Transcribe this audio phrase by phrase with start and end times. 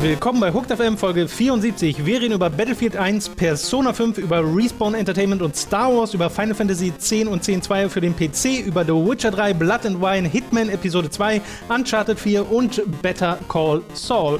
[0.00, 2.06] Willkommen bei Hooked FM Folge 74.
[2.06, 6.54] Wir reden über Battlefield 1, Persona 5, über Respawn Entertainment und Star Wars, über Final
[6.54, 10.70] Fantasy 10 und 10.2 für den PC, über The Witcher 3, Blood and Wine, Hitman
[10.70, 14.38] Episode 2, Uncharted 4 und Better Call Saul.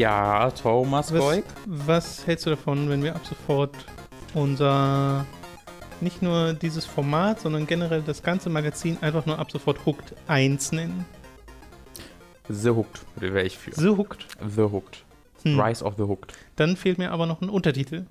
[0.00, 1.44] Ja, Thomas was, Goik.
[1.66, 3.76] was hältst du davon, wenn wir ab sofort
[4.32, 5.26] unser
[6.00, 10.72] nicht nur dieses Format, sondern generell das ganze Magazin einfach nur ab sofort Hooked 1
[10.72, 11.04] nennen?
[12.48, 13.72] The Hooked wäre ich für.
[13.72, 14.26] The Hooked.
[14.40, 15.04] The Hooked.
[15.42, 15.60] Hm.
[15.60, 16.32] Rise of the Hooked.
[16.56, 18.06] Dann fehlt mir aber noch ein Untertitel.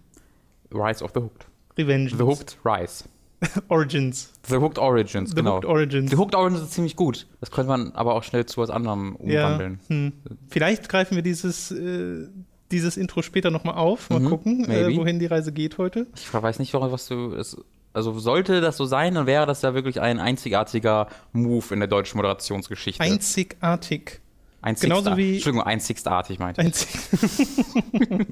[0.72, 1.48] Rise of the Hooked.
[1.76, 2.12] Revenge.
[2.12, 3.06] The Hooked Rise.
[3.70, 4.32] Origins.
[4.48, 5.56] The Hooked Origins, The genau.
[5.58, 6.12] Hooked Origins.
[6.12, 7.28] The Hooked Origins ist ziemlich gut.
[7.40, 9.46] Das könnte man aber auch schnell zu was anderem ja.
[9.46, 9.80] umwandeln.
[9.88, 10.14] Hm.
[10.50, 12.28] Vielleicht greifen wir dieses, äh,
[12.72, 14.10] dieses Intro später nochmal auf.
[14.10, 16.08] Mal Mhm, gucken, äh, wohin die Reise geht heute.
[16.16, 17.34] Ich weiß nicht, warum, was du.
[17.34, 17.56] Es,
[17.94, 21.88] also sollte das so sein, dann wäre das ja wirklich ein einzigartiger Move in der
[21.88, 23.02] deutschen Moderationsgeschichte.
[23.02, 24.20] Einzigartig.
[24.62, 26.68] Einzigsta- genauso wie- Entschuldigung, einzigartig meinte ich.
[26.68, 26.90] Einzig.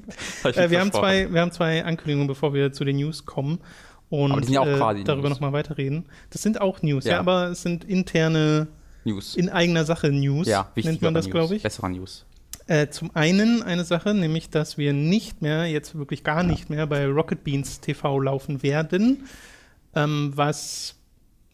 [0.48, 3.58] Ich äh, wir, haben zwei, wir haben zwei Ankündigungen, bevor wir zu den News kommen.
[4.10, 6.06] Und ja äh, darüber nochmal weiterreden.
[6.30, 7.14] Das sind auch News, ja.
[7.14, 7.20] Ja.
[7.20, 8.68] aber es sind interne,
[9.04, 9.36] News.
[9.36, 10.92] in eigener Sache News, ja, wichtig.
[10.92, 11.62] nennt man das, glaube ich.
[11.62, 12.24] Bessere News.
[12.66, 16.86] Äh, zum einen eine Sache, nämlich, dass wir nicht mehr, jetzt wirklich gar nicht mehr
[16.86, 19.24] bei Rocket Beans TV laufen werden,
[19.94, 20.94] ähm, was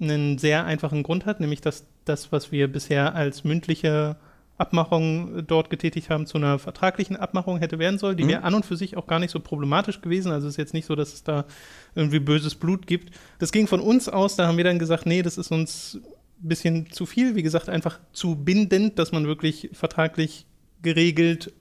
[0.01, 4.17] einen sehr einfachen Grund hat, nämlich dass das, was wir bisher als mündliche
[4.57, 8.17] Abmachung dort getätigt haben, zu einer vertraglichen Abmachung hätte werden sollen.
[8.17, 8.29] Die Mhm.
[8.29, 10.31] wäre an und für sich auch gar nicht so problematisch gewesen.
[10.31, 11.45] Also es ist jetzt nicht so, dass es da
[11.95, 13.13] irgendwie böses Blut gibt.
[13.41, 15.99] Das ging von uns aus, da haben wir dann gesagt, nee, das ist uns
[16.43, 17.35] ein bisschen zu viel.
[17.35, 20.47] Wie gesagt, einfach zu bindend, dass man wirklich vertraglich
[20.83, 21.53] geregelt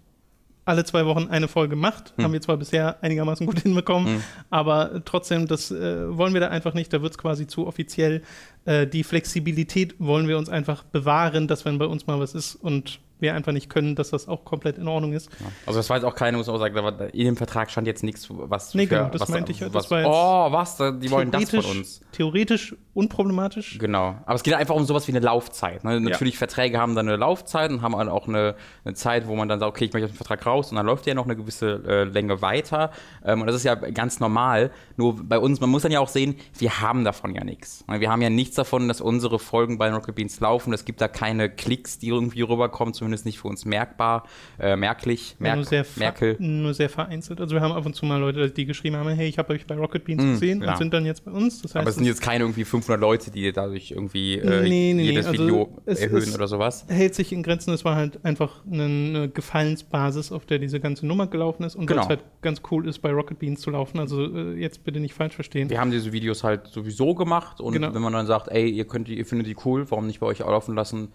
[0.66, 2.14] alle zwei Wochen eine Folge macht.
[2.16, 2.24] Hm.
[2.24, 4.24] Haben wir zwar bisher einigermaßen gut hinbekommen, Hm.
[4.50, 6.92] aber trotzdem, das äh, wollen wir da einfach nicht.
[6.94, 8.22] Da wird es quasi zu offiziell.
[8.66, 12.56] Äh, die Flexibilität wollen wir uns einfach bewahren, dass wenn bei uns mal was ist
[12.56, 15.32] und wir einfach nicht können, dass das auch komplett in Ordnung ist.
[15.40, 15.48] Ja.
[15.66, 17.72] Also das war jetzt auch keine, muss man auch sagen, da war, in dem Vertrag
[17.72, 20.78] stand jetzt nichts, was Nee, für, genau, das was, meinte ich ja, was, Oh, was,
[20.78, 22.02] die wollen das von uns.
[22.12, 23.80] Theoretisch unproblematisch.
[23.80, 24.16] Genau.
[24.26, 25.84] Aber es geht einfach um sowas wie eine Laufzeit.
[25.84, 26.00] Ne?
[26.00, 29.50] Natürlich, Verträge haben dann eine Laufzeit und haben dann auch eine, eine Zeit, wo man
[29.50, 31.36] dann sagt, okay, ich möchte aus dem Vertrag raus und dann läuft der noch eine
[31.36, 32.92] gewisse äh, Länge weiter.
[33.26, 34.72] Ähm, und das ist ja ganz normal.
[34.96, 37.84] Nur bei uns, man muss dann ja auch sehen, wir haben davon ja nichts.
[37.88, 40.74] Wir haben ja nichts davon, dass unsere Folgen bei Rocket Beans laufen.
[40.74, 44.24] Es gibt da keine Klicks, die irgendwie rüberkommen, zumindest nicht für uns merkbar,
[44.60, 46.36] äh, merklich, merk, nur, sehr Merkel.
[46.40, 47.40] nur sehr vereinzelt.
[47.40, 49.66] Also wir haben ab und zu mal Leute, die geschrieben haben, hey, ich habe euch
[49.68, 50.72] bei Rocket Beans Mm, gesehen ja.
[50.72, 51.62] und sind dann jetzt bei uns.
[51.62, 54.62] Das heißt, Aber es sind es jetzt keine irgendwie 500 Leute, die dadurch irgendwie äh,
[54.64, 56.86] Nee, nee, nee, jedes also Video es erhöhen ist- oder sowas.
[56.90, 57.72] hält sich in Grenzen.
[57.74, 61.86] Es war halt einfach eine, eine Gefallensbasis, auf der diese ganze Nummer gelaufen ist und
[61.88, 62.02] Genau.
[62.02, 64.00] was halt ganz cool ist, bei Rocket Beans zu laufen.
[64.00, 65.70] Also äh, jetzt bitte nicht falsch verstehen.
[65.70, 67.94] Wir haben diese Videos halt sowieso gemacht und Genau.
[67.94, 70.44] wenn man dann sagt, ey, ihr könnt ihr findet die cool, warum nicht bei euch
[70.44, 71.10] auch laufen lassen?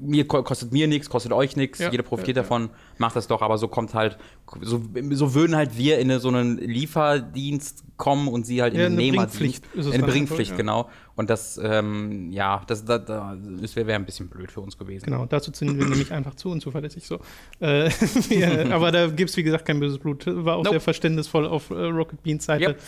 [0.00, 2.48] Mir ko- kostet mir nichts, kostet euch nichts, Ja, jeder profitiert ja, ja.
[2.48, 2.68] davon,
[2.98, 4.18] macht das doch, aber so kommt halt,
[4.60, 4.82] so,
[5.12, 8.96] so würden halt wir in so einen Lieferdienst kommen und sie halt in Ja, eine
[8.96, 9.38] Nehmerdienst.
[9.72, 10.88] Bringpflicht eine Bringpflicht, genau.
[11.16, 15.06] Und das, ähm, ja, das, das, das wäre ein bisschen blöd für uns gewesen.
[15.06, 17.18] Genau, dazu sind wir nämlich einfach zu unzuverlässig so.
[17.60, 17.88] Äh,
[18.30, 20.24] ja, aber da gibt es, wie gesagt, kein böses Blut.
[20.26, 20.74] War auch Nope.
[20.74, 22.64] sehr verständnisvoll auf äh, Rocket Beans Seite.
[22.70, 22.80] Yep.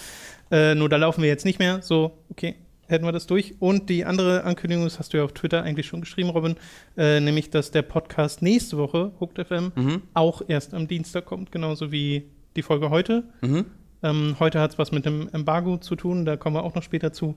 [0.53, 1.81] Äh, nur da laufen wir jetzt nicht mehr.
[1.82, 2.56] So, okay,
[2.90, 3.54] hätten wir das durch.
[3.60, 6.56] Und die andere Ankündigung, das hast du ja auf Twitter eigentlich schon geschrieben, Robin,
[6.96, 10.02] äh, nämlich, dass der Podcast nächste Woche, Hooked FM, Mhm.
[10.14, 12.24] auch erst am Dienstag kommt, genauso wie
[12.56, 13.24] die Folge heute.
[13.42, 13.66] Mhm.
[14.02, 16.82] Ähm, heute hat es was mit dem Embargo zu tun, da kommen wir auch noch
[16.82, 17.36] später zu.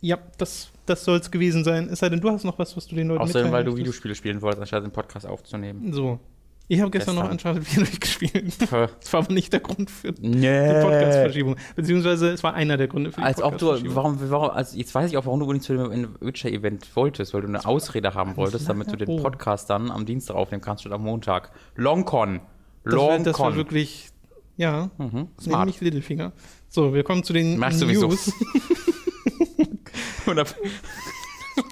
[0.00, 1.88] Ja, das, das soll es gewesen sein.
[1.90, 3.76] Es sei denn, du hast noch was, was du den Leuten Außerdem, weil du.
[3.76, 5.92] Videospiele spielen wolltest, anstatt den Podcast aufzunehmen.
[5.92, 6.20] So.
[6.68, 7.52] Ich habe gestern, noch Gestern.
[7.56, 8.54] Uncharted 4 durchgespielt.
[8.60, 10.80] Das war aber nicht der Grund für die Nee.
[10.82, 11.56] Podcast-Verschiebung.
[11.76, 13.94] Beziehungsweise es war einer der Gründe für die Als ob du, Podcast-Verschiebung.
[13.96, 17.42] warum, warum, also jetzt weiß ich auch, warum du nicht zu dem Witcher-Event wolltest, weil
[17.42, 19.22] du eine Ausrede haben wolltest, damit du den Oh.
[19.22, 21.52] Podcast dann am Dienstag aufnehmen kannst statt am Montag.
[21.76, 22.40] Longcon.
[22.84, 23.24] Das Longcon.
[23.24, 24.08] das war wirklich,
[24.56, 25.28] ja, mhm.
[25.40, 25.66] Smart.
[25.66, 26.32] nämlich Littlefinger.
[26.68, 28.08] So, wir kommen zu den Merkst du, wieso?
[28.08, 28.32] News,
[30.26, 30.44] Oder-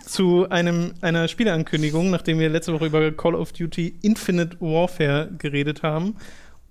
[0.07, 5.83] zu einem, einer Spieleankündigung, nachdem wir letzte Woche über Call of Duty Infinite Warfare geredet
[5.83, 6.17] haben.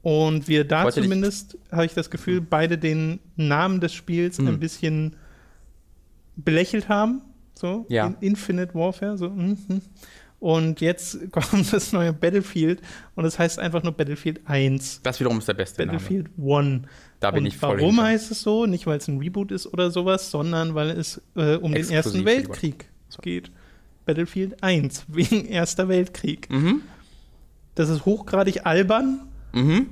[0.02, 4.48] Und wir da Wollte zumindest, habe ich das Gefühl, beide den Namen des Spiels Mhm.
[4.48, 5.16] ein bisschen
[6.36, 7.22] belächelt haben.
[7.56, 8.08] So, Ja.
[8.08, 9.18] In Infinite Warfare.
[9.18, 9.30] So.
[9.30, 9.58] mhm.
[10.40, 12.82] Und jetzt kommt das neue Battlefield
[13.16, 15.00] und es heißt einfach nur Battlefield 1.
[15.04, 16.82] das wiederum ist der beste Battlefield 1.
[17.22, 18.04] Da bin und ich voll Warum hinter.
[18.04, 18.66] heißt es so?
[18.66, 22.26] Nicht, weil es ein Reboot ist oder sowas, sondern weil es äh, um den Exklusiv
[22.26, 22.26] Ersten für
[23.14, 23.52] Weltkrieg geht.
[24.06, 26.50] Battlefield 1, wegen Erster Weltkrieg.
[26.50, 26.82] Mhm.
[27.76, 29.22] das ist hochgradig albern,
[29.54, 29.88] Mhm.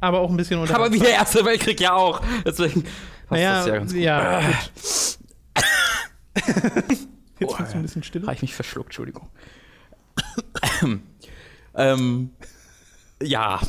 [0.00, 2.20] aber auch ein bisschen Aber wie der Erste Weltkrieg ja auch.
[2.44, 2.84] Deswegen
[3.30, 4.00] Naja, das ja ganz gut.
[4.02, 4.50] ja, gut.
[7.40, 8.22] Jetzt wird es ein bisschen still.
[8.22, 9.28] Habe ich mich verschluckt, Entschuldigung.
[11.74, 12.30] ähm,
[13.22, 13.60] ja,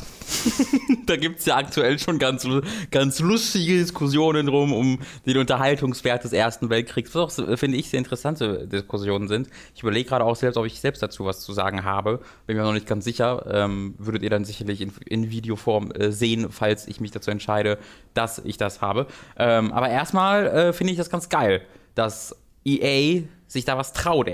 [1.06, 2.46] da gibt es ja aktuell schon ganz,
[2.90, 7.98] ganz lustige Diskussionen drum um den Unterhaltungswert des Ersten Weltkriegs, was auch, finde ich, sehr
[7.98, 9.48] interessante Diskussionen sind.
[9.74, 12.20] Ich überlege gerade auch selbst, ob ich selbst dazu was zu sagen habe.
[12.46, 13.44] Bin mir noch nicht ganz sicher.
[13.50, 17.78] Ähm, würdet ihr dann sicherlich in, in Videoform äh, sehen, falls ich mich dazu entscheide,
[18.14, 19.06] dass ich das habe.
[19.36, 21.62] Ähm, aber erstmal äh, finde ich das ganz geil,
[21.94, 24.30] dass EA sich da was traut.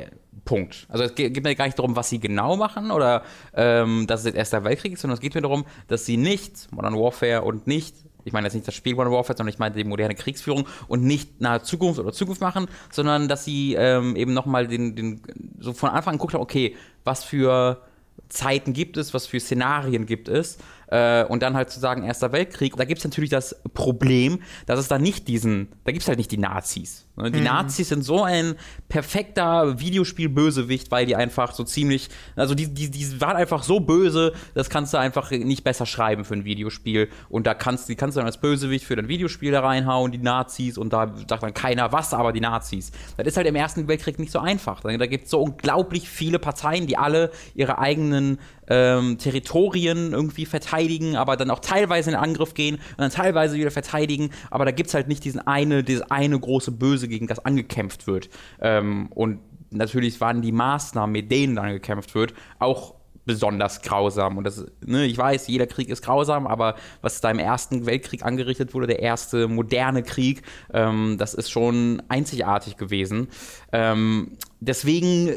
[0.49, 0.87] Punkt.
[0.89, 3.23] Also es geht geht mir gar nicht darum, was sie genau machen oder
[3.53, 6.73] ähm, dass es jetzt Erster Weltkrieg ist, sondern es geht mir darum, dass sie nicht
[6.73, 9.75] Modern Warfare und nicht, ich meine jetzt nicht das Spiel Modern Warfare, sondern ich meine
[9.75, 14.33] die moderne Kriegsführung und nicht nahe Zukunft oder Zukunft machen, sondern dass sie ähm, eben
[14.33, 15.21] nochmal den, den,
[15.61, 17.83] so von Anfang an guckt, okay, was für
[18.31, 20.57] Zeiten gibt es, was für Szenarien gibt es.
[20.91, 22.77] Äh, und dann halt zu sagen, Erster Weltkrieg.
[22.77, 26.19] Da gibt es natürlich das Problem, dass es da nicht diesen, da gibt es halt
[26.19, 27.07] nicht die Nazis.
[27.17, 27.31] Ne?
[27.31, 28.55] Die Nazis sind so ein
[28.89, 34.33] perfekter Videospiel-Bösewicht, weil die einfach so ziemlich, also die, die, die waren einfach so böse,
[34.55, 37.09] das kannst du einfach nicht besser schreiben für ein Videospiel.
[37.29, 40.19] Und da kannst, die kannst du dann als Bösewicht für dein Videospiel da reinhauen, die
[40.19, 42.93] Nazis, und da sagt dann keiner was, aber die Nazis.
[43.17, 44.81] Das ist halt im Ersten Weltkrieg nicht so einfach.
[44.81, 51.17] Da gibt es so unglaublich viele Parteien, die alle ihre eigenen ähm, Territorien irgendwie verteidigen,
[51.17, 54.31] aber dann auch teilweise in den Angriff gehen und dann teilweise wieder verteidigen.
[54.51, 58.07] Aber da gibt es halt nicht diesen eine, dieses eine große Böse, gegen das angekämpft
[58.07, 58.29] wird.
[58.61, 62.95] Ähm, und natürlich waren die Maßnahmen, mit denen dann gekämpft wird, auch
[63.29, 64.39] besonders grausam.
[64.39, 68.25] Und das, ne, ich weiß, jeder Krieg ist grausam, aber was da im Ersten Weltkrieg
[68.25, 70.43] angerichtet wurde, der erste moderne Krieg,
[70.73, 73.29] ähm, das ist schon einzigartig gewesen.
[73.71, 75.37] Ähm, deswegen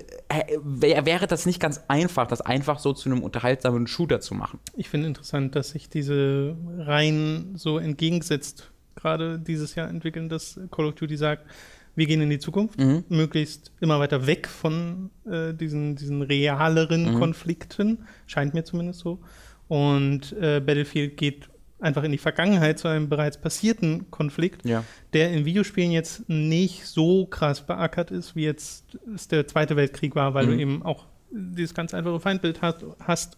[0.63, 4.59] wär, wäre das nicht ganz einfach, das einfach so zu einem unterhaltsamen Shooter zu machen.
[4.75, 10.85] Ich finde interessant, dass sich diese Reihen so entgegensetzt, gerade dieses Jahr entwickeln, dass Call
[10.85, 11.45] of Duty sagt,
[11.95, 13.03] wir gehen in die Zukunft, Mhm.
[13.09, 17.19] möglichst immer weiter weg von äh, diesen, diesen realeren Mhm.
[17.19, 19.19] Konflikten, scheint mir zumindest so.
[19.67, 21.49] Und äh, Battlefield geht
[21.79, 24.83] einfach in die Vergangenheit zu einem bereits passierten Konflikt, Ja.
[25.13, 30.13] der in Videospielen jetzt nicht so krass beackert ist, wie jetzt es der Zweite Weltkrieg
[30.15, 30.51] war, weil Mhm.
[30.51, 33.37] du eben auch dieses ganz einfache Feindbild hast, hast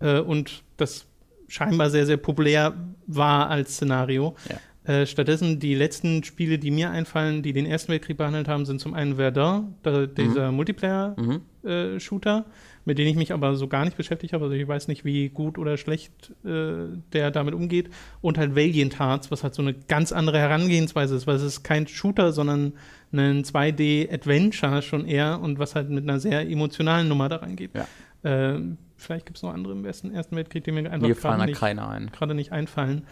[0.00, 1.06] äh, und das
[1.48, 2.74] scheinbar sehr, sehr populär
[3.06, 4.36] war als Szenario.
[4.48, 4.56] Ja.
[4.84, 8.80] Äh, stattdessen die letzten Spiele, die mir einfallen, die den Ersten Weltkrieg behandelt haben, sind
[8.82, 10.56] zum einen Verdun, da, dieser Mhm.
[10.56, 12.44] Multiplayer-Shooter,
[12.84, 14.44] mit dem ich mich aber so gar nicht beschäftigt habe.
[14.44, 17.88] Also ich weiß nicht, wie gut oder schlecht äh, der damit umgeht.
[18.20, 21.62] Und halt Valiant Hearts, was halt so eine ganz andere Herangehensweise ist, weil es ist
[21.62, 22.74] kein Shooter, sondern
[23.12, 27.70] ein 2D-Adventure schon eher und was halt mit einer sehr emotionalen Nummer da reingeht.
[27.74, 27.86] Ja.
[28.24, 31.62] Ähm, vielleicht gibt es noch andere im Ersten, Ersten Weltkrieg, die mir einfach gerade nicht,
[31.62, 32.10] ein.
[32.36, 33.04] nicht einfallen.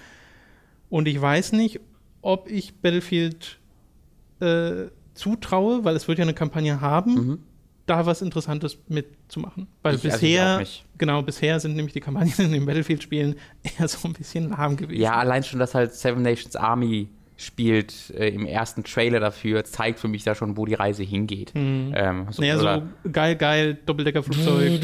[0.93, 1.81] Und ich weiß nicht,
[2.21, 3.59] ob ich Battlefield
[4.41, 7.39] äh, zutraue, weil es wird ja eine Kampagne haben, Mhm.
[7.87, 9.69] da was Interessantes mitzumachen.
[9.83, 10.63] Weil Ich- also bisher,
[10.99, 13.37] genau, bisher sind nämlich die Kampagnen in den Battlefield-Spielen
[13.79, 15.01] eher so ein bisschen lahm gewesen.
[15.01, 17.09] Ja, allein schon, dass halt Seven Nations Army
[17.43, 21.53] spielt äh, im ersten Trailer dafür, zeigt für mich da schon, wo die Reise hingeht.
[21.55, 24.83] Ähm, so, naja, oder- so geil, geil, Doppeldeckerflugzeug.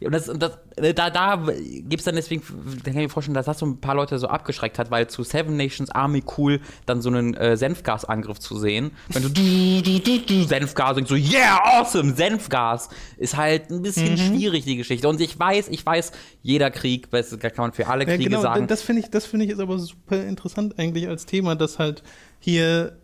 [0.00, 2.42] Ja, Und, das, und das, äh, da, da gibt es dann deswegen,
[2.84, 5.08] da kann ich mir vorstellen, dass das so ein paar Leute so abgeschreckt hat, weil
[5.08, 8.90] zu Seven Nations Army cool dann so einen äh, Senfgasangriff zu sehen.
[9.08, 9.28] Wenn du,
[10.46, 15.08] Senfgas und so, yeah, awesome, Senfgas, ist halt ein bisschen schwierig, die Geschichte.
[15.08, 18.42] Und ich weiß, ich weiß, jeder Krieg, das kann man für alle Ja, Kriege genau,
[18.42, 18.66] sagen.
[18.66, 21.99] das finde ich, das finde ich ist aber super interessant eigentlich als Thema, dass halt
[22.38, 22.96] hier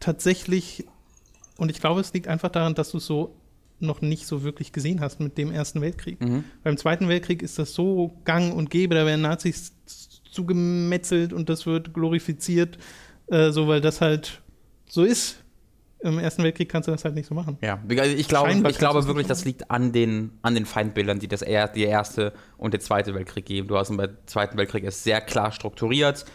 [0.00, 0.84] tatsächlich,
[1.56, 3.34] und ich glaube, es liegt einfach daran, dass du es so
[3.80, 6.20] noch nicht so wirklich gesehen hast mit dem Ersten Weltkrieg.
[6.20, 6.44] Mhm.
[6.62, 9.72] Beim Zweiten Weltkrieg ist das so gang und gäbe, da werden Nazis
[10.30, 12.78] zugemetzelt und das wird glorifiziert,
[13.28, 14.42] äh, so weil das halt
[14.88, 15.40] so ist.
[16.00, 17.56] Im Ersten Weltkrieg kannst du das halt nicht so machen.
[17.62, 21.18] Ja, also ich glaube, Scheinbar ich glaube wirklich, das liegt an den, an den Feindbildern,
[21.18, 23.68] die das er, die Erste und der Zweite Weltkrieg geben.
[23.68, 26.26] Du hast im Zweiten Weltkrieg es sehr klar strukturiert.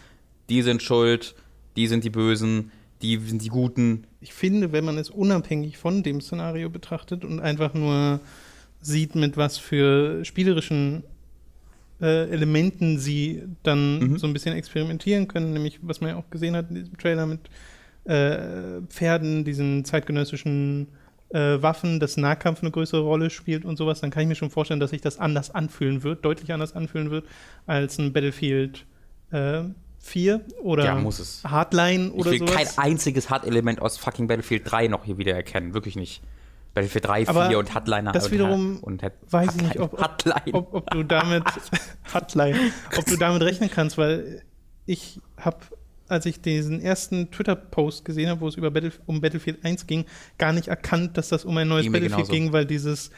[0.48, 1.36] Die sind schuld,
[1.76, 2.70] die sind die Bösen,
[3.02, 4.04] die sind die Guten.
[4.20, 8.20] ich finde, wenn man es unabhängig von dem Szenario betrachtet und einfach nur
[8.82, 11.02] sieht, mit was für spielerischen
[12.00, 14.18] äh, Elementen sie dann Mhm.
[14.18, 17.26] so ein bisschen experimentieren können, nämlich was man ja auch gesehen hat in diesem Trailer
[17.26, 17.40] mit
[18.04, 20.88] äh, Pferden, diesen zeitgenössischen
[21.30, 24.50] äh, Waffen, dass Nahkampf eine größere Rolle spielt und sowas, dann kann ich mir schon
[24.50, 27.26] vorstellen, dass sich das anders anfühlen wird, deutlich anders anfühlen wird
[27.66, 28.84] als ein Battlefield
[29.30, 29.62] äh,
[30.00, 31.42] 4 oder Ja, muss es.
[31.44, 32.54] Hardline Ich oder will sowas.
[32.54, 35.74] kein einziges Hard-Element aus fucking Battlefield 3 noch hier wieder erkennen.
[35.74, 36.22] Wirklich nicht.
[36.74, 38.12] Battlefield 3, Aber 4 und Hardliner.
[38.12, 40.54] das und, wiederum und, und weiß ich nicht, ob, ob, Hardline.
[40.54, 41.44] ob, ob du damit
[42.14, 42.58] Hotline,
[42.96, 44.42] ob du damit rechnen kannst, weil
[44.86, 45.58] ich habe,
[46.08, 50.04] als ich diesen ersten Twitter-Post gesehen habe, wo es über Battle, um Battlefield 1 ging,
[50.38, 52.32] gar nicht erkannt, dass das um ein neues Battlefield genauso.
[52.32, 53.10] ging, weil dieses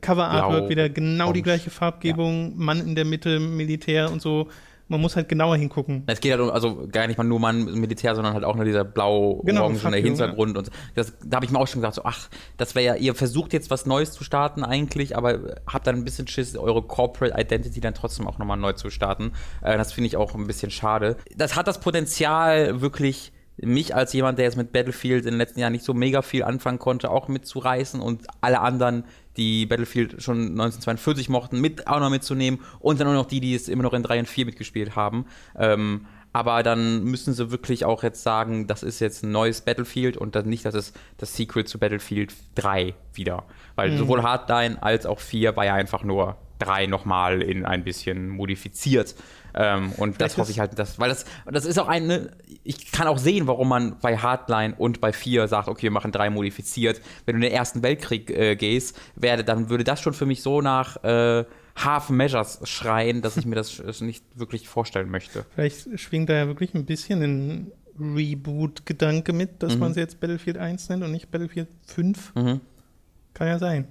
[0.00, 1.42] Cover-Artwork wieder genau die orange.
[1.42, 4.48] gleiche Farbgebung, Mann in der Mitte, Militär und so.
[4.90, 6.02] Man muss halt genauer hingucken.
[6.06, 8.64] Es geht halt um, also gar nicht mal nur mal Militär, sondern halt auch nur
[8.64, 10.58] dieser blau-orange Genau, Hintergrund.
[10.58, 13.14] Und das, da habe ich mir auch schon gedacht, so, ach, das wäre ja, ihr
[13.14, 17.40] versucht jetzt was Neues zu starten eigentlich, aber habt dann ein bisschen Schiss, eure Corporate
[17.40, 19.32] Identity dann trotzdem auch nochmal neu zu starten.
[19.62, 21.16] Äh, das finde ich auch ein bisschen schade.
[21.36, 23.32] Das hat das Potenzial, wirklich
[23.62, 26.42] mich als jemand, der jetzt mit Battlefield in den letzten Jahren nicht so mega viel
[26.42, 29.04] anfangen konnte, auch mitzureißen und alle anderen,
[29.40, 33.54] die Battlefield schon 1942 mochten, mit auch noch mitzunehmen und dann auch noch die, die
[33.54, 35.24] es immer noch in 3 und 4 mitgespielt haben.
[35.58, 40.16] Ähm, aber dann müssen sie wirklich auch jetzt sagen, das ist jetzt ein neues Battlefield
[40.16, 43.44] und dann nicht, das ist das Sequel zu Battlefield 3 wieder.
[43.74, 48.28] Weil sowohl Hardline als auch 4 war ja einfach nur 3 nochmal in ein bisschen
[48.28, 49.16] modifiziert.
[49.52, 52.30] Ähm, und das Vielleicht hoffe ich halt, dass, weil das, das ist auch eine,
[52.62, 56.12] ich kann auch sehen, warum man bei Hardline und bei 4 sagt, okay, wir machen
[56.12, 57.00] 3 modifiziert.
[57.26, 60.42] Wenn du in den Ersten Weltkrieg äh, gehst, werde, dann würde das schon für mich
[60.42, 61.44] so nach äh,
[61.76, 65.44] Half Measures schreien, dass ich mir das nicht wirklich vorstellen möchte.
[65.54, 69.80] Vielleicht schwingt da ja wirklich ein bisschen ein Reboot-Gedanke mit, dass Mhm.
[69.80, 72.34] man es jetzt Battlefield 1 nennt und nicht Battlefield 5.
[72.34, 72.60] Mhm.
[73.34, 73.88] Kann ja sein.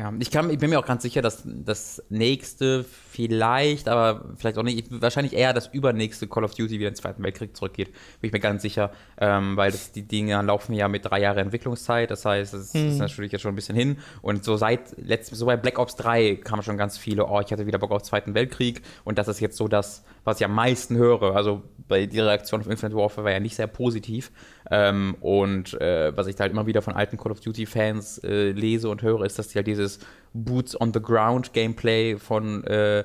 [0.00, 4.56] Ja, ich, kann, ich bin mir auch ganz sicher, dass das nächste vielleicht, aber vielleicht
[4.56, 7.92] auch nicht, wahrscheinlich eher das übernächste Call of Duty wieder in den Zweiten Weltkrieg zurückgeht.
[7.92, 11.36] Bin ich mir ganz sicher, ähm, weil das, die Dinge laufen ja mit drei Jahren
[11.36, 12.10] Entwicklungszeit.
[12.10, 13.98] Das heißt, es ist natürlich jetzt schon ein bisschen hin.
[14.22, 17.52] Und so seit letzt, so bei Black Ops 3 kamen schon ganz viele, oh, ich
[17.52, 18.80] hatte wieder Bock auf Zweiten Weltkrieg.
[19.04, 21.34] Und das ist jetzt so das, was ich am meisten höre.
[21.34, 24.30] Also bei die Reaktion auf Infinite Warfare war ja nicht sehr positiv.
[24.70, 28.50] Ähm, und äh, was ich da halt immer wieder von alten Call of Duty-Fans äh,
[28.52, 29.98] lese und höre, ist, dass die halt dieses
[30.32, 33.04] Boots on the Ground Gameplay von äh,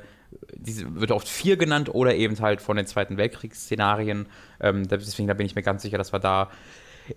[0.54, 4.28] diese wird oft 4 genannt oder eben halt von den Zweiten Weltkriegsszenarien.
[4.60, 6.50] Ähm, deswegen da bin ich mir ganz sicher, dass wir da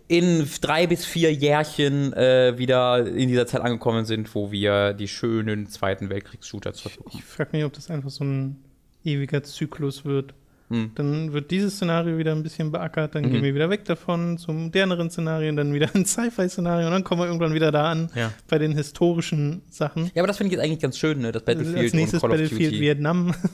[0.06, 5.08] in drei bis vier Jährchen äh, wieder in dieser Zeit angekommen sind, wo wir die
[5.08, 7.18] schönen Zweiten Weltkriegs-Shooter zurückbekommen.
[7.18, 8.62] Ich frage mich, ob das einfach so ein
[9.04, 10.34] ewiger Zyklus wird.
[10.70, 10.90] Hm.
[10.96, 13.30] Dann wird dieses Szenario wieder ein bisschen beackert, dann Mhm.
[13.32, 17.22] gehen wir wieder weg davon zu moderneren Szenarien, dann wieder ein Sci-Fi-Szenario und dann kommen
[17.22, 18.32] wir irgendwann wieder da an Ja.
[18.48, 20.10] bei den historischen Sachen.
[20.14, 21.32] Ja, aber das finde ich jetzt eigentlich ganz schön, ne?
[21.32, 22.80] Das Battlefield Als nächstes und Call of Battlefield.
[22.80, 23.34] Vietnam.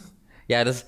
[0.47, 0.85] Ja, das,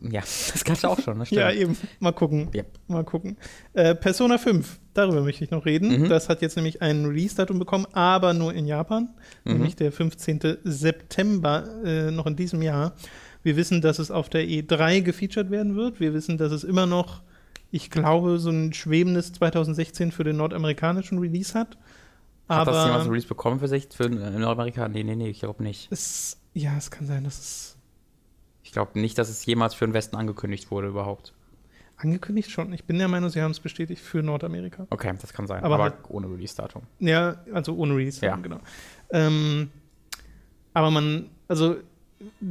[0.00, 1.24] ja, das kannst du auch schon, ne?
[1.30, 1.76] ja, eben.
[1.98, 2.50] Mal gucken.
[2.54, 2.66] Yep.
[2.86, 3.36] Mal gucken.
[3.72, 6.02] Äh, Persona 5, darüber möchte ich noch reden.
[6.02, 6.08] Mhm.
[6.08, 9.08] Das hat jetzt nämlich ein Release-Datum bekommen, aber nur in Japan,
[9.44, 9.52] Mhm.
[9.54, 10.58] nämlich der 15.
[10.62, 12.94] September äh, noch in diesem Jahr.
[13.42, 16.00] Wir wissen, dass es auf der E3 gefeatured werden wird.
[16.00, 17.22] Wir wissen, dass es immer noch,
[17.70, 21.76] ich glaube, so ein schwebendes 2016 für den nordamerikanischen Release hat.
[22.48, 24.08] Hat das jemals ein Aber Release bekommen für sich, für äh,
[24.38, 24.88] Nordamerika?
[24.88, 25.88] Nee, nee, nee, ich glaube nicht.
[25.90, 27.76] es, ja, es kann sein, dass es
[28.62, 31.32] Ich glaube nicht, dass es jemals für den Westen angekündigt wurde überhaupt.
[31.96, 32.72] angekündigt schon.
[32.72, 34.86] Ich bin der Meinung, sie haben es bestätigt für Nordamerika.
[34.90, 36.82] Okay, das kann sein, Aber aber, halt- ohne Release-Datum.
[36.98, 38.34] Ja, also ohne Release, Ja.
[38.36, 38.58] genau.
[39.10, 39.70] Ähm,
[40.74, 41.76] aber man, also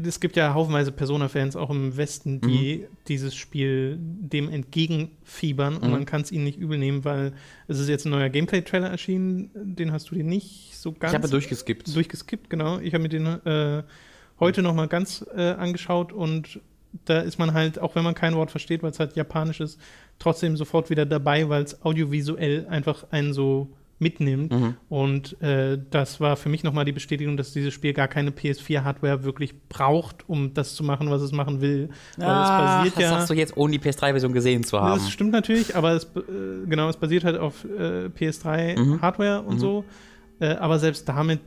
[0.05, 5.91] es gibt ja haufenweise Persona-Fans auch im Westen, die dieses Spiel dem entgegenfiebern und Mhm.
[5.91, 7.33] man kann es ihnen nicht übel nehmen, weil
[7.67, 11.17] es ist jetzt ein neuer Gameplay-Trailer erschienen, den hast du dir nicht so ganz Ich
[11.19, 11.95] habe durchgeskippt.
[11.95, 12.79] durchgeskippt, genau.
[12.79, 13.83] Ich habe mir den äh,
[14.39, 16.59] heute noch mal ganz äh, angeschaut und
[17.05, 19.79] da ist man halt, auch wenn man kein Wort versteht, weil es halt japanisch ist,
[20.19, 23.69] trotzdem sofort wieder dabei, weil es audiovisuell einfach einen so
[24.01, 24.51] mitnimmt.
[24.51, 24.75] Mhm.
[24.89, 29.24] Und äh, das war für mich nochmal die Bestätigung, dass dieses Spiel gar keine PS4-Hardware
[29.24, 31.89] wirklich braucht, um das zu machen, was es machen will.
[32.20, 33.10] Ah, das ja.
[33.10, 35.00] sagst du jetzt, ohne die PS3-Version gesehen zu haben.
[35.00, 39.01] Das stimmt natürlich, aber es, äh, genau, es basiert halt auf äh, PS3 Mhm.
[39.01, 39.60] Hardware und Mhm.
[39.60, 39.86] so.
[40.39, 41.39] Äh, aber selbst damit,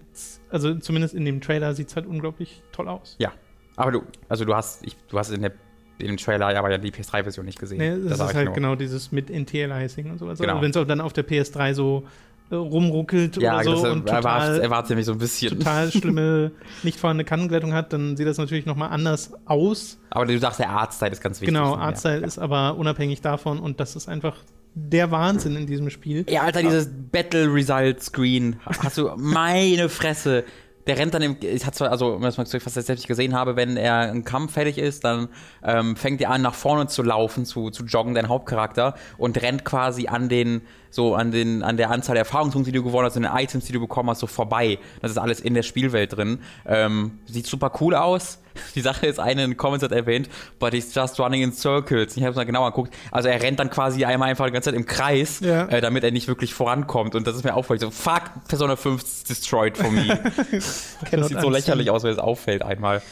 [0.51, 3.17] also zumindest in dem Trailer, sieht es halt unglaublich toll aus.
[3.19, 3.33] Ja.
[3.77, 5.51] Aber du, also du hast, ich, du hast in, der,
[5.99, 7.79] in dem Trailer aber ja die PS3-Version nicht gesehen.
[7.79, 8.55] Nee, das, sag ist halt nur.
[8.55, 10.29] genau dieses mit NTLizing und so.
[10.29, 10.63] Also Genau.
[10.63, 12.05] Wenn es auch dann auf der PS3 so
[12.53, 15.59] rumruckelt Ja, oder so und erwartet, total, erwartet mich so ein bisschen.
[15.59, 19.99] total schlimme, nicht vorhandene Kannenglättung hat, dann sieht das natürlich nochmal anders aus.
[20.11, 21.55] Aber du sagst, der Artstyle ist ganz wichtig.
[21.55, 21.81] genau, Ja.
[21.83, 24.37] Artstyle ist aber unabhängig davon und das ist einfach
[24.77, 26.25] der Wahnsinn in diesem Spiel.
[26.29, 28.57] Ja, Alter, dieses Battle Result Screen.
[28.67, 30.45] Hast du meine Fresse.
[30.87, 34.11] Der rennt dann im, ich hatte zwar, also, was fast selbst gesehen habe, wenn er
[34.11, 35.29] im Kampf fertig ist, dann
[35.63, 39.65] ähm, fängt er an, nach vorne zu laufen, zu, zu joggen, dein Hauptcharakter, und rennt
[39.65, 43.17] quasi an den, so an den, an der Anzahl der Erfahrungspunkte, die du gewonnen hast,
[43.17, 44.79] und den Items, die du bekommen hast, so vorbei.
[45.01, 46.41] Das ist alles in der Spielwelt drin.
[46.67, 48.41] Ähm, sieht super cool aus.
[48.75, 52.17] Die Sache ist, eine in den Comments hat erwähnt, but he's just running in circles.
[52.17, 52.95] Ich habe es mal genauer angeguckt.
[53.11, 55.67] Also er rennt dann quasi einmal einfach die ganze Zeit im Kreis, ja.
[55.67, 57.15] äh, damit er nicht wirklich vorankommt.
[57.15, 57.81] Und das ist mir auffällig.
[57.81, 60.07] So, fuck, Persona 5 is destroyed for me.
[60.51, 63.03] das sieht so lächerlich aus, wenn es auffällt einmal.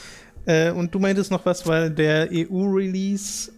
[0.46, 3.52] Äh, und du meintest noch was, weil der EU-Release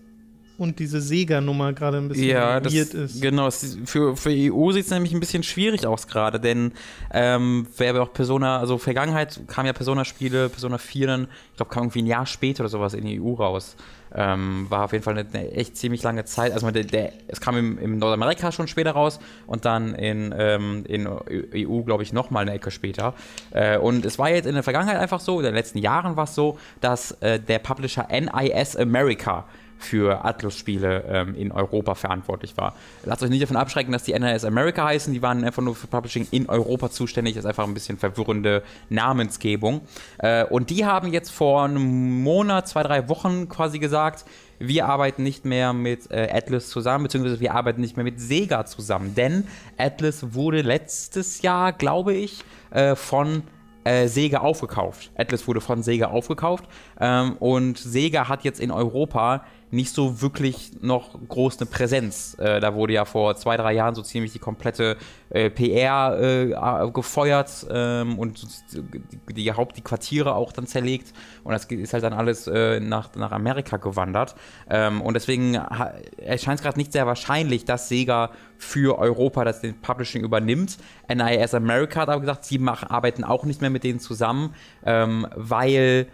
[0.57, 3.21] und diese Sega-Nummer gerade ein bisschen ja, das, ist.
[3.21, 6.73] Genau, für, für EU sieht es nämlich ein bisschen schwierig aus gerade, denn
[7.13, 11.85] ähm, wer auch Persona, also Vergangenheit kam ja Persona-Spiele, Persona 4 dann, ich glaube, kam
[11.85, 13.77] irgendwie ein Jahr später oder sowas in die EU raus.
[14.17, 16.53] Ähm, war auf jeden Fall eine, eine, echt ziemlich lange Zeit.
[16.53, 19.19] Also der, der, es kam im, im, Nordamerika schon später raus
[19.49, 23.15] und dann in, ähm, in EU, glaube ich, nochmal eine Ecke später.
[23.51, 26.25] Äh, und es war jetzt in der Vergangenheit einfach so, in den letzten Jahren war
[26.25, 29.47] es so, dass äh, der Publisher NIS America
[29.79, 32.75] für Atlus-Spiele ähm, in Europa verantwortlich war.
[33.05, 35.87] Lasst euch nicht davon abschrecken, dass die NRS America heißen, die waren einfach nur für
[35.87, 39.83] Publishing in Europa zuständig, das ist einfach ein bisschen verwirrende Namensgebung.
[40.19, 44.25] Äh, und die haben jetzt vor einem Monat, zwei, drei Wochen quasi gesagt,
[44.59, 48.65] wir arbeiten nicht mehr mit äh, Atlas zusammen, beziehungsweise wir arbeiten nicht mehr mit Sega
[48.67, 53.43] zusammen, denn Atlas wurde letztes Jahr, glaube ich, äh, von
[53.85, 55.11] äh, Sega aufgekauft.
[55.17, 56.65] Atlas wurde von Sega aufgekauft
[57.01, 62.37] ähm, und Sega hat jetzt in Europa nicht so wirklich noch groß eine Präsenz.
[62.39, 64.97] Äh, da wurde ja vor zwei, drei Jahren so ziemlich die komplette
[65.31, 71.13] äh, PR äh, gefeuert ähm, und die, die Haupt, die Quartiere auch dann zerlegt.
[71.43, 74.35] Und das ist halt dann alles äh, nach, nach Amerika gewandert.
[74.71, 79.81] Ähm, und deswegen erscheint es gerade nicht sehr wahrscheinlich, dass Sega für Europa das den
[79.81, 80.79] Publishing übernimmt.
[81.09, 84.55] NIS America hat aber gesagt, sie machen, arbeiten auch nicht mehr mit denen zusammen,
[84.85, 86.07] ähm, weil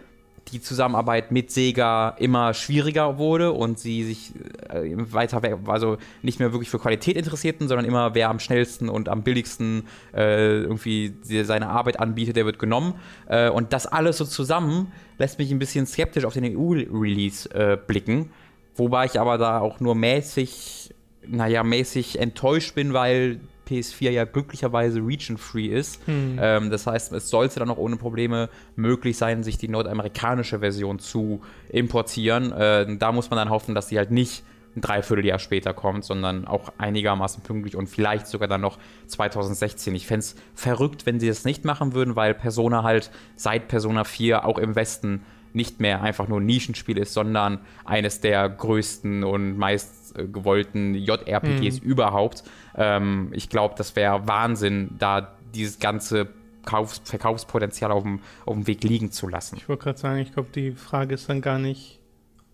[0.51, 4.33] die Zusammenarbeit mit Sega immer schwieriger wurde und sie sich
[4.69, 9.09] äh, weiter, also nicht mehr wirklich für Qualität interessierten, sondern immer wer am schnellsten und
[9.09, 12.95] am billigsten äh, irgendwie seine Arbeit anbietet, der wird genommen.
[13.27, 17.77] Äh, und das alles so zusammen lässt mich ein bisschen skeptisch auf den EU-Release äh,
[17.77, 18.31] blicken,
[18.75, 20.93] wobei ich aber da auch nur mäßig,
[21.27, 23.39] naja, mäßig enttäuscht bin, weil
[23.69, 26.05] PS4 ja glücklicherweise region-free ist.
[26.07, 26.37] Hm.
[26.41, 30.99] Ähm, das heißt, es sollte dann auch ohne Probleme möglich sein, sich die nordamerikanische Version
[30.99, 32.51] zu importieren.
[32.51, 34.43] Äh, da muss man dann hoffen, dass sie halt nicht
[34.75, 39.93] ein Dreivierteljahr später kommt, sondern auch einigermaßen pünktlich und vielleicht sogar dann noch 2016.
[39.95, 44.03] Ich fände es verrückt, wenn sie das nicht machen würden, weil Persona halt seit Persona
[44.03, 49.25] 4 auch im Westen nicht mehr einfach nur ein Nischenspiel ist, sondern eines der größten
[49.25, 51.87] und meist äh, gewollten JRPGs mhm.
[51.87, 52.43] überhaupt.
[52.75, 56.29] Ähm, ich glaube, das wäre Wahnsinn, da dieses ganze
[56.63, 59.57] Kaufs Verkaufspotenzial auf dem, auf dem Weg liegen zu lassen.
[59.57, 61.99] Ich wollte gerade sagen, ich glaube, die Frage ist dann gar nicht,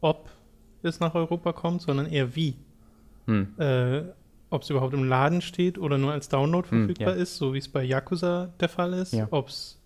[0.02, 0.30] ob
[0.82, 2.56] es nach Europa kommt, sondern eher wie.
[3.26, 3.48] Hm.
[3.58, 4.04] Äh,
[4.50, 7.24] ob es überhaupt im Laden steht oder nur als Download hm, verfügbar hm, ja.
[7.24, 9.14] ist, so wie es bei Yakuza der Fall ist.
[9.14, 9.28] Ja.
[9.32, 9.80] Ob es,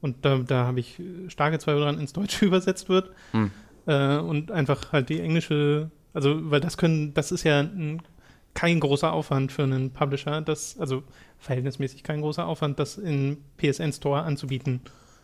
[0.00, 3.10] und da, da habe ich starke Zweifel dran, ins Deutsche übersetzt wird.
[3.32, 3.50] Hm.
[3.86, 8.02] Äh, und einfach halt die englische, also, weil das können, das ist ja ein
[8.54, 11.04] kein großer Aufwand für einen Publisher, das, also
[11.38, 14.80] verhältnismäßig kein großer Aufwand, das in PSN Store anzubieten.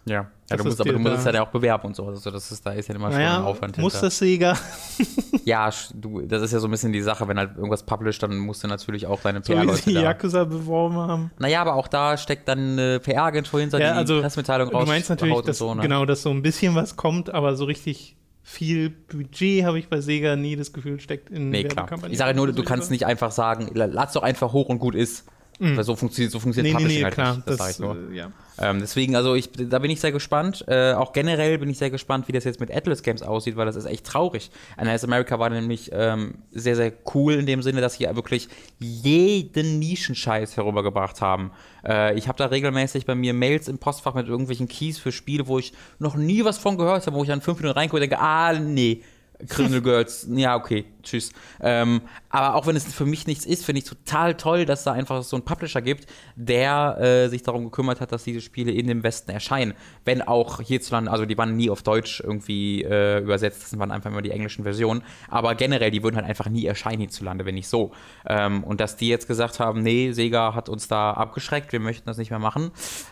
[0.07, 2.07] Ja, ja du musst, aber du musst es ja auch bewerben und so.
[2.07, 4.07] Also das ist, da ist ja immer naja, schon ein Aufwand muss hinter.
[4.07, 4.57] das Sega?
[5.44, 8.37] ja, du, das ist ja so ein bisschen die Sache, wenn halt irgendwas published, dann
[8.37, 11.31] musst du natürlich auch deine PR-Leute so die Yakuza beworben haben.
[11.38, 14.85] Naja, aber auch da steckt dann eine PR-Agentur hinter, ja, die also, Pressemitteilung raus.
[14.85, 15.83] Du meinst natürlich, dass, so, ne?
[15.83, 20.02] genau, dass so ein bisschen was kommt, aber so richtig viel Budget habe ich bei
[20.02, 21.88] Sega nie das Gefühl steckt in nee, klar.
[22.11, 25.24] Ich sage nur, du kannst nicht einfach sagen, lass doch einfach hoch und gut ist.
[25.59, 25.77] Mhm.
[25.77, 27.49] Weil so funktioniert, so funktioniert nee, Publishing nee, nee, halt klar, nicht.
[27.49, 28.12] Das, das sage ich nur.
[28.12, 28.33] Äh, ja.
[28.59, 30.64] ähm, deswegen, also ich, da bin ich sehr gespannt.
[30.69, 33.67] Äh, auch generell bin ich sehr gespannt, wie das jetzt mit Atlas Games aussieht, weil
[33.67, 34.51] das ist echt traurig.
[34.83, 38.49] NIS America war nämlich ähm, sehr, sehr cool in dem Sinne, dass sie ja wirklich
[38.79, 41.53] jeden Nischenscheiß herübergebracht haben.
[41.87, 45.47] Äh, ich habe da regelmäßig bei mir Mails im Postfach mit irgendwelchen Keys für Spiele,
[45.47, 48.11] wo ich noch nie was von gehört habe, wo ich dann fünf Minuten reingucke und
[48.11, 49.03] denke, ah, nee
[49.49, 51.33] Criminal Girls, ja, okay, tschüss.
[51.61, 54.92] Ähm, aber auch wenn es für mich nichts ist, finde ich total toll, dass da
[54.92, 58.87] einfach so einen Publisher gibt, der äh, sich darum gekümmert hat, dass diese Spiele in
[58.87, 59.75] dem Westen erscheinen.
[60.05, 64.11] Wenn auch hierzulande, also die waren nie auf Deutsch irgendwie äh, übersetzt, das waren einfach
[64.11, 65.03] immer die englischen Versionen.
[65.29, 67.92] Aber generell, die würden halt einfach nie erscheinen hierzulande, wenn nicht so.
[68.27, 72.07] Ähm, und dass die jetzt gesagt haben, nee, Sega hat uns da abgeschreckt, wir möchten
[72.07, 72.70] das nicht mehr machen,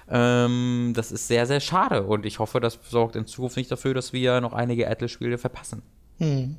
[0.08, 2.04] ähm, das ist sehr, sehr schade.
[2.04, 5.82] Und ich hoffe, das sorgt in Zukunft nicht dafür, dass wir noch einige Atlas-Spiele verpassen.
[6.22, 6.56] Hm.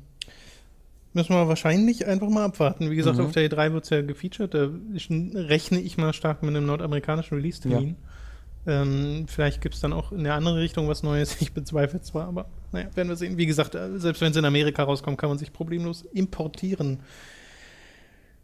[1.14, 2.90] Müssen wir wahrscheinlich einfach mal abwarten.
[2.90, 3.26] Wie gesagt, mhm.
[3.26, 4.52] auf der E3 wird es ja gefeatured.
[4.52, 4.68] Da
[5.34, 7.96] rechne ich mal stark mit einem nordamerikanischen Release-Termin.
[8.66, 8.82] Ja.
[8.82, 11.40] Ähm, vielleicht gibt es dann auch in der andere Richtung was Neues.
[11.40, 13.36] Ich bezweifle zwar, aber naja, werden wir sehen.
[13.38, 17.00] Wie gesagt, äh, selbst wenn es in Amerika rauskommt, kann man sich problemlos importieren.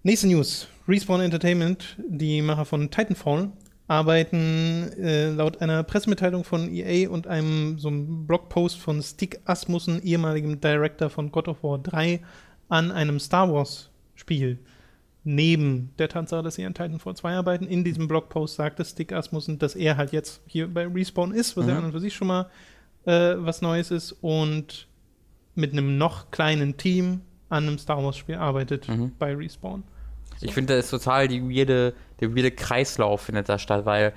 [0.02, 0.68] Nächste News.
[0.86, 3.50] Respawn Entertainment, die Macher von Titanfall,
[3.90, 10.00] arbeiten äh, laut einer Pressemitteilung von EA und einem so einem Blogpost von Stig Asmussen,
[10.02, 12.20] ehemaligem Director von God of War 3,
[12.68, 14.58] an einem Star Wars Spiel.
[15.24, 19.58] Neben der Tatsache, dass sie an Titanfall 2 arbeiten, in diesem Blogpost sagte Stig Asmussen,
[19.58, 21.70] dass er halt jetzt hier bei Respawn ist, was Mhm.
[21.70, 22.46] ja an und für sich schon mal
[23.06, 24.86] äh, was Neues ist und
[25.56, 29.12] mit einem noch kleinen Team an einem Star Wars Spiel arbeitet Mhm.
[29.18, 29.82] bei Respawn.
[30.42, 34.12] Ich finde, das ist total die weirde, der weirde Kreislauf findet da statt, weil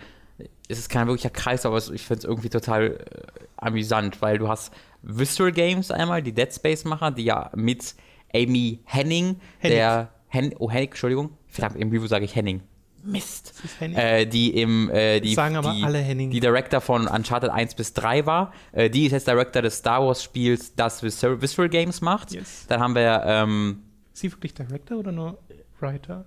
[0.68, 4.48] es ist kein wirklicher Kreislauf, aber ich finde es irgendwie total äh, amüsant, weil du
[4.48, 7.96] hast Visceral Games einmal, die Dead Space-Macher, die ja mit
[8.34, 9.78] Amy Henning, Hennig.
[9.78, 12.62] der Hen oh, Hennig, Entschuldigung, verdammt, im Review sage ich Henning.
[13.04, 13.54] Mist.
[13.80, 13.98] Henning.
[13.98, 16.32] Äh, die im äh, die, Sagen aber die, alle Henning.
[16.32, 18.54] die Director von Uncharted 1 bis 3 war.
[18.72, 22.32] Äh, die ist jetzt Director des Star Wars Spiels, das Visceral, Visceral Games macht.
[22.32, 22.66] Yes.
[22.68, 25.38] Dann haben wir ähm, Ist sie wirklich Director oder nur
[25.82, 26.26] Writer?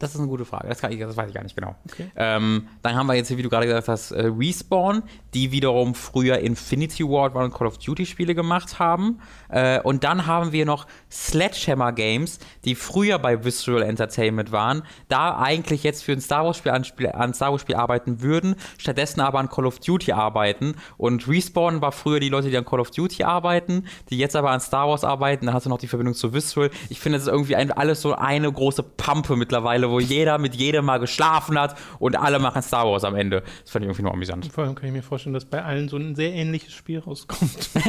[0.00, 0.66] Das ist eine gute Frage.
[0.66, 1.76] Das, ich, das weiß ich gar nicht genau.
[1.86, 2.10] Okay.
[2.16, 5.02] Ähm, dann haben wir jetzt, wie du gerade gesagt hast, äh, Respawn,
[5.34, 9.20] die wiederum früher Infinity Ward und Call of Duty Spiele gemacht haben.
[9.50, 15.36] Äh, und dann haben wir noch Sledgehammer Games, die früher bei Visceral Entertainment waren, da
[15.36, 18.54] eigentlich jetzt für ein Star Wars Spiel an, Spiel, an Star Wars Spiel arbeiten würden,
[18.78, 20.76] stattdessen aber an Call of Duty arbeiten.
[20.96, 24.50] Und Respawn war früher die Leute, die an Call of Duty arbeiten, die jetzt aber
[24.50, 25.44] an Star Wars arbeiten.
[25.44, 26.70] Dann hast du noch die Verbindung zu Visceral.
[26.88, 30.54] Ich finde, es ist irgendwie ein, alles so eine große Pampe mittlerweile, wo jeder mit
[30.54, 33.42] jedem mal geschlafen hat und alle machen Star Wars am Ende.
[33.62, 34.50] Das fand ich irgendwie nur amüsant.
[34.52, 37.70] Vor allem kann ich mir vorstellen, dass bei allen so ein sehr ähnliches Spiel rauskommt.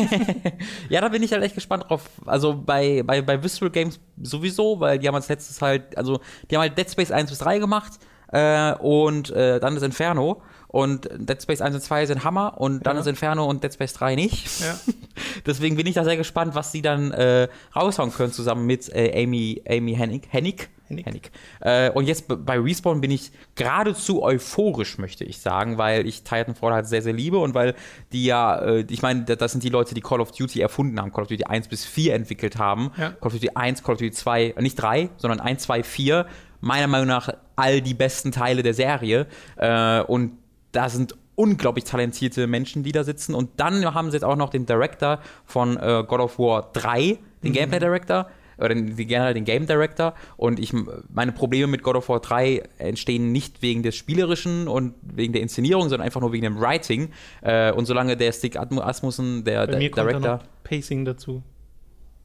[0.89, 2.09] Ja, da bin ich halt echt gespannt drauf.
[2.25, 6.55] Also bei, bei, bei Visceral Games sowieso, weil die haben als letztes halt, also die
[6.55, 7.93] haben halt Dead Space 1 bis 3 gemacht
[8.31, 10.41] äh, und äh, dann ist Inferno.
[10.67, 13.01] Und Dead Space 1 und 2 sind Hammer und dann Ja.
[13.01, 14.61] ist Inferno und Dead Space 3 nicht.
[14.61, 14.79] ja.
[15.45, 19.21] Deswegen bin ich da sehr gespannt, was sie dann äh, raushauen können, zusammen mit äh,
[19.23, 20.27] Amy, Amy Hennig.
[20.29, 20.69] Hennig?
[20.97, 21.31] Hennig.
[21.59, 26.73] Äh, und jetzt bei Respawn bin ich geradezu euphorisch, möchte ich sagen, weil ich Titanfall
[26.73, 27.75] halt sehr, sehr liebe und weil
[28.11, 30.99] die ja, äh, ich meine, da- das sind die Leute, die Call of Duty erfunden
[30.99, 32.91] haben, Call of Duty 1 bis 4 entwickelt haben.
[32.97, 33.09] Ja.
[33.11, 36.25] Call of Duty 1, Call of Duty 2, äh, nicht 3, sondern 1, 2, 4.
[36.63, 39.25] Meiner Meinung nach all die besten Teile der Serie.
[39.57, 40.33] Äh, und
[40.71, 43.33] da sind unglaublich talentierte Menschen, die da sitzen.
[43.33, 47.17] Und dann haben sie jetzt auch noch den Director von äh, God of War 3,
[47.43, 50.13] den Gameplay Director, oder den, die- generell den Game Director.
[50.37, 50.73] Und ich,
[51.09, 55.41] meine Probleme mit God of War 3 entstehen nicht wegen des Spielerischen und wegen der
[55.41, 57.09] Inszenierung, sondern einfach nur wegen dem Writing.
[57.41, 60.39] Äh, und solange der Stick Asmussen, der, der Director.
[60.63, 61.43] Pacing dazu.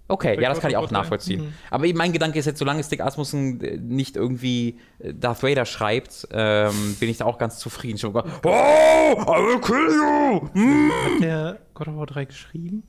[0.08, 0.92] Okay, Bei ja, das kann ich auch War 3.
[0.98, 1.46] nachvollziehen.
[1.46, 1.52] Mhm.
[1.70, 6.28] Aber mein Gedanke ist jetzt, solange Stick Asmussen äh, nicht irgendwie äh, Darth Vader schreibt,
[6.30, 7.98] ähm, bin ich da auch ganz zufrieden.
[7.98, 10.48] Schon, oh, I will kill you!
[10.52, 10.92] Hm.
[10.92, 12.84] Hat der God of War 3 geschrieben?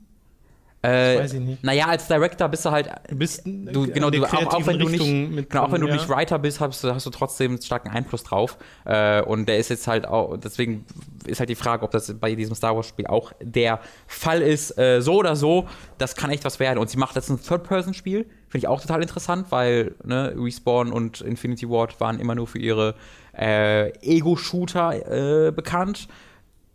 [0.80, 1.64] Äh, weiß ich nicht.
[1.64, 2.88] Naja, als Director bist du halt.
[3.08, 5.88] Du bist Du, genau, du, auch, auch wenn du nicht, mit genau, auch wenn du
[5.88, 5.94] ja.
[5.94, 8.56] nicht Writer bist, hast, du- hast du trotzdem einen starken Einfluss drauf.
[8.84, 10.84] Äh, und der ist jetzt halt auch, deswegen
[11.26, 14.78] ist halt die Frage, ob das bei diesem Star Wars-Spiel auch der Fall ist.
[14.78, 15.66] Äh, so oder so,
[15.98, 16.78] das kann echt was werden.
[16.78, 21.22] Und sie macht jetzt ein Third-Person-Spiel, finde ich auch total interessant, weil ne, Respawn und
[21.22, 22.94] Infinity Ward waren immer nur für ihre
[23.36, 26.06] äh, Ego-Shooter äh, bekannt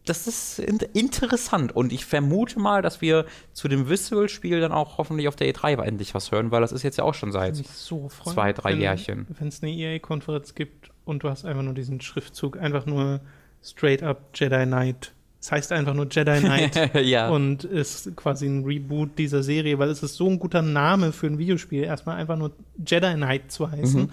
[0.05, 4.97] das ist in interessant und ich vermute mal, dass wir zu dem Visual-Spiel dann auch
[4.97, 7.55] hoffentlich auf der E3 endlich was hören, weil das ist jetzt ja auch schon seit.
[7.55, 9.27] so freuen, zwei, drei wenn- Jährchen.
[9.39, 13.21] Wenn es eine EA-Konferenz gibt und du hast einfach nur diesen Schriftzug, einfach nur
[13.63, 15.13] straight up Jedi Knight.
[15.39, 17.29] Es heißt einfach nur Jedi Knight ja.
[17.29, 21.27] und ist quasi ein Reboot dieser Serie, weil es ist so ein guter Name für
[21.27, 22.51] ein Videospiel, erstmal einfach nur
[22.85, 24.01] Jedi Knight zu heißen.
[24.03, 24.09] Mhm.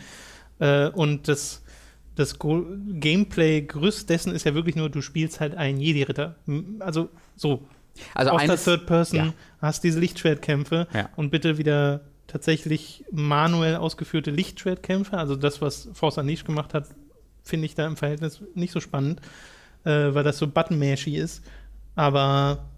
[0.59, 1.63] Äh, und das,
[2.21, 6.37] das Go- Gameplay-Gerüst dessen ist ja wirklich nur, du spielst halt einen Jedi-Ritter.
[6.81, 7.67] Also so,
[8.15, 9.33] also aus der Third Person ja.
[9.61, 11.09] hast diese Lichtschwertkämpfe Ja.
[11.17, 15.19] und bitte wieder tatsächlich manuell ausgeführte Lichtschwertkämpfe.
[15.19, 16.87] Also das, was Force Unleashed gemacht hat,
[17.43, 19.21] finde ich da im Verhältnis nicht so spannend,
[19.85, 21.43] äh, weil das so button-mashy ist.
[21.97, 22.70] Aber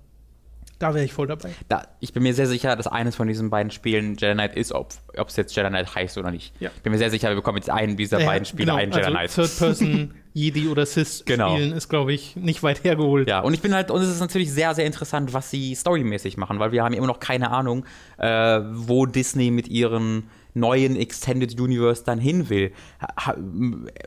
[0.83, 1.51] da wäre ich voll dabei.
[1.69, 4.73] da, ich bin mir sehr sicher, dass eines von diesen beiden Spielen Jedi Knight ist,
[4.73, 6.53] ob es jetzt Jedi Knight heißt oder nicht.
[6.61, 6.71] Ja.
[6.77, 8.93] Ich bin mir sehr sicher, wir bekommen jetzt einen dieser Ja, beiden Spiele, genau, einen
[8.93, 9.35] Jedi also Knight.
[9.35, 11.55] Third Person, Jedi oder Sith Genau.
[11.55, 13.29] spielen ist, glaube ich, nicht weit hergeholt.
[13.29, 16.37] Ja, und ich bin halt, und es ist natürlich sehr, sehr interessant, was sie storymäßig
[16.37, 17.85] machen, weil wir haben immer noch keine Ahnung,
[18.19, 22.73] äh, wo Disney mit ihren neuen Extended Universe dann hin will.
[23.01, 23.37] Ha,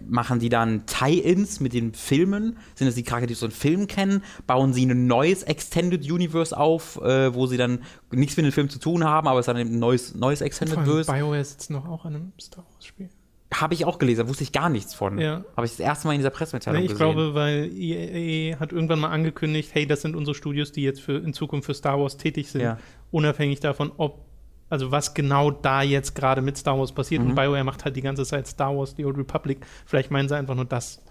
[0.07, 2.57] machen die dann Tie-Ins mit den Filmen?
[2.75, 4.23] Sind das die Charaktere, die so einen Film kennen?
[4.47, 7.79] Bauen sie ein neues Extended Universe auf, äh, wo sie dann
[8.11, 10.77] nichts mit dem Film zu tun haben, aber es ist dann ein neues, neues Extended
[10.77, 11.11] Universe?
[11.11, 13.09] BioWare sitzt noch auch an einem Star Wars-Spiel.
[13.53, 15.17] Habe ich auch gelesen, da wusste ich gar nichts von.
[15.17, 15.45] Ja.
[15.55, 17.13] Habe ich das erste Mal in dieser Pressemitteilung Nee, ich gesehen.
[17.13, 21.17] glaube, weil EA hat irgendwann mal angekündigt, hey, das sind unsere Studios, die jetzt für,
[21.19, 22.79] in Zukunft für Star Wars tätig sind, Ja.
[23.11, 24.25] unabhängig davon, ob,
[24.69, 27.21] also was genau da jetzt gerade mit Star Wars passiert.
[27.21, 27.29] Mhm.
[27.29, 29.65] Und BioWare macht halt die ganze Zeit Star Wars, The Old Republic.
[29.85, 31.01] Vielleicht meinen sie einfach nur das.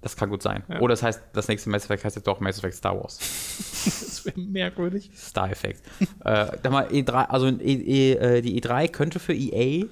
[0.00, 0.64] Das kann gut sein.
[0.68, 0.80] Ja.
[0.80, 3.18] Oder das heißt, das nächste Mass Effect heißt jetzt doch Mass Effect Star Wars.
[3.84, 5.10] Das wäre merkwürdig.
[5.14, 5.82] Star Effect.
[6.24, 9.84] äh, mal E3, also e, e, äh, die E3 könnte für EA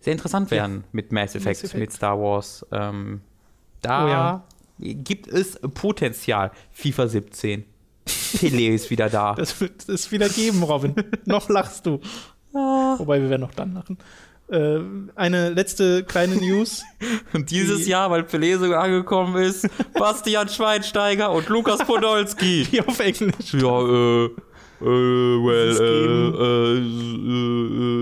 [0.00, 1.80] sehr interessant werden mit Mass Effect, Effect.
[1.80, 2.66] mit Star Wars.
[2.70, 3.22] Ähm,
[3.80, 4.44] da Oh ja.
[4.78, 6.50] gibt es Potenzial.
[6.72, 7.64] FIFA 17.
[8.38, 9.34] Pelé ist wieder da.
[9.34, 10.94] Das wird es wieder geben, Robin.
[11.24, 12.00] noch lachst du.
[12.52, 13.98] Wobei wir werden noch dann lachen.
[14.50, 14.80] Äh,
[15.14, 16.82] eine letzte kleine News.
[17.32, 22.66] Und dieses Die- Jahr, weil Pelé so angekommen ist, Bastian Schweinsteiger und Lukas Podolski.
[22.70, 23.54] Die auf Englisch.
[23.54, 24.30] Ja, äh, äh,
[24.84, 25.84] well, Es äh,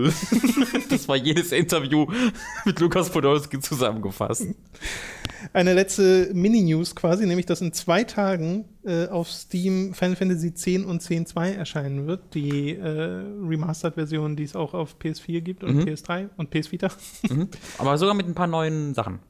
[0.07, 2.07] äh, äh, Das war jedes Interview
[2.65, 4.47] mit Lukas Podolski zusammengefasst.
[5.53, 10.67] Eine letzte Mini-News quasi, nämlich dass in zwei Tagen äh, auf Steam Final Fantasy X
[10.85, 12.35] und X-2 erscheinen wird.
[12.35, 15.81] Die äh, Remastered-Version, die es auch auf PS4 gibt und Mhm.
[15.83, 16.89] PS3 und PS Vita.
[17.29, 17.49] Mhm.
[17.79, 19.21] Aber sogar mit ein paar neuen Sachen.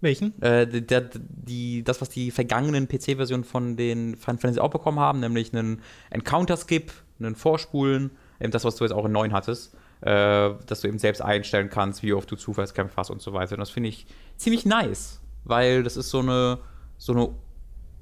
[0.00, 0.40] Welchen?
[0.42, 5.20] Äh, der, die, das, was die vergangenen PC-Versionen von den Final Fantasy auch bekommen haben,
[5.20, 10.50] nämlich einen Encounter-Skip, einen Vorspulen, eben das, was du jetzt auch in 9 hattest, äh,
[10.66, 13.54] dass du eben selbst einstellen kannst, wie oft du Zufallskämpfe hast und so weiter.
[13.54, 14.06] Und das finde ich
[14.36, 16.58] ziemlich nice, weil das ist so eine,
[16.96, 17.30] so eine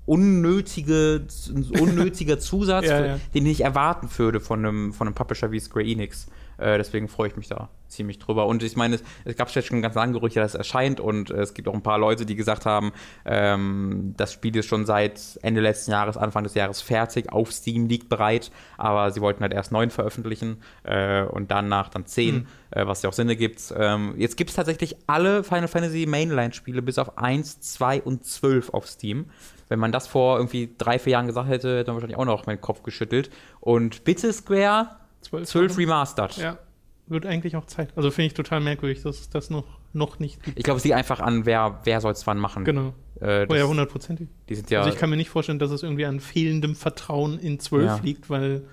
[0.07, 3.21] unnötige, ein unnötiger Zusatz, Ja, ja.
[3.35, 6.29] den ich erwarten würde von einem, von einem Publisher wie Square Enix.
[6.59, 8.47] Äh, deswegen freue ich mich da ziemlich drüber.
[8.47, 11.31] Und ich meine, es, es gab jetzt schon ganz lange Gerüchte, dass es erscheint und
[11.31, 12.92] äh, es gibt auch ein paar Leute, die gesagt haben,
[13.25, 17.87] ähm, das Spiel ist schon seit Ende letzten Jahres, Anfang des Jahres fertig, auf Steam
[17.87, 22.47] liegt bereit, aber sie wollten halt erst neun veröffentlichen äh, und danach dann zehn, Mhm.
[22.71, 23.73] äh, was ja auch Sinn ergibt.
[23.77, 28.71] Ähm, jetzt gibt es tatsächlich alle Final Fantasy Mainline-Spiele bis auf 1, 2 und 12
[28.71, 29.27] auf Steam.
[29.69, 32.47] Wenn man das vor irgendwie drei, vier Jahren gesagt hätte, hätte man wahrscheinlich auch noch
[32.47, 33.31] meinen Kopf geschüttelt.
[33.61, 34.90] Und bitte Square,
[35.29, 36.37] 12, 12 Remastered.
[36.39, 36.59] Ja,
[37.07, 37.93] wird eigentlich auch Zeit.
[37.97, 40.59] Also finde ich total merkwürdig, dass es das noch, noch nicht gibt.
[40.59, 42.65] Ich glaube, es liegt einfach an, wer, wer soll es wann machen.
[42.65, 42.95] Genau.
[43.21, 44.29] Äh, Oh das, ja, hundertprozentig.
[44.49, 44.81] die sind ja.
[44.81, 48.01] Also ich kann mir nicht vorstellen, dass es irgendwie an fehlendem Vertrauen in 12 Ja.
[48.03, 48.65] liegt, weil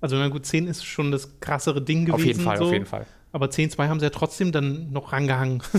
[0.00, 2.14] also na gut, 10 ist schon das krassere Ding gewesen.
[2.14, 2.64] auf jeden Fall, so.
[2.66, 3.06] auf jeden Fall.
[3.32, 5.62] Aber 10, 2 haben sie ja trotzdem dann noch rangehangen.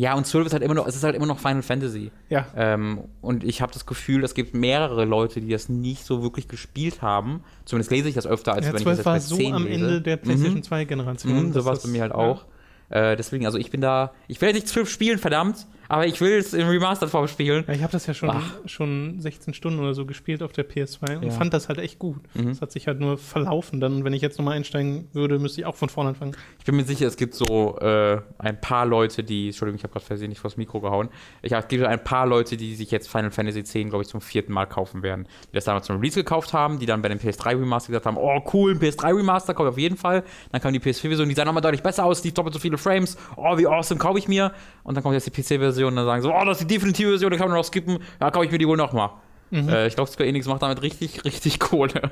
[0.00, 2.12] Ja, und 12 ist halt immer noch, es ist halt immer noch Final Fantasy.
[2.28, 2.46] ja.
[2.54, 6.46] Ähm, und ich habe das Gefühl, es gibt mehrere Leute, die das nicht so wirklich
[6.46, 7.42] gespielt haben.
[7.64, 9.36] Zumindest lese ich das öfter, als ja, wenn ich 12 das war jetzt bei so
[9.42, 9.74] 10 am lese.
[9.74, 10.62] Ende der PlayStation Mhm.
[10.62, 11.32] 2 Generation.
[11.48, 12.44] Mhm, so war es bei mir halt auch.
[12.90, 16.32] Äh, deswegen, also ich bin da, ich will nicht 12 spielen, verdammt, aber ich will
[16.32, 17.64] es in Remastered-Form spielen.
[17.66, 18.54] Ja, ich habe das ja schon, Ach.
[18.66, 21.30] schon 16 Stunden oder so gespielt auf der PS2 und Ja.
[21.30, 22.18] fand das halt echt gut.
[22.34, 22.48] Mhm.
[22.48, 23.80] Es hat sich halt nur verlaufen.
[23.80, 26.36] Dann, wenn ich jetzt nochmal einsteigen würde, müsste ich auch von vorne anfangen.
[26.58, 29.92] Ich bin mir sicher, es gibt so äh, ein paar Leute, die, Entschuldigung, ich habe
[29.92, 31.08] gerade versehentlich vors Mikro gehauen.
[31.42, 34.20] Ich, es gibt ein paar Leute, die sich jetzt Final Fantasy X, glaube ich, zum
[34.20, 35.26] vierten Mal kaufen werden.
[35.50, 38.16] Die das damals zum Release gekauft haben, die dann bei dem PS3 Remaster gesagt haben,
[38.18, 40.22] oh cool, ein PS3 Remaster kommt auf jeden Fall.
[40.52, 43.16] Dann kam die PS4-Version, die sah nochmal deutlich besser aus, die doppelt so viele Frames.
[43.36, 44.52] Oh, wie awesome, kaufe ich mir.
[44.82, 47.10] Und dann kommt jetzt die PC-Version und dann sagen so, oh, das ist die definitive
[47.10, 47.98] Version, da kann man noch skippen.
[48.20, 49.10] Ja, kaufe ich mir die wohl nochmal.
[49.50, 49.68] Mhm.
[49.68, 52.10] Äh, ich glaube, Square Enix macht damit richtig, richtig Kohle.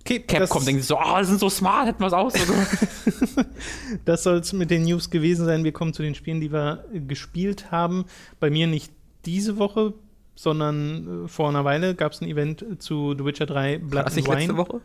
[0.00, 3.48] Okay, Capcom denkt sich so, oh, die sind so smart, hätten wir es gemacht.
[4.04, 5.64] das soll es mit den News gewesen sein.
[5.64, 8.04] Wir kommen zu den Spielen, die wir gespielt haben.
[8.38, 8.92] Bei mir nicht
[9.24, 9.94] diese Woche,
[10.36, 14.04] sondern äh, vor einer Weile gab es ein Event zu The Witcher 3 Blood War
[14.04, 14.36] das and Wine.
[14.36, 14.80] letzte Woche?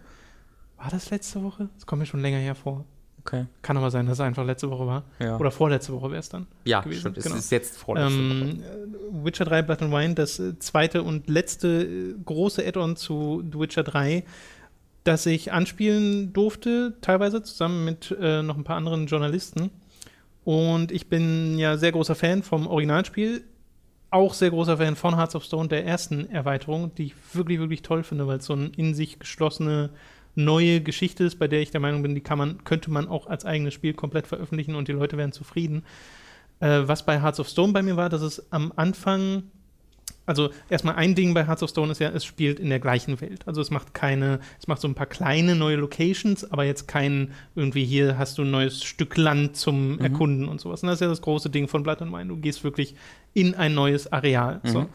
[0.78, 1.70] War das letzte Woche?
[1.76, 2.86] Das kommt mir schon länger hervor.
[3.24, 3.46] Okay.
[3.62, 5.04] Kann aber sein, dass es einfach letzte Woche war.
[5.20, 5.38] Ja.
[5.38, 6.48] Oder vorletzte Woche wäre es dann.
[6.66, 7.22] Ja, gewesen, stimmt.
[7.22, 7.36] genau.
[7.36, 8.24] Es ist jetzt vorletzte Woche.
[8.24, 12.96] Ähm, äh, Witcher 3 Blood and Wine, das äh, zweite und letzte äh, große Add-on
[12.96, 14.24] zu The Witcher 3,
[15.04, 19.70] das ich anspielen durfte, teilweise zusammen mit äh, noch ein paar anderen Journalisten.
[20.44, 23.44] Und ich bin ja sehr großer Fan vom Originalspiel,
[24.10, 27.84] auch sehr großer Fan von Hearts of Stone, der ersten Erweiterung, die ich wirklich, wirklich
[27.84, 29.92] toll finde, weil es so eine in sich geschlossene
[30.36, 33.28] neue Geschichte ist, bei der ich der Meinung bin, die kann man, könnte man auch
[33.28, 35.84] als eigenes Spiel komplett veröffentlichen und die Leute wären zufrieden.
[36.60, 39.44] Äh, was bei Hearts of Stone bei mir war, dass es am Anfang,
[40.26, 43.20] also erstmal ein Ding bei Hearts of Stone ist ja, es spielt in der gleichen
[43.20, 43.48] Welt.
[43.48, 47.32] Also es macht keine, es macht so ein paar kleine neue Locations, aber jetzt kein
[47.56, 50.84] irgendwie hier hast du ein neues Stück Land zum Erkunden und sowas.
[50.84, 52.28] Und das ist ja das große Ding von Blood and Wine.
[52.28, 52.96] Du gehst wirklich
[53.34, 54.62] in ein neues Areal.
[54.64, 54.82] So.
[54.82, 54.88] Mhm.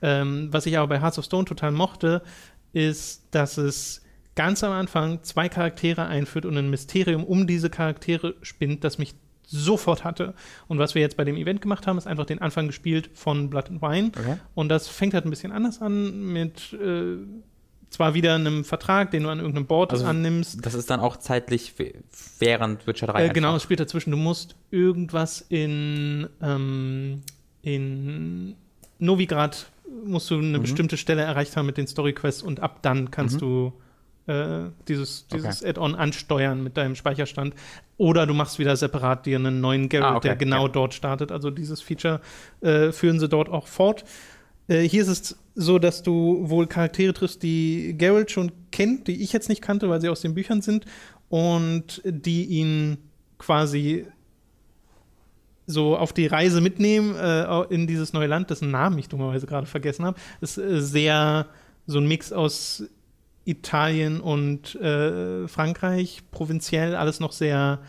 [0.00, 2.22] Ähm, was ich aber bei Hearts of Stone total mochte,
[2.72, 4.02] ist, dass es
[4.38, 9.14] ganz am Anfang zwei Charaktere einführt und ein Mysterium um diese Charaktere spinnt, das mich
[9.44, 10.34] sofort hatte.
[10.68, 13.50] Und was wir jetzt bei dem Event gemacht haben, ist einfach den Anfang gespielt von
[13.50, 14.12] Blood and Wine.
[14.16, 14.36] Okay.
[14.54, 17.16] Und das fängt halt ein bisschen anders an mit äh,
[17.90, 20.64] zwar wieder einem Vertrag, den du an irgendeinem Board Also, annimmst.
[20.64, 21.74] Das ist dann auch zeitlich
[22.38, 23.24] während Witcher 3.
[23.24, 24.10] Äh, genau, es spielt dazwischen.
[24.12, 27.22] Du musst irgendwas in, ähm,
[27.62, 28.54] in
[28.98, 29.66] Novigrad
[30.04, 30.62] musst du eine Mhm.
[30.62, 33.40] bestimmte Stelle erreicht haben mit den Story Quests und ab dann kannst Mhm.
[33.40, 33.72] du
[34.28, 35.70] äh, dieses, dieses okay.
[35.70, 37.54] Add-on ansteuern mit deinem Speicherstand.
[37.96, 40.28] Oder du machst wieder separat dir einen neuen Garrett, ah, okay.
[40.28, 40.72] der genau ja.
[40.72, 41.32] dort startet.
[41.32, 42.20] Also dieses Feature
[42.60, 44.04] äh, führen sie dort auch fort.
[44.68, 49.22] Äh, hier ist es so, dass du wohl Charaktere triffst, die Geralt schon kennt, die
[49.22, 50.84] ich jetzt nicht kannte, weil sie aus den Büchern sind
[51.28, 52.98] und die ihn
[53.38, 54.06] quasi
[55.66, 59.66] so auf die Reise mitnehmen äh, in dieses neue Land, dessen Namen ich dummerweise gerade
[59.66, 60.18] vergessen habe.
[60.40, 61.46] Ist äh, sehr
[61.86, 62.84] so ein Mix aus
[63.48, 67.80] Italien und äh, Frankreich, provinziell, alles noch sehr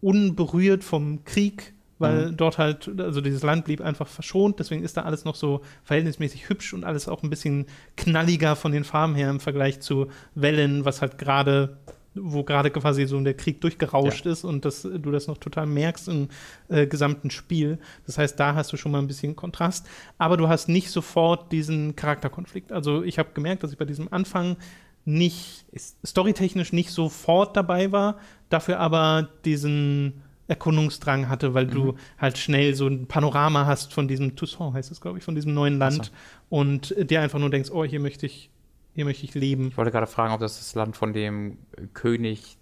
[0.00, 2.36] unberührt vom Krieg, weil mhm.
[2.36, 6.48] dort halt, also dieses Land blieb einfach verschont, deswegen ist da alles noch so verhältnismäßig
[6.48, 10.84] hübsch und alles auch ein bisschen knalliger von den Farben her im Vergleich zu Wellen,
[10.86, 11.76] was halt gerade
[12.14, 14.32] wo gerade quasi so der Krieg durchgerauscht ja.
[14.32, 16.28] ist und dass du das noch total merkst im
[16.68, 17.78] äh, gesamten Spiel.
[18.06, 19.86] Das heißt, da hast du schon mal ein bisschen Kontrast,
[20.18, 22.72] aber du hast nicht sofort diesen Charakterkonflikt.
[22.72, 24.56] Also ich habe gemerkt, dass ich bei diesem Anfang
[25.04, 25.64] nicht
[26.04, 28.18] storytechnisch nicht sofort dabei war,
[28.50, 31.70] dafür aber diesen Erkundungsdrang hatte, weil mhm.
[31.70, 35.34] du halt schnell so ein Panorama hast von diesem Toussaint heißt es, glaube ich, von
[35.34, 36.12] diesem neuen Land so.
[36.56, 38.50] und dir einfach nur denkst, oh, hier möchte ich
[38.98, 39.68] hier möchte ich leben.
[39.68, 41.56] Ich wollte gerade fragen, ob das das Land von dem
[41.94, 42.58] König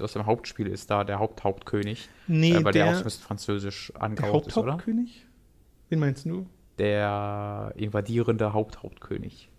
[0.00, 2.08] aus dem Hauptspiel ist, da der Haupthauptkönig.
[2.26, 4.72] Nee, äh, weil der, der auch so französisch angehaucht ist, oder?
[4.72, 5.24] Haupthauptkönig?
[5.88, 6.46] Wen meinst du?
[6.78, 9.50] Der invadierende Haupthauptkönig.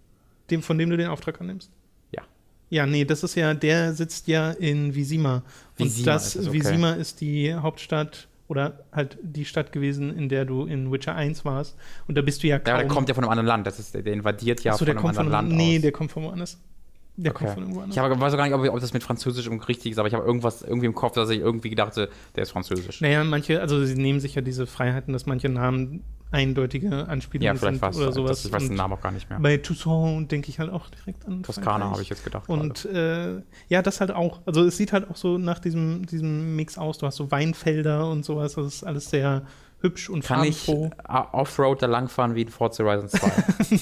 [0.50, 1.72] Dem, von dem du den Auftrag annimmst?
[2.12, 2.24] Ja.
[2.70, 5.42] Ja, nee, das ist ja, der sitzt ja in Visima.
[5.78, 6.58] Visima Und das, ist okay.
[6.60, 11.44] Visima ist die Hauptstadt oder halt die Stadt gewesen, in der du in Witcher 1
[11.44, 11.76] warst.
[12.08, 12.76] Und da bist du ja kaum.
[12.76, 13.66] Ja, der kommt ja von einem anderen Land.
[13.66, 15.50] Das ist, der invadiert ja Achso, von einem anderen von, Land.
[15.50, 15.82] Nee, aus.
[15.82, 16.60] der kommt von woanders.
[17.16, 17.46] Der okay.
[17.46, 17.96] kommt von irgendwo anders.
[17.96, 20.26] Ich weiß auch gar nicht, ob, ob, das mit Französisch richtig ist, aber ich habe
[20.26, 23.02] irgendwas irgendwie im Kopf, dass ich irgendwie dachte, der ist Französisch.
[23.02, 27.72] Naja, manche, also sie nehmen sich ja diese Freiheiten, dass manche Namen eindeutige Anspielungen ja,
[27.72, 28.42] sind oder sowas.
[28.42, 29.40] Das, ich weiß den Namen auch gar nicht mehr.
[29.40, 32.50] Bei Toussaint denke ich halt auch direkt an Toskana habe ich jetzt gedacht.
[32.50, 34.42] Und äh, ja, das halt auch.
[34.46, 36.98] Also es sieht halt auch so nach diesem, diesem Mix aus.
[36.98, 38.56] Du hast so Weinfelder und sowas.
[38.56, 39.44] Das ist alles sehr
[39.84, 43.28] hübsch und Kann ich äh, Offroad da langfahren wie in Forza Horizon 2?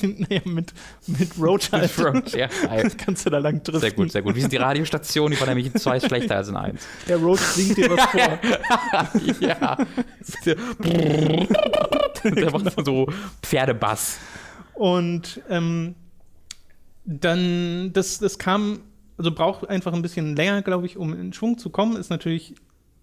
[0.18, 0.74] naja, mit,
[1.06, 1.96] mit Road halt.
[1.98, 2.50] mit Road, ja.
[2.98, 3.80] Kannst du da lang driften.
[3.82, 4.36] Sehr gut, sehr gut.
[4.36, 5.36] Wie sind die Radiostationen?
[5.36, 6.82] Die waren nämlich in zwei schlechter als in eins.
[7.08, 8.40] Der Road singt dir was vor.
[9.40, 9.78] ja.
[12.24, 13.08] Der macht dann so
[13.44, 14.18] Pferdebass.
[14.74, 15.96] Und ähm,
[17.06, 18.80] dann, das, das kam,
[19.18, 21.96] also braucht einfach ein bisschen länger, glaube ich, um in Schwung zu kommen.
[21.96, 22.56] Ist natürlich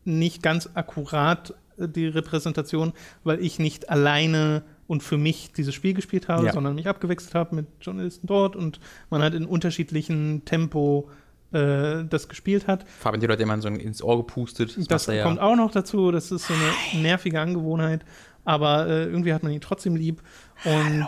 [0.04, 2.92] nicht ganz akkurat die Repräsentation,
[3.24, 6.52] weil ich nicht alleine und für mich dieses Spiel gespielt habe, ja.
[6.52, 11.10] sondern mich abgewechselt habe mit Journalisten dort und man hat in unterschiedlichen Tempo
[11.52, 12.86] äh, das gespielt hat.
[12.88, 14.76] Fabian, die Leute immer so ins Ohr gepustet.
[14.76, 15.42] Das, das kommt ja.
[15.42, 16.10] auch noch dazu.
[16.10, 18.04] Das ist so eine nervige Angewohnheit.
[18.44, 20.22] Aber äh, irgendwie hat man ihn trotzdem lieb.
[20.64, 21.06] Und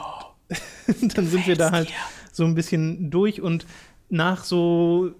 [1.14, 1.94] dann sind wir da halt dir?
[2.33, 3.40] so ein bisschen durch.
[3.40, 3.66] Und
[4.09, 5.11] nach so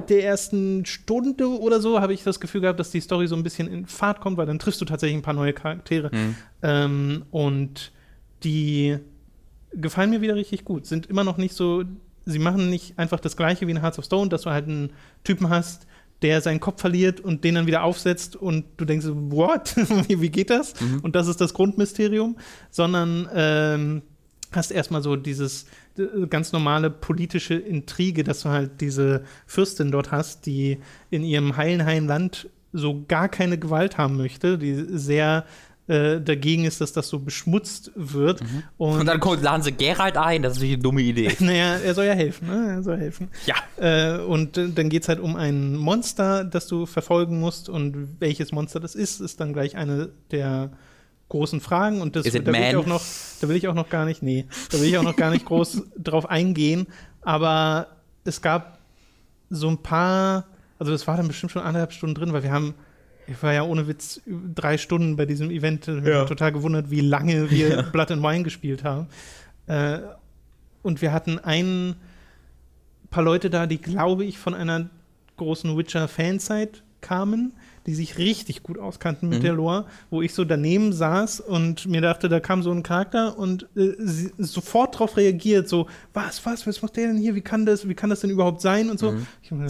[0.00, 3.42] der ersten Stunde oder so habe ich das Gefühl gehabt, dass die Story so ein
[3.42, 6.10] bisschen in Fahrt kommt, weil dann triffst du tatsächlich ein paar neue Charaktere.
[6.12, 6.36] Mhm.
[6.62, 7.92] Ähm, und
[8.42, 8.98] die
[9.72, 10.86] gefallen mir wieder richtig gut.
[10.86, 11.84] Sind immer noch nicht so,
[12.26, 14.90] sie machen nicht einfach das gleiche wie in Hearts of Stone, dass du halt einen
[15.24, 15.86] Typen hast,
[16.22, 19.74] der seinen Kopf verliert und den dann wieder aufsetzt und du denkst, what?
[20.08, 20.78] wie, geht das?
[20.80, 21.00] Mhm.
[21.00, 22.36] Und das ist das Grundmysterium,
[22.70, 24.02] sondern ähm,
[24.52, 25.66] hast erstmal so dieses
[25.98, 30.78] äh, ganz normale politische Intrige, dass du halt diese Fürstin dort hast, die
[31.10, 35.44] in ihrem heilen, heilen Land so gar keine Gewalt haben möchte, die sehr
[35.90, 38.42] äh, dagegen ist, dass das so beschmutzt wird.
[38.42, 38.62] Mhm.
[38.78, 41.32] Und, und, dann kommt, laden sie Gerald ein, das ist natürlich eine dumme Idee.
[41.40, 42.74] naja, er soll ja helfen, ne?
[42.76, 43.28] Er soll helfen.
[43.44, 43.56] Ja.
[43.76, 48.20] Äh, und äh, dann geht es halt um ein Monster, das du verfolgen musst und
[48.20, 50.70] welches Monster das ist, ist dann gleich eine der
[51.30, 53.02] großen Fragen und das da will ich auch noch,
[53.40, 55.46] da will ich auch noch gar nicht, nee, da will ich auch noch gar nicht
[55.46, 56.86] groß drauf eingehen.
[57.22, 57.86] Aber
[58.24, 58.78] es gab
[59.48, 60.46] so ein paar,
[60.78, 62.74] also es war dann bestimmt schon anderthalb Stunden drin, weil wir haben,
[63.26, 66.24] ich war ja ohne Witz drei Stunden bei diesem Event, ja.
[66.24, 67.82] total gewundert, wie lange wir ja.
[67.82, 69.06] Blood and Wine gespielt haben.
[69.66, 70.00] Äh,
[70.82, 71.94] und wir hatten ein
[73.10, 74.90] paar Leute da, die, glaube ich, von einer
[75.36, 77.54] großen Witcher-Fanzeit kamen
[77.90, 79.42] die sich richtig gut auskannten mit mhm.
[79.42, 83.36] der Lore, wo ich so daneben saß und mir dachte, da kam so ein Charakter
[83.36, 83.94] und äh,
[84.38, 87.34] sofort darauf reagiert, so, was, was, was macht der denn hier?
[87.34, 88.90] Wie kann das, wie kann das denn überhaupt sein?
[88.90, 89.10] Und so.
[89.10, 89.26] Mhm.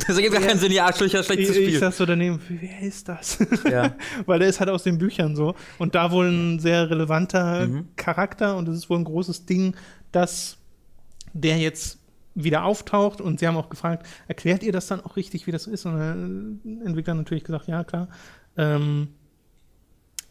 [0.07, 1.71] das ergibt gar keinen Sinn, ja, Arschlöcher, schlechtes Spiel.
[1.71, 3.39] Ich saß so daneben, wer ist das?
[3.71, 3.95] Ja.
[4.27, 5.55] Weil der ist halt aus den Büchern so.
[5.79, 7.89] Und da wohl ein sehr relevanter mhm.
[7.97, 9.75] Charakter und es ist wohl ein großes Ding,
[10.13, 10.59] dass
[11.33, 12.00] der jetzt
[12.35, 15.67] wieder auftaucht und sie haben auch gefragt, erklärt ihr das dann auch richtig, wie das
[15.67, 15.85] ist?
[15.87, 18.09] Und der Entwickler natürlich gesagt, ja, klar.
[18.57, 19.09] Ähm,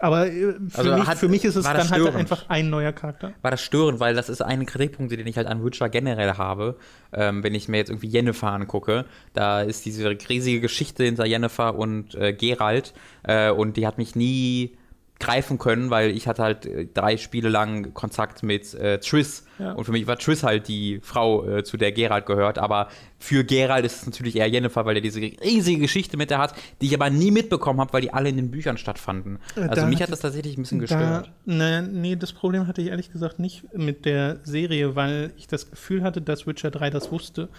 [0.01, 2.15] Aber äh, für, Also mich, hat- für mich ist es dann halt störend?
[2.15, 3.33] einfach ein neuer Charakter.
[3.41, 6.77] war das störend, weil das ist ein Kritikpunkt, den ich halt an Witcher generell habe.
[7.11, 11.75] Ähm, wenn ich mir jetzt irgendwie Yennefer angucke, da ist diese riesige Geschichte hinter Yennefer
[11.75, 12.93] und äh, Geralt
[13.23, 14.77] äh, und die hat mich nie
[15.19, 19.73] greifen können, weil ich hatte halt äh, drei Spiele lang Kontakt mit äh, Triss Ja.
[19.73, 23.43] und für mich war Triss halt die Frau, äh, zu der Geralt gehört, aber für
[23.43, 26.85] Geralt ist es natürlich eher Yennefer, weil er diese riesige Geschichte mit der hat, die
[26.85, 29.39] ich aber nie mitbekommen habe, weil die alle in den Büchern stattfanden.
[29.57, 31.31] Äh, Also da mich hat das tatsächlich ein bisschen Da, gestört.
[31.45, 35.69] ne, nee, das Problem hatte ich ehrlich gesagt nicht mit der Serie, weil ich das
[35.69, 37.49] Gefühl hatte, dass Witcher 3 das wusste,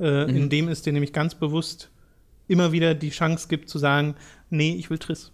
[0.00, 0.34] äh, Mhm.
[0.36, 1.90] indem es dir nämlich ganz bewusst
[2.48, 4.14] immer wieder die Chance gibt zu sagen,
[4.48, 5.30] nee, ich will Triss.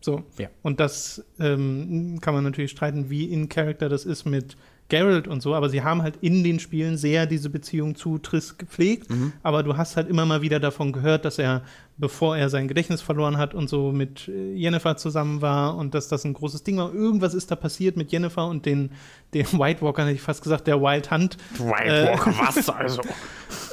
[0.00, 0.22] So.
[0.38, 0.48] Ja.
[0.62, 4.56] Und das ähm, kann man natürlich streiten, wie in Character das ist mit
[4.88, 8.58] Geralt und so, aber sie haben halt in den Spielen sehr diese Beziehung zu Triss
[8.58, 9.32] gepflegt, Mhm.
[9.44, 11.62] aber du hast halt immer mal wieder davon gehört, dass er,
[11.96, 16.08] bevor er sein Gedächtnis verloren hat und so mit äh, Yennefer zusammen war und dass
[16.08, 16.92] das ein großes Ding war.
[16.92, 18.90] Irgendwas ist da passiert mit Yennefer und den,
[19.32, 21.36] den White Walker, hätte ich fast gesagt, der Wild Hunt.
[21.58, 23.02] White Walker, was also?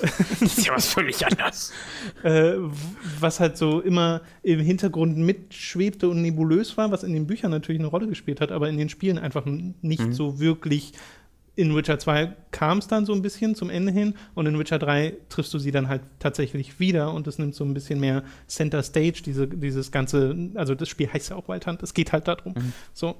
[0.39, 1.71] das ist ja was völlig anderes.
[2.23, 2.53] äh,
[3.19, 7.79] was halt so immer im Hintergrund mitschwebte und nebulös war, was in den Büchern natürlich
[7.79, 10.93] eine Rolle gespielt hat, aber in den Spielen einfach nicht so wirklich.
[11.55, 14.77] In Witcher 2 kam es dann so ein bisschen zum Ende hin und in Witcher
[14.77, 18.23] 3 triffst du sie dann halt tatsächlich wieder und es nimmt so ein bisschen mehr
[18.47, 22.13] Center Stage, diese, dieses ganze, also das Spiel heißt ja auch Wild Hunt, es geht
[22.13, 22.53] halt darum.
[22.93, 23.15] So.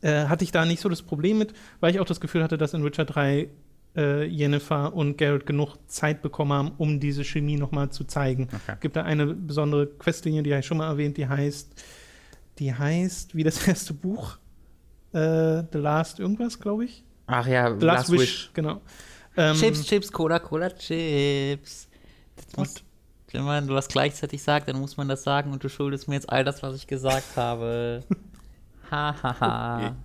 [0.00, 2.56] Äh, hatte ich da nicht so das Problem mit, weil ich auch das Gefühl hatte,
[2.56, 3.48] dass in Witcher 3
[3.96, 8.48] äh, Yennefer und Garrett genug Zeit bekommen haben, um diese Chemie nochmal zu zeigen.
[8.52, 8.76] Okay.
[8.80, 11.82] Gibt da eine besondere Questlinie, die habe ich schon mal erwähnt, die heißt,
[12.58, 14.38] die heißt, wie das erste Buch,
[15.12, 17.04] äh, The Last irgendwas, glaube ich.
[17.26, 18.80] Ach ja, The Last, Wish, genau.
[19.36, 21.88] Ähm, Chips, Chips, Cola, Cola, Chips.
[22.36, 22.74] Das muss,
[23.30, 26.28] wenn man was gleichzeitig sagt, dann muss man das sagen und du schuldest mir jetzt
[26.28, 28.02] all das, was ich gesagt habe.
[28.90, 29.96] ha, ha, ha.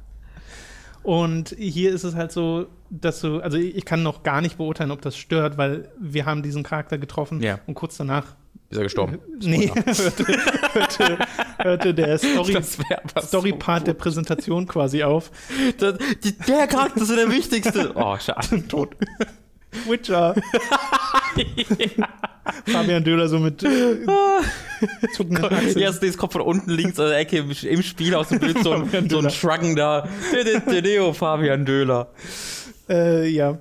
[1.08, 4.92] Und hier ist es halt so, dass du, also ich kann noch gar nicht beurteilen,
[4.92, 7.60] ob das stört, weil wir haben diesen Charakter getroffen Ja.
[7.66, 8.36] und kurz danach
[8.70, 9.18] Ist er gestorben?
[9.40, 10.26] Nee, hörte,
[10.74, 11.18] hörte,
[11.60, 15.32] hörte der Story, wär aber so Story-Part der Präsentation quasi auf.
[15.78, 17.94] Das, die, der Charakter ist der wichtigste.
[17.96, 18.68] Oh, schade.
[18.68, 18.98] Tot.
[19.88, 20.36] Witcher.
[22.66, 23.98] Fabian Döhler so mit äh,
[25.14, 25.80] zuckenden Achseln.
[25.80, 28.72] Erst das kommt von unten links an der Ecke im, Spiel aus dem Bild so
[28.74, 30.08] ein, so ein schruggender
[30.84, 32.10] Deo Fabian Döhler.
[32.90, 33.58] Äh, ja.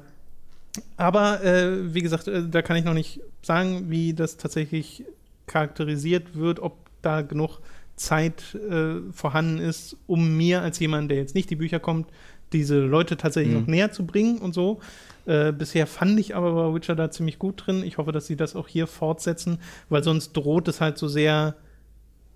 [0.97, 5.05] Aber äh, wie gesagt, äh, da kann ich noch nicht sagen, wie das tatsächlich
[5.47, 7.61] charakterisiert wird, ob da genug
[7.97, 12.09] Zeit äh, vorhanden ist, um mir als jemand, der jetzt nicht die Bücher kommt,
[12.53, 13.61] diese Leute tatsächlich Mhm.
[13.61, 14.81] noch näher zu bringen und so.
[15.27, 17.83] Äh, bisher fand ich aber bei Witcher da ziemlich gut drin.
[17.83, 19.59] Ich hoffe, dass sie das auch hier fortsetzen,
[19.89, 21.57] weil sonst droht es halt so sehr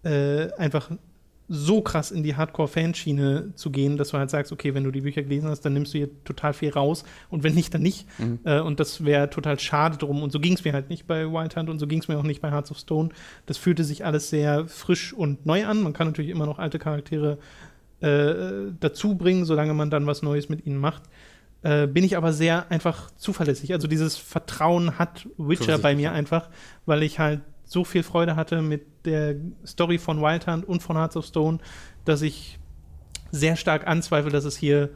[0.03, 0.91] äh, einfach
[1.53, 5.01] so krass in die Hardcore-Fanschiene zu gehen, dass du halt sagst, okay, wenn du die
[5.01, 8.07] Bücher gelesen hast, dann nimmst du hier total viel raus und wenn nicht, dann nicht.
[8.45, 10.23] Äh, und das wäre total schade drum.
[10.23, 12.19] Und so ging es mir halt nicht bei Wild Hunt und so ging es mir
[12.19, 13.09] auch nicht bei Hearts of Stone.
[13.47, 15.83] Das fühlte sich alles sehr frisch und neu an.
[15.83, 17.39] Man kann natürlich immer noch alte Charaktere
[18.01, 21.03] äh, dazu bringen, solange man dann was Neues mit ihnen macht.
[21.63, 23.73] Äh, bin ich aber sehr einfach zuverlässig.
[23.75, 26.49] Also dieses Vertrauen hat Witcher bei mir einfach,
[26.87, 29.37] weil ich halt so viel Freude hatte mit der
[29.67, 31.59] Story von Wild Hunt und von Hearts of Stone,
[32.05, 32.59] dass ich
[33.31, 34.89] sehr stark anzweifle, dass es hier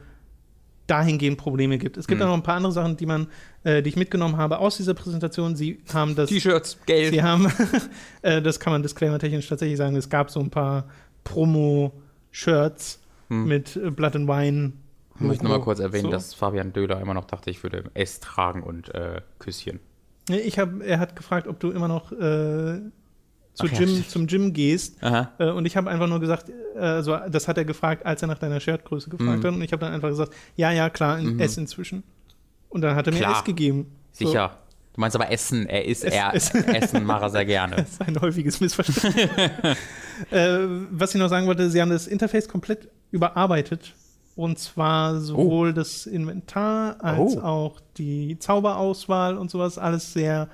[0.87, 1.97] dahingehend Probleme gibt.
[1.97, 2.25] Es gibt Mhm.
[2.25, 3.27] auch noch ein paar andere Sachen, die man,
[3.63, 5.55] äh, die ich mitgenommen habe aus dieser Präsentation.
[5.55, 7.11] Sie haben das T-Shirts, Geld.
[7.13, 7.47] Sie haben,
[8.21, 10.85] äh, das kann man disclaimer-technisch tatsächlich sagen, es gab so ein paar
[11.23, 12.99] Promo-Shirts
[13.29, 13.47] Hm.
[13.47, 14.73] mit Blood and Wine.
[15.15, 16.11] Ich möchte nur mal kurz erwähnen, so.
[16.11, 19.79] dass Fabian Döhler immer noch dachte, ich würde S tragen und äh, Küsschen.
[20.29, 22.79] Nee, Ich hab, er hat gefragt, ob du immer noch äh,
[23.53, 24.97] zu ja, Gym, zum Gym gehst.
[25.01, 28.27] Äh, und ich habe einfach nur gesagt, äh, also das hat er gefragt, als er
[28.27, 29.47] nach deiner Shirtgröße gefragt Mhm.
[29.47, 29.53] hat.
[29.53, 31.39] Und ich habe dann einfach gesagt, ja, ja, klar, in Mhm.
[31.39, 32.03] S inzwischen.
[32.69, 33.37] Und dann hat er mir Klar.
[33.37, 33.91] S gegeben.
[34.11, 34.25] So.
[34.27, 34.57] Sicher.
[34.93, 35.67] Du meinst aber Essen.
[35.67, 36.31] Er ist Es- er.
[36.33, 37.75] es- Essen macht er sehr gerne.
[37.77, 39.15] Das ist ein häufiges Missverständnis.
[40.31, 40.57] äh,
[40.91, 43.93] was ich noch sagen wollte, sie haben das Interface komplett überarbeitet.
[44.35, 47.41] Und zwar sowohl das Inventar als Oh.
[47.41, 49.77] auch die Zauberauswahl und sowas.
[49.77, 50.49] Alles sehr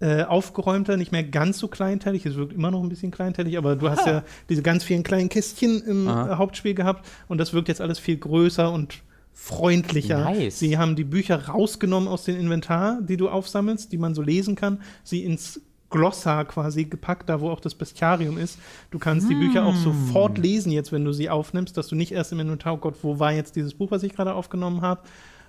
[0.00, 2.24] äh, aufgeräumter, nicht mehr ganz so kleinteilig.
[2.24, 5.28] Es wirkt immer noch ein bisschen kleinteilig, aber du hast ja diese ganz vielen kleinen
[5.28, 6.32] Kästchen im Aha.
[6.32, 7.06] äh, Hauptspiel gehabt.
[7.28, 9.02] Und das wirkt jetzt alles viel größer und
[9.34, 10.24] freundlicher.
[10.24, 10.58] Nice.
[10.58, 14.54] Sie haben die Bücher rausgenommen aus dem Inventar, die du aufsammelst, die man so lesen
[14.54, 15.60] kann, sie ins
[15.90, 18.58] Glossar quasi gepackt, da wo auch das Bestiarium ist.
[18.90, 22.12] Du kannst die Bücher auch sofort lesen jetzt, wenn du sie aufnimmst, dass du nicht
[22.12, 25.02] erst im Inventar, oh Gott, wo war jetzt dieses Buch, was ich gerade aufgenommen habe.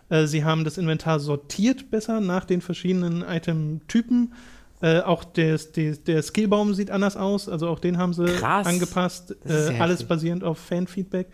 [0.09, 4.33] Äh, sie haben das Inventar sortiert besser nach den verschiedenen Item-Typen.
[4.81, 8.65] Äh, auch der, der, der Skillbaum sieht anders aus, also auch den haben sie Krass.
[8.65, 9.35] angepasst.
[9.45, 11.27] Äh, alles basierend auf Fanfeedback.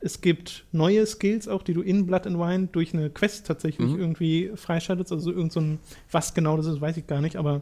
[0.00, 3.90] Es gibt neue Skills auch, die du in Blood and Wine durch eine Quest tatsächlich
[3.90, 3.98] Mhm.
[3.98, 5.12] irgendwie freischaltest.
[5.12, 5.78] Also irgend so ein,
[6.10, 7.60] was genau das ist, weiß ich gar nicht, aber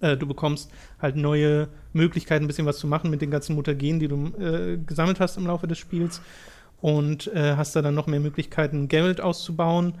[0.00, 0.70] äh, du bekommst
[1.00, 4.78] halt neue Möglichkeiten, ein bisschen was zu machen mit den ganzen Mutagenen, die du äh,
[4.78, 6.20] gesammelt hast im Laufe des Spiels.
[6.80, 9.94] Und äh, hast da dann noch mehr Möglichkeiten, Geralt auszubauen.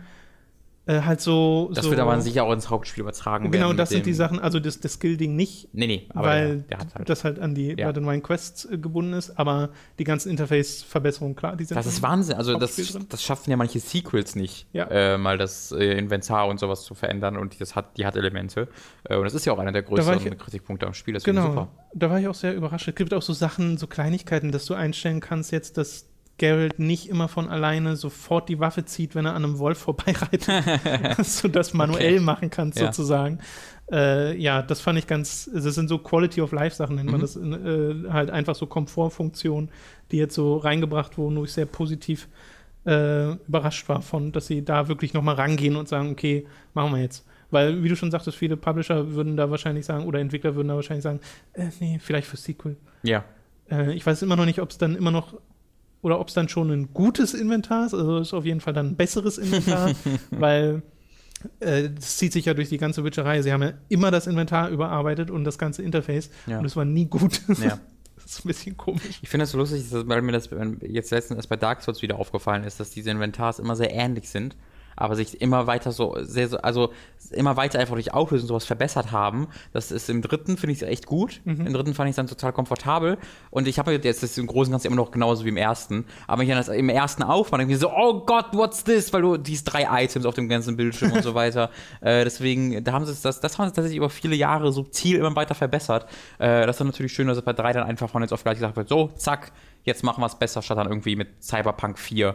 [0.86, 1.70] Äh, halt so.
[1.74, 3.78] Das so, wird aber sicher auch ins Hauptspiel übertragen Genau, werden.
[3.78, 6.76] das mit sind die Sachen, also das, das Skill-Ding nicht, Nee, nee, aber weil der,
[6.78, 7.08] der halt.
[7.08, 7.90] das halt an die Ja.
[7.90, 12.02] Blood and Quests äh, gebunden ist, aber die ganzen Interface-Verbesserungen, klar, die sind Das ist
[12.02, 12.36] Wahnsinn.
[12.36, 13.06] Also Hauptspiel das, drin.
[13.08, 14.84] das schaffen ja manche Sequels nicht, Ja.
[14.90, 18.68] äh, mal das äh, Inventar und sowas zu verändern und das hat, die hat Elemente.
[19.04, 21.14] Äh, und das ist ja auch einer der größeren ich- Kritikpunkte am Spiel.
[21.14, 21.68] Deswegen Genau, super.
[21.94, 22.88] da war ich auch sehr überrascht.
[22.88, 26.08] Es gibt auch so Sachen, so Kleinigkeiten, dass du einstellen kannst jetzt, dass
[26.38, 30.48] Geralt nicht immer von alleine sofort die Waffe zieht, wenn er an einem Wolf vorbeireitet,
[31.18, 32.20] dass du das manuell Okay.
[32.20, 32.86] machen kannst Ja.
[32.86, 33.38] sozusagen.
[33.92, 37.20] Äh, ja, das fand ich ganz, das sind so Quality of Life Sachen, nennt man
[37.20, 37.22] Mhm.
[37.22, 39.70] das, äh, halt einfach so Komfortfunktionen,
[40.10, 42.28] die jetzt so reingebracht wurden, wo ich sehr positiv
[42.86, 47.00] äh, überrascht war von, dass sie da wirklich nochmal rangehen und sagen, okay, machen wir
[47.00, 47.24] jetzt.
[47.50, 50.74] Weil, wie du schon sagtest, viele Publisher würden da wahrscheinlich sagen, oder Entwickler würden da
[50.74, 51.20] wahrscheinlich sagen,
[51.54, 52.76] äh, nee, vielleicht für Sequel.
[53.02, 53.24] Ja.
[53.70, 55.34] Äh, ich weiß immer noch nicht, ob es dann immer noch
[56.04, 57.94] oder ob es dann schon ein gutes Inventar ist.
[57.94, 59.92] Also es ist auf jeden Fall dann ein besseres Inventar,
[60.30, 60.82] weil
[61.60, 63.42] äh, das zieht sich ja durch die ganze Witcherei.
[63.42, 66.58] Sie haben ja immer das Inventar überarbeitet und das ganze Interface Ja.
[66.58, 67.40] und es war nie gut.
[67.62, 67.78] Ja.
[68.16, 69.18] das ist ein bisschen komisch.
[69.22, 70.50] Ich finde das so lustig, dass, weil mir das
[70.82, 74.28] jetzt letztens erst bei Dark Souls wieder aufgefallen ist, dass diese Inventars immer sehr ähnlich
[74.28, 74.56] sind,
[74.96, 76.92] aber sich immer weiter so, sehr, so also
[77.30, 79.48] immer weiter einfach durch Auflösung sowas verbessert haben.
[79.72, 81.40] Das ist im dritten, finde ich es echt gut.
[81.66, 83.18] Im dritten fand ich es dann total komfortabel.
[83.50, 86.04] Und ich habe jetzt das im Großen und Ganzen immer noch genauso wie im ersten.
[86.26, 87.22] Aber ich das im ersten
[87.58, 89.12] denke ich mir so, oh Gott, what's this?
[89.12, 91.70] Weil du diese drei Items auf dem ganzen Bildschirm und so weiter.
[92.00, 95.16] Äh, deswegen, da haben sie es, das, das haben sie tatsächlich über viele Jahre subtil
[95.16, 96.06] immer weiter verbessert.
[96.38, 98.42] Äh, das ist dann natürlich schön, dass es bei drei dann einfach von jetzt auf
[98.42, 99.52] gleich gesagt wird, so, zack,
[99.84, 102.34] jetzt machen wir es besser, statt dann irgendwie mit Cyberpunk 4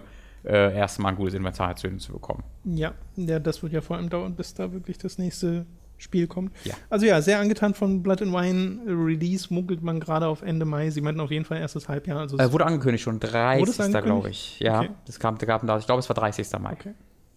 [0.49, 2.43] äh, erstmal ein gutes Inventar zu, zu bekommen.
[2.65, 5.65] Ja, ja, das wird ja vor allem dauern, bis da wirklich das nächste
[5.97, 6.53] Spiel kommt.
[6.63, 6.73] Ja.
[6.89, 10.89] Also ja, sehr angetan von Blood and Wine Release, munkelt man gerade auf Ende Mai.
[10.91, 12.19] Sie meinten auf jeden Fall erstes Halbjahr.
[12.19, 13.79] Also Äh, wurde angekündigt schon, 30.
[13.79, 14.05] angekündigt?
[14.05, 14.59] glaube ich.
[14.59, 14.89] Ja, Okay.
[15.05, 16.47] das kam, da gab, ich glaube, es war 30.
[16.59, 16.71] Mai.
[16.73, 16.93] Okay.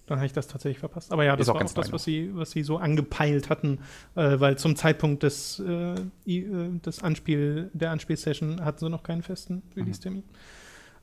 [0.06, 1.12] Dann habe ich das tatsächlich verpasst.
[1.12, 3.48] Aber ja, das Ist auch war auch ganz das, was sie, was sie so angepeilt
[3.50, 3.78] hatten,
[4.14, 5.94] äh, weil zum Zeitpunkt des, äh,
[6.26, 10.24] äh, des Anspiel, der Anspielsession hatten sie noch keinen festen Release-Termin.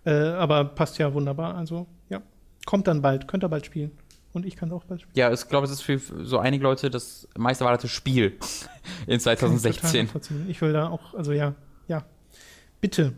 [0.10, 1.56] Äh, aber passt ja wunderbar.
[1.56, 2.22] Also ja,
[2.66, 3.92] kommt dann bald, könnt ihr bald spielen.
[4.34, 5.16] Und ich kann es auch bald spielen.
[5.16, 8.38] Ja, ich glaube, es ist für so einige Leute das meist erwartete Spiel
[9.08, 10.06] in Kann ich total 2016.
[10.06, 10.46] nachvollziehen.
[10.50, 11.54] Ich will da auch, also ja,
[11.88, 12.04] ja.
[12.82, 13.14] Bitte.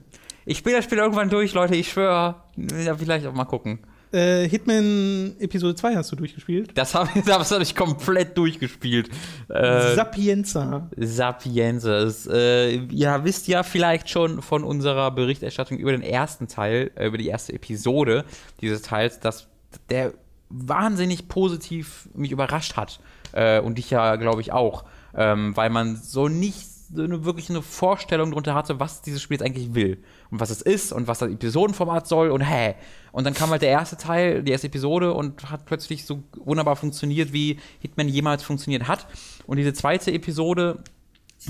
[0.45, 2.35] Ich spiele das Spiel irgendwann durch, Leute, ich schwöre.
[2.57, 3.79] Ja, vielleicht auch mal gucken.
[4.11, 6.71] Äh, Hitman Episode 2 hast du durchgespielt.
[6.75, 9.09] Das habe hab ich komplett durchgespielt.
[9.47, 10.89] Äh, Sapienza.
[10.97, 12.27] Sapiensis.
[12.27, 17.17] Äh, ihr wisst ja vielleicht schon von unserer Berichterstattung über den ersten Teil, äh, über
[17.17, 18.25] die erste Episode
[18.59, 19.47] dieses Teils, dass
[19.89, 20.13] der
[20.49, 22.99] wahnsinnig positiv mich überrascht hat.
[23.31, 24.83] Äh, und dich ja, glaube ich, auch.
[25.15, 29.73] Ähm, weil man so nicht wirklich eine Vorstellung darunter hatte, was dieses Spiel jetzt eigentlich
[29.73, 30.03] will.
[30.29, 32.75] Und was es ist und was das Episodenformat soll und hä.
[33.11, 36.75] Und dann kam halt der erste Teil, die erste Episode und hat plötzlich so wunderbar
[36.75, 39.07] funktioniert, wie Hitman jemals funktioniert hat.
[39.47, 40.83] Und diese zweite Episode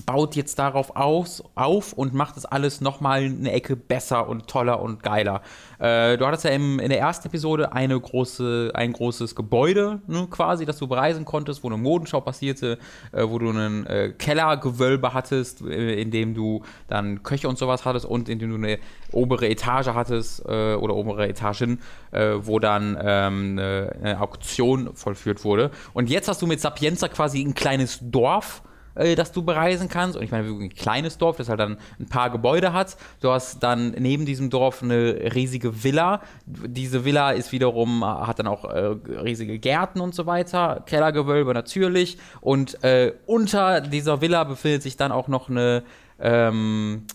[0.05, 4.81] baut jetzt darauf aus, auf und macht das alles nochmal eine Ecke besser und toller
[4.81, 5.41] und geiler.
[5.79, 10.27] Äh, du hattest ja im, in der ersten Episode eine große, ein großes Gebäude ne,
[10.29, 12.77] quasi, das du bereisen konntest, wo eine Modenschau passierte,
[13.11, 17.83] äh, wo du einen äh, Kellergewölbe hattest, äh, in dem du dann Köche und sowas
[17.83, 18.79] hattest und in dem du eine
[19.11, 21.81] obere Etage hattest äh, oder obere Etagen,
[22.11, 25.71] äh, wo dann ähm, eine, eine Auktion vollführt wurde.
[25.93, 28.63] Und jetzt hast du mit Sapienza quasi ein kleines Dorf,
[28.95, 30.17] äh, das du bereisen kannst.
[30.17, 32.97] Und ich meine, ein kleines Dorf, das halt dann ein paar Gebäude hat.
[33.21, 36.21] Du hast dann neben diesem Dorf eine riesige Villa.
[36.45, 42.17] Diese Villa ist wiederum, hat dann auch äh, riesige Gärten und so weiter, Kellergewölbe natürlich.
[42.39, 45.83] Und äh, unter dieser Villa befindet sich dann auch noch eine
[46.19, 47.05] ähm,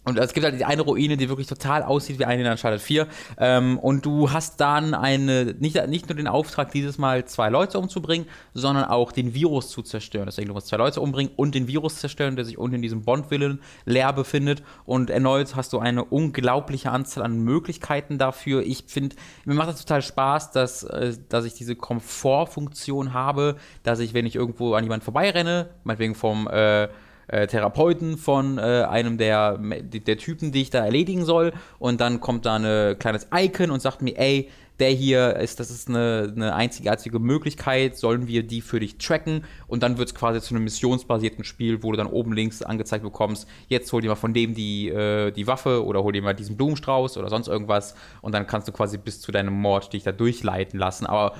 [0.07, 2.81] Und es gibt halt die eine Ruine, die wirklich total aussieht wie eine in Uncharted
[2.81, 3.07] 4.
[3.39, 7.77] Ähm, und du hast dann eine, nicht, nicht nur den Auftrag, dieses Mal zwei Leute
[7.77, 10.25] umzubringen, sondern auch den Virus zu zerstören.
[10.25, 13.03] Deswegen, du musst zwei Leute umbringen und den Virus zerstören, der sich unten in diesem
[13.03, 14.63] Bond-Villen leer befindet.
[14.85, 18.63] Und erneut hast du eine unglaubliche Anzahl an Möglichkeiten dafür.
[18.63, 23.99] Ich finde, mir macht das total Spaß, dass, äh, dass ich diese Komfortfunktion habe, dass
[23.99, 26.87] ich, wenn ich irgendwo an jemanden vorbeirenne, meinetwegen vom äh,
[27.27, 31.53] äh, Therapeuten von äh, einem der, der Typen, die ich da erledigen soll.
[31.79, 34.49] Und dann kommt da ein kleines Icon und sagt mir, ey,
[34.79, 39.43] der hier ist, das ist eine, eine einzigartige Möglichkeit, sollen wir die für dich tracken?
[39.67, 43.03] Und dann wird es quasi zu einem missionsbasierten Spiel, wo du dann oben links angezeigt
[43.03, 46.35] bekommst, jetzt hol dir mal von dem die, äh, die Waffe oder hol dir mal
[46.35, 47.95] diesen Blumenstrauß oder sonst irgendwas.
[48.21, 51.05] Und dann kannst du quasi bis zu deinem Mord dich da durchleiten lassen.
[51.07, 51.35] Aber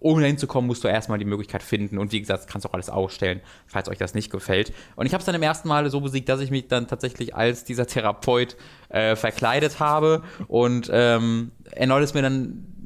[0.00, 1.98] um dahin zu kommen, musst du erstmal die Möglichkeit finden.
[1.98, 4.72] Und wie gesagt, kannst du auch alles ausstellen, falls euch das nicht gefällt.
[4.96, 7.34] Und ich habe es dann im ersten Mal so besiegt, dass ich mich dann tatsächlich
[7.34, 8.56] als dieser Therapeut
[8.88, 10.22] äh, verkleidet habe.
[10.46, 12.77] Und ähm, erneut ist mir dann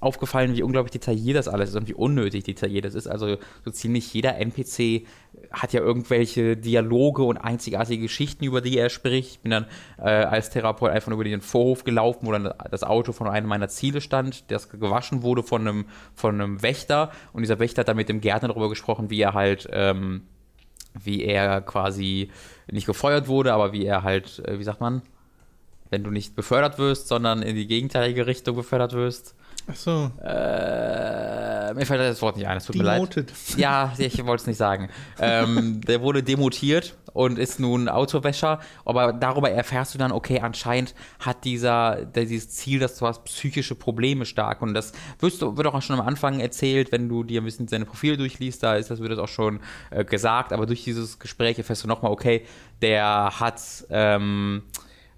[0.00, 3.06] aufgefallen, wie unglaublich detailliert das alles ist und wie unnötig detailliert das ist.
[3.06, 5.06] Also so ziemlich jeder NPC
[5.50, 9.30] hat ja irgendwelche Dialoge und einzigartige Geschichten, über die er spricht.
[9.32, 9.66] Ich bin dann
[9.98, 13.68] äh, als Therapeut einfach über den Vorhof gelaufen, wo dann das Auto von einem meiner
[13.68, 15.84] Ziele stand, das gewaschen wurde von einem,
[16.14, 17.10] von einem Wächter.
[17.32, 20.22] Und dieser Wächter hat dann mit dem Gärtner darüber gesprochen, wie er halt, ähm,
[21.02, 22.30] wie er quasi
[22.70, 25.02] nicht gefeuert wurde, aber wie er halt, äh, wie sagt man,
[25.92, 29.36] wenn du nicht befördert wirst, sondern in die gegenteilige Richtung befördert wirst.
[29.70, 30.10] Ach so.
[30.22, 33.26] Äh, mir fällt das Wort nicht ein, es tut Demoted.
[33.26, 33.58] mir leid.
[33.58, 34.88] Ja, ich wollte es nicht sagen.
[35.18, 40.94] ähm, der wurde demotiert und ist nun Autowäscher, aber darüber erfährst du dann, okay, anscheinend
[41.20, 45.56] hat dieser, der, dieses Ziel, dass du hast psychische Probleme stark und das wirst du,
[45.56, 48.76] wird auch schon am Anfang erzählt, wenn du dir ein bisschen seine Profile durchliest, da
[48.76, 49.60] ist das, wird das auch schon
[49.90, 52.46] äh, gesagt, aber durch dieses Gespräch erfährst du nochmal, okay,
[52.80, 53.60] der hat,
[53.90, 54.62] ähm,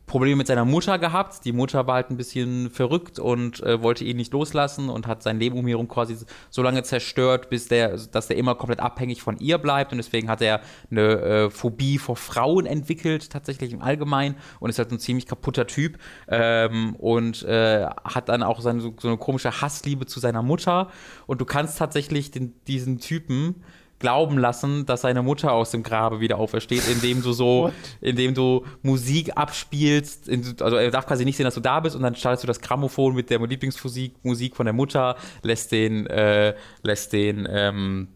[0.07, 1.45] Probleme mit seiner Mutter gehabt.
[1.45, 5.23] Die Mutter war halt ein bisschen verrückt und äh, wollte ihn nicht loslassen und hat
[5.23, 6.17] sein Leben um ihn herum quasi
[6.51, 9.93] so lange zerstört, bis der, dass er immer komplett abhängig von ihr bleibt.
[9.93, 14.79] Und deswegen hat er eine äh, Phobie vor Frauen entwickelt, tatsächlich im Allgemeinen, und ist
[14.79, 15.99] halt ein ziemlich kaputter Typ.
[16.29, 20.91] Ähm, und äh, hat dann auch seine, so, so eine komische Hassliebe zu seiner Mutter.
[21.27, 23.63] Und du kannst tatsächlich den, diesen Typen
[23.99, 28.65] glauben lassen, dass seine Mutter aus dem Grabe wieder aufersteht, indem du so, indem du
[28.83, 30.29] Musik abspielst.
[30.61, 32.61] also er darf quasi nicht sehen, dass du da bist und dann startest du das
[32.61, 38.14] Grammophon mit der Lieblingsmusik Musik von der Mutter, lässt den, äh, lässt den ähm, äh,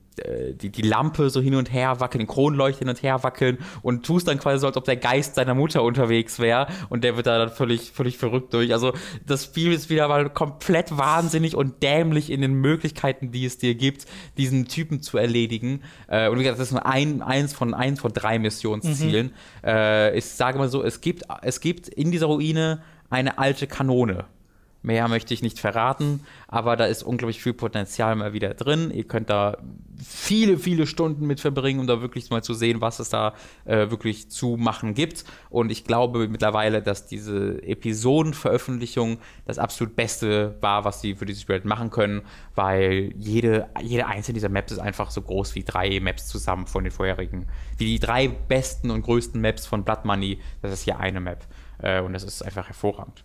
[0.55, 4.05] die, die Lampe so hin und her wackeln, den Kronleuchter hin und her wackeln und
[4.05, 7.27] tust dann quasi so, als ob der Geist seiner Mutter unterwegs wäre und der wird
[7.27, 8.73] da dann völlig, völlig verrückt durch.
[8.73, 8.93] Also
[9.27, 13.75] das Spiel ist wieder mal komplett wahnsinnig und dämlich in den Möglichkeiten, die es dir
[13.75, 14.07] gibt,
[14.37, 15.83] diesen Typen zu erledigen.
[16.09, 19.29] Äh, und wie gesagt, das ist nur ein, eins, von, eins von drei Missionszielen.
[19.63, 19.69] Mhm.
[19.69, 24.25] Äh, ich sage mal so, es gibt, es gibt in dieser Ruine eine alte Kanone.
[24.89, 28.91] Mehr möchte ich nicht verraten, aber da ist unglaublich viel Potenzial mal wieder drin.
[28.91, 29.59] Ihr könnt da
[30.03, 33.35] viele, viele Stunden mit verbringen, um da wirklich mal zu sehen, was es da
[33.67, 35.27] äh, wirklich zu machen gibt.
[35.51, 41.43] Und ich glaube mittlerweile, dass diese Episodenveröffentlichung das absolut Beste war, was sie für dieses
[41.43, 42.23] Spiel machen können,
[42.55, 46.85] weil jede, jede einzelne dieser Maps ist einfach so groß wie drei Maps zusammen von
[46.85, 47.45] den vorherigen.
[47.77, 51.47] Wie die drei besten und größten Maps von Blood Money, das ist hier eine Map.
[51.77, 53.23] Äh, und das ist einfach hervorragend.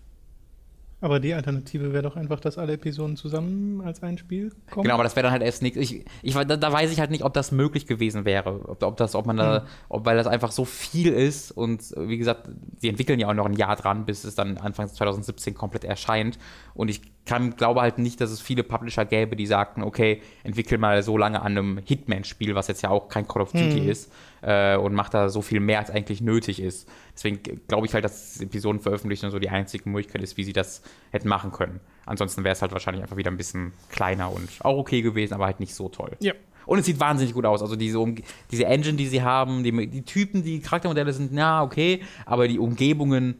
[1.04, 4.84] Aber die Alternative wäre doch einfach, dass alle Episoden zusammen als ein Spiel kommen.
[4.84, 5.78] Genau, aber das wäre dann halt erst nichts.
[5.78, 8.70] Ich, ich, da, da, weiß ich halt nicht, ob das möglich gewesen wäre.
[8.70, 9.66] Ob, ob das, ob man da, mhm.
[9.90, 12.48] ob, weil das einfach so viel ist und wie gesagt,
[12.78, 16.40] sie entwickeln ja auch noch ein Jahr dran, bis es dann Anfang 2017 komplett erscheint.
[16.74, 20.78] Und ich kann, glaube halt nicht, dass es viele Publisher gäbe, die sagten, okay, entwickel
[20.78, 23.90] mal so lange an einem Hitman-Spiel, was jetzt ja auch kein Call of Duty mhm.
[23.90, 24.10] ist,
[24.44, 26.88] äh, und macht da so viel mehr, als eigentlich nötig ist.
[27.14, 30.82] Deswegen glaube ich halt, dass Episoden veröffentlichen so die einzige Möglichkeit ist, wie sie das
[31.12, 31.80] hätten machen können.
[32.06, 35.46] Ansonsten wäre es halt wahrscheinlich einfach wieder ein bisschen kleiner und auch okay gewesen, aber
[35.46, 36.12] halt nicht so toll.
[36.20, 36.34] Ja.
[36.66, 37.62] Und es sieht wahnsinnig gut aus.
[37.62, 38.06] Also diese,
[38.52, 42.60] diese Engine, die sie haben, die, die Typen, die Charaktermodelle sind, na, okay, aber die
[42.60, 43.36] Umgebungen,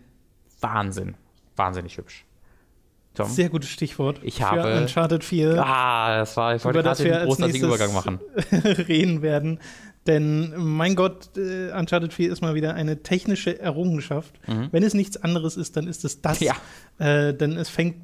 [0.60, 1.16] Wahnsinn.
[1.56, 2.26] Wahnsinnig hübsch.
[3.14, 3.30] Tom?
[3.30, 4.20] Sehr gutes Stichwort.
[4.24, 4.82] Ich habe.
[4.82, 5.64] Uncharted 4.
[5.64, 6.56] Ah, das war.
[6.56, 8.20] Ich wollte gerade den großartigen Übergang machen.
[8.88, 9.60] reden werden.
[10.08, 14.36] Denn, mein Gott, äh, Uncharted 4 ist mal wieder eine technische Errungenschaft.
[14.48, 14.68] Mhm.
[14.72, 16.40] Wenn es nichts anderes ist, dann ist es das.
[16.42, 16.56] Ja.
[17.00, 17.96] Äh, denn es fängt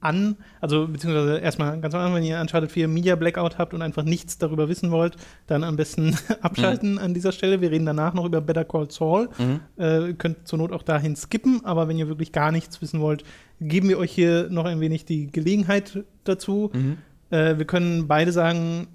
[0.00, 3.82] an, also beziehungsweise erstmal ganz am Anfang, wenn ihr Uncharted 4 Media Blackout habt und
[3.82, 6.98] einfach nichts darüber wissen wollt, dann am besten abschalten mhm.
[6.98, 7.60] an dieser Stelle.
[7.60, 9.28] Wir reden danach noch über Better Call Saul.
[9.38, 9.60] Mhm.
[9.76, 13.24] Äh, könnt zur Not auch dahin skippen, aber wenn ihr wirklich gar nichts wissen wollt,
[13.60, 16.70] geben wir euch hier noch ein wenig die Gelegenheit dazu.
[16.72, 16.98] Mhm.
[17.30, 18.86] Äh, wir können beide sagen,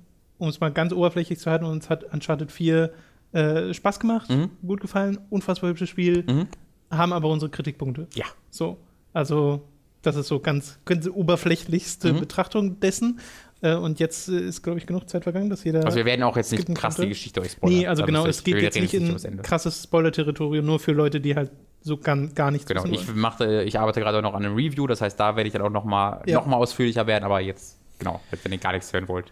[0.44, 2.92] um es mal ganz oberflächlich zu halten, uns hat Uncharted 4
[3.32, 4.50] äh, Spaß gemacht, mhm.
[4.66, 6.24] gut gefallen, unfassbar hübsches Spiel.
[6.28, 6.48] Mhm.
[6.92, 8.08] haben aber unsere Kritikpunkte.
[8.14, 8.26] Ja.
[8.52, 8.78] So,
[9.14, 9.62] also
[10.04, 12.20] das ist so ganz, ganz oberflächlichste Mhm.
[12.20, 13.20] Betrachtung dessen.
[13.62, 15.86] Äh, und jetzt äh, ist, glaube ich, genug Zeit vergangen, dass jeder.
[15.86, 17.80] Also wir werden auch jetzt nicht krass die Geschichte euch spoilern.
[17.80, 21.36] nee, also Da genau, es geht jetzt nicht in krasses Spoiler-Territorium, nur für Leute, die
[21.36, 21.50] halt
[21.82, 24.56] so gar, gar nichts Genau, wissen ich mache, ich arbeite gerade auch noch an einem
[24.56, 26.36] Review, das heißt, da werde ich dann auch noch mal, Ja.
[26.40, 29.32] noch mal ausführlicher werden, aber jetzt, genau, wenn ihr gar nichts hören wollt,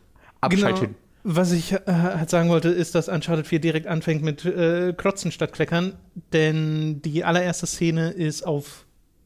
[0.50, 0.68] Genau.
[0.68, 0.96] abschalten.
[1.24, 5.32] Was ich äh, halt sagen wollte, ist, dass Uncharted 4 direkt anfängt mit äh, Klotzen
[5.32, 5.94] statt Kleckern,
[6.34, 8.86] denn die allererste Szene ist auf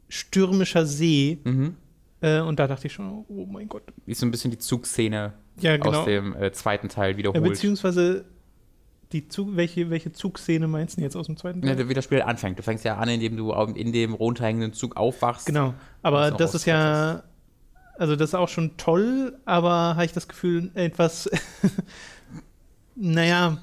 [0.09, 1.75] stürmischer See Mhm.
[2.21, 3.83] äh, und da dachte ich schon, oh mein Gott.
[4.05, 5.99] Ist so ein bisschen die Zugszene Ja, genau.
[5.99, 7.43] aus dem äh, zweiten Teil ja, wiederholt.
[7.43, 8.25] beziehungsweise
[9.13, 11.87] die Zug, welche, welche Zugszene meinst du jetzt aus dem zweiten Ja, Teil?
[11.87, 12.59] wie das Spiel anfängt.
[12.59, 15.45] Du fängst ja an, indem du in dem runterhängenden Zug aufwachst.
[15.45, 17.23] Genau, aber das ist ja,
[17.97, 21.29] also das ist auch schon toll, aber habe ich das Gefühl, etwas,
[22.95, 23.57] naja,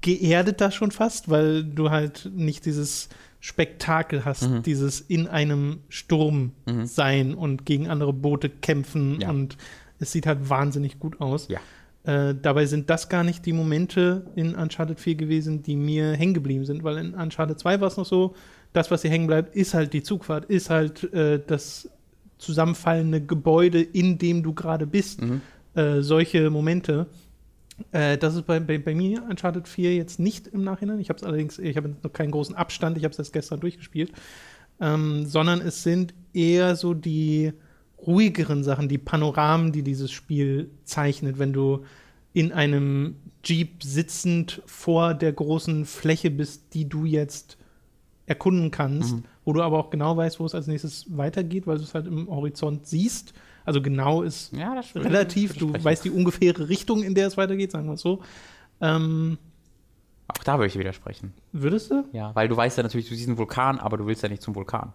[0.00, 3.08] geerdeter schon fast, weil du halt nicht dieses
[3.40, 4.62] Spektakel hast, Mhm.
[4.62, 6.86] dieses in einem Sturm Mhm.
[6.86, 9.30] sein und gegen andere Boote kämpfen Ja.
[9.30, 9.56] und
[9.98, 11.48] es sieht halt wahnsinnig gut aus.
[11.48, 11.58] Ja.
[12.04, 16.34] Äh, dabei sind das gar nicht die Momente in Uncharted 4 gewesen, die mir hängen
[16.34, 18.34] geblieben sind, weil in Uncharted 2 war es noch so,
[18.72, 21.88] das, was hier hängen bleibt, ist halt die Zugfahrt, ist halt äh, das
[22.38, 25.22] zusammenfallende Gebäude, in dem du gerade bist.
[25.22, 25.40] Mhm.
[25.74, 27.06] Äh, solche Momente.
[27.92, 31.00] Äh, das ist bei, bei, bei mir Uncharted 4 jetzt nicht im Nachhinein.
[31.00, 33.60] Ich habe es allerdings, ich habe noch keinen großen Abstand, ich habe es erst gestern
[33.60, 34.12] durchgespielt.
[34.80, 37.52] Ähm, sondern es sind eher so die
[38.06, 41.84] ruhigeren Sachen, die Panoramen, die dieses Spiel zeichnet, wenn du
[42.34, 47.56] in einem Jeep sitzend vor der großen Fläche bist, die du jetzt
[48.26, 49.24] erkunden kannst, Mhm.
[49.46, 52.06] Wo du aber auch genau weißt, wo es als nächstes weitergeht, weil du es halt
[52.06, 53.32] im Horizont siehst.
[53.64, 57.86] Also genau ist Ja, relativ, du weißt die ungefähre Richtung, in der es weitergeht, sagen
[57.86, 58.20] wir es so.
[58.80, 59.38] Ähm,
[60.28, 61.32] Auch da würde ich widersprechen.
[61.52, 62.04] würdest du?
[62.12, 64.42] Ja, weil du weißt ja natürlich, du siehst einen Vulkan, aber du willst ja nicht
[64.42, 64.92] zum Vulkan.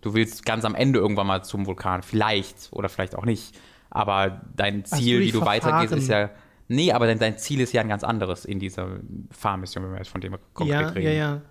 [0.00, 2.02] Du willst ganz am Ende irgendwann mal zum Vulkan.
[2.02, 3.58] Vielleicht oder vielleicht auch nicht.
[3.90, 5.62] Aber dein Ziel, durch wie du Verfahren.
[5.74, 6.30] weitergehst, ist ja.
[6.68, 8.88] Nee, aber dein, dein Ziel ist ja ein ganz anderes in dieser
[9.30, 11.06] Fahrmission, wenn wir jetzt von dem konkret Ja, reden.
[11.06, 11.42] ja, ja.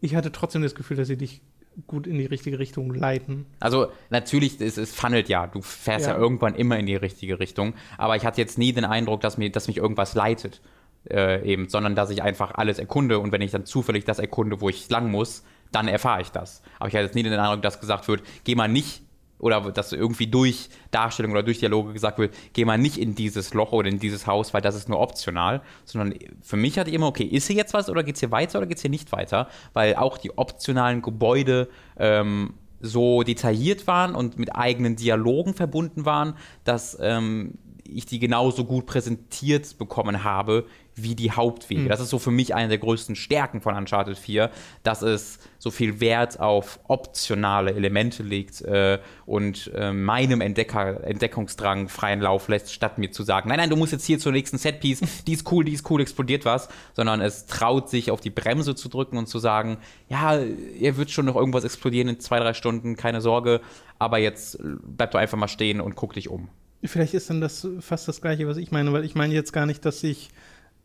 [0.00, 1.42] Ich hatte trotzdem das Gefühl, dass sie dich
[1.86, 3.46] gut in die richtige Richtung leiten.
[3.60, 5.46] Also natürlich, es, es funnelt ja.
[5.46, 6.14] Du fährst ja.
[6.14, 6.18] Ja.
[6.18, 7.74] irgendwann immer in die richtige Richtung.
[7.96, 10.60] Aber ich hatte jetzt nie den Eindruck, dass, mir, dass mich irgendwas leitet.
[11.08, 14.60] Äh, eben, sondern dass ich einfach alles erkunde und wenn ich dann zufällig das erkunde,
[14.60, 16.60] wo ich lang muss, dann erfahre ich das.
[16.78, 19.00] Aber ich hatte jetzt nie den Eindruck, dass gesagt wird, geh mal nicht
[19.40, 23.54] oder dass irgendwie durch Darstellung oder durch Dialoge gesagt wird, geh mal nicht in dieses
[23.54, 26.96] Loch oder in dieses Haus, weil das ist nur optional, sondern für mich hatte ich
[26.96, 29.48] immer, okay, ist hier jetzt was oder geht's hier weiter oder geht's hier nicht weiter?
[29.72, 31.68] Weil auch die optionalen Gebäude
[31.98, 36.34] ähm, so detailliert waren und mit eigenen Dialogen verbunden waren,
[36.64, 40.66] dass ähm, ich die genauso gut präsentiert bekommen habe
[41.02, 41.88] wie die Hauptwege.
[41.88, 44.50] Das ist so für mich eine der größten Stärken von Uncharted 4,
[44.82, 51.88] dass es so viel Wert auf optionale Elemente legt äh, und äh, meinem Entdecker, Entdeckungsdrang
[51.88, 54.58] freien Lauf lässt, statt mir zu sagen, nein, nein, du musst jetzt hier zur nächsten
[54.58, 58.30] Setpiece, die ist cool, die ist cool, explodiert was, sondern es traut sich auf die
[58.30, 59.78] Bremse zu drücken und zu sagen,
[60.08, 63.60] ja, ihr wird schon noch irgendwas explodieren in zwei, drei Stunden, keine Sorge,
[63.98, 66.48] aber jetzt bleib doch einfach mal stehen und guck dich um.
[66.82, 69.66] Vielleicht ist dann das fast das Gleiche, was ich meine, weil ich meine jetzt gar
[69.66, 70.30] nicht, dass ich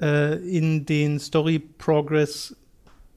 [0.02, 2.56] äh, in den Story-Progress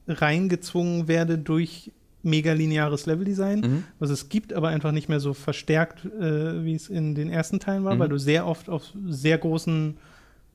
[0.07, 1.91] reingezwungen werde durch
[2.23, 3.83] mega lineares Leveldesign, Mhm.
[3.99, 7.59] was es gibt, aber einfach nicht mehr so verstärkt, äh, wie es in den ersten
[7.59, 7.99] Teilen war, Mhm.
[7.99, 9.97] weil du sehr oft auf sehr großen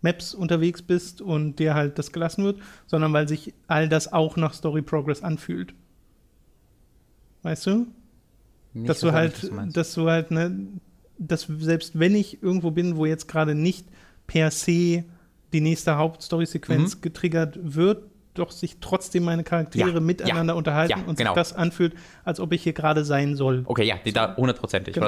[0.03, 4.37] Maps unterwegs bist und dir halt das gelassen wird, sondern weil sich all das auch
[4.37, 5.73] nach Story Progress anfühlt.
[7.43, 7.87] Weißt du?
[8.75, 10.67] Nicht dass du halt, du dass du halt, ne,
[11.19, 13.87] dass selbst wenn ich irgendwo bin, wo jetzt gerade nicht
[14.27, 15.05] per se
[15.55, 15.99] die nächste Mhm.
[15.99, 18.03] Hauptstory-Sequenz getriggert wird,
[18.35, 21.31] doch sich trotzdem meine Charaktere Ja, miteinander ja, unterhalten ja, und genau.
[21.31, 21.95] sich das anfühlt,
[22.25, 23.63] als ob ich hier gerade sein soll.
[23.65, 25.07] Okay, ja, die da hundertprozentig, Genau.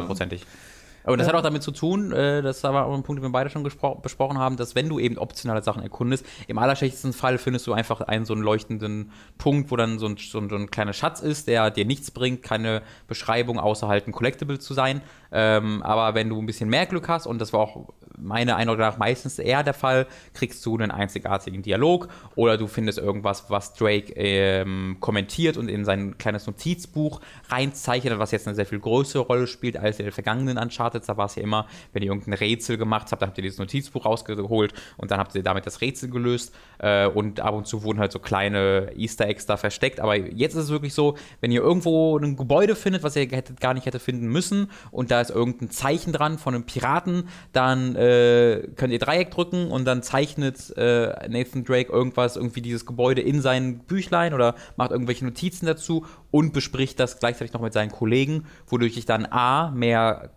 [1.07, 1.33] Und das Ja.
[1.33, 3.63] hat auch damit zu tun, äh, das war auch ein Punkt, den wir beide schon
[3.63, 8.01] besprochen haben, dass wenn du eben optionale Sachen erkundest, im allerschlechtesten Fall findest du einfach
[8.03, 11.21] einen so einen leuchtenden Punkt, wo dann so ein, so ein, so ein kleiner Schatz
[11.21, 15.01] ist, der dir nichts bringt, keine Beschreibung, außer halt ein Collectible zu sein.
[15.33, 17.89] Ähm, aber wenn du ein bisschen mehr Glück hast, und das war auch
[18.19, 22.99] meiner Eindruck nach meistens eher der Fall, kriegst du einen einzigartigen Dialog oder du findest
[22.99, 28.65] irgendwas, was Drake ähm, kommentiert und in sein kleines Notizbuch reinzeichnet, was jetzt eine sehr
[28.65, 31.66] viel größere Rolle spielt als in den vergangenen Uncharted Uncharted, da war es ja immer,
[31.92, 35.34] wenn ihr irgendein Rätsel gemacht habt, dann habt ihr dieses Notizbuch rausgeholt und dann habt
[35.34, 39.26] ihr damit das Rätsel gelöst äh, und ab und zu wurden halt so kleine Easter
[39.26, 40.01] Eggs da versteckt.
[40.01, 43.61] Aber jetzt ist es wirklich so, wenn ihr irgendwo ein Gebäude findet, was ihr hättet,
[43.61, 47.97] gar nicht hätte finden müssen und da ist irgendein Zeichen dran von einem Piraten, dann
[47.97, 53.20] äh, könnt ihr Dreieck drücken und dann zeichnet äh, Nathan Drake irgendwas, irgendwie dieses Gebäude
[53.20, 57.90] in sein Büchlein oder macht irgendwelche Notizen dazu und bespricht das gleichzeitig noch mit seinen
[57.90, 60.30] Kollegen, wodurch ich dann A, mehr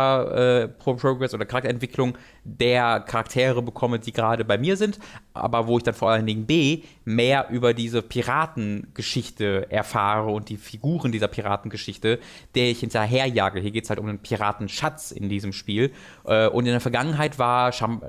[0.00, 4.98] Character äh, Progress oder Charakterentwicklung der Charaktere bekomme, die gerade bei mir sind,
[5.34, 10.56] aber wo ich dann vor allen Dingen B, mehr über diese Piratengeschichte erfahre und die
[10.56, 12.18] Figuren dieser Piratengeschichte,
[12.54, 13.60] der ich hinterherjage.
[13.60, 15.92] Hier geht es halt um einen Piratenschatz in diesem Spiel.
[16.24, 18.02] Äh, und in der Vergangenheit war Sham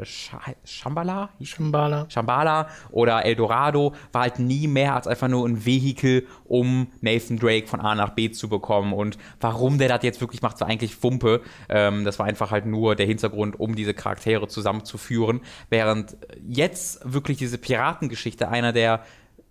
[0.64, 1.30] Shambhala?
[1.42, 2.06] Shambhala.
[2.10, 7.68] Shambhala oder Eldorado war halt nie mehr als einfach nur ein Vehikel, um Nathan Drake
[7.68, 8.94] von A nach B zu bekommen.
[8.94, 11.42] Und warum der das jetzt wirklich macht, war eigentlich Wumpe.
[11.88, 15.42] Ähm, das war einfach halt nur der Hintergrund, um diese Charaktere zusammenzuführen.
[15.70, 16.18] Während
[16.48, 19.04] jetzt wirklich diese Piratengeschichte einer der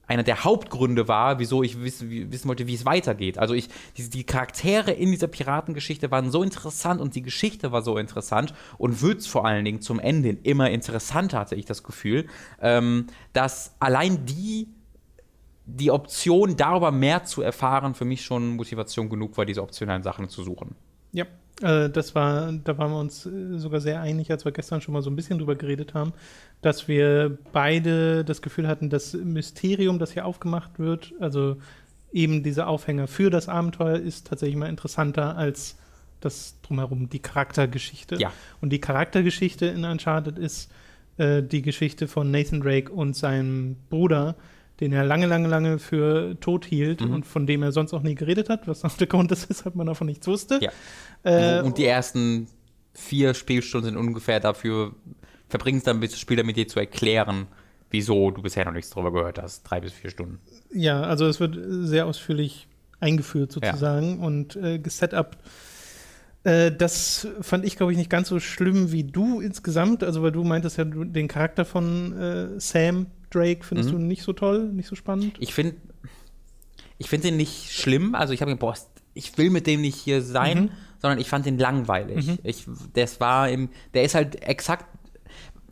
[0.07, 3.39] einer der Hauptgründe war, wieso ich wissen, wissen wollte, wie es weitergeht.
[3.39, 7.83] Also ich, die, die, Charaktere in dieser Piratengeschichte waren so interessant und die Geschichte war
[7.83, 12.27] so interessant und wird vor allen Dingen zum Ende immer interessanter, hatte ich das Gefühl,
[12.61, 14.67] ähm, dass allein die
[15.73, 20.29] die Option, darüber mehr zu erfahren, für mich schon Motivation genug war, diese optionalen Sachen
[20.29, 20.75] zu suchen.
[21.13, 21.27] Ja,
[21.61, 25.03] das war, da waren wir uns äh, sogar sehr einig, als wir gestern schon mal
[25.03, 26.13] so ein bisschen drüber geredet haben,
[26.63, 31.57] dass wir beide das Gefühl hatten, das Mysterium, das hier aufgemacht wird, also
[32.13, 35.77] eben dieser Aufhänger für das Abenteuer, ist tatsächlich mal interessanter als
[36.21, 38.17] das drumherum, die Charaktergeschichte.
[38.17, 38.33] Ja.
[38.61, 40.71] Und die Charaktergeschichte in Uncharted ist
[41.17, 44.37] äh, die Geschichte von Nathan Drake und seinem Bruder,
[44.81, 47.13] den er lange, lange, lange für tot hielt mhm.
[47.13, 49.75] und von dem er sonst auch nie geredet hat, was auch der Grund ist, weshalb
[49.75, 50.61] man davon nichts wusste.
[50.61, 50.71] Ja.
[51.23, 52.49] Äh, und die ersten
[52.95, 54.95] vier Spielstunden sind ungefähr dafür,
[55.49, 57.47] verbringst dann bis das Spiel damit dir zu erklären,
[57.91, 59.63] wieso du bisher noch nichts darüber gehört hast.
[59.65, 60.41] Drei bis vier Stunden.
[60.73, 62.69] Ja, also es wird sehr ausführlich
[63.01, 64.27] eingeführt sozusagen ja.
[64.27, 65.39] und äh, gesetupt.
[66.45, 70.03] Äh, das fand ich, glaube ich, nicht ganz so schlimm wie du insgesamt.
[70.05, 73.95] Also, weil du meintest ja, den Charakter von äh, Sam Drake findest mhm.
[73.95, 75.37] du nicht so toll, nicht so spannend?
[75.39, 75.77] Ich finde
[76.99, 78.15] ich finde den nicht schlimm.
[78.15, 78.75] Also ich habe boah,
[79.15, 80.71] ich will mit dem nicht hier sein, mhm.
[80.99, 82.27] sondern ich fand den langweilig.
[82.27, 82.39] Mhm.
[82.43, 84.85] Ich, das war im, der ist halt exakt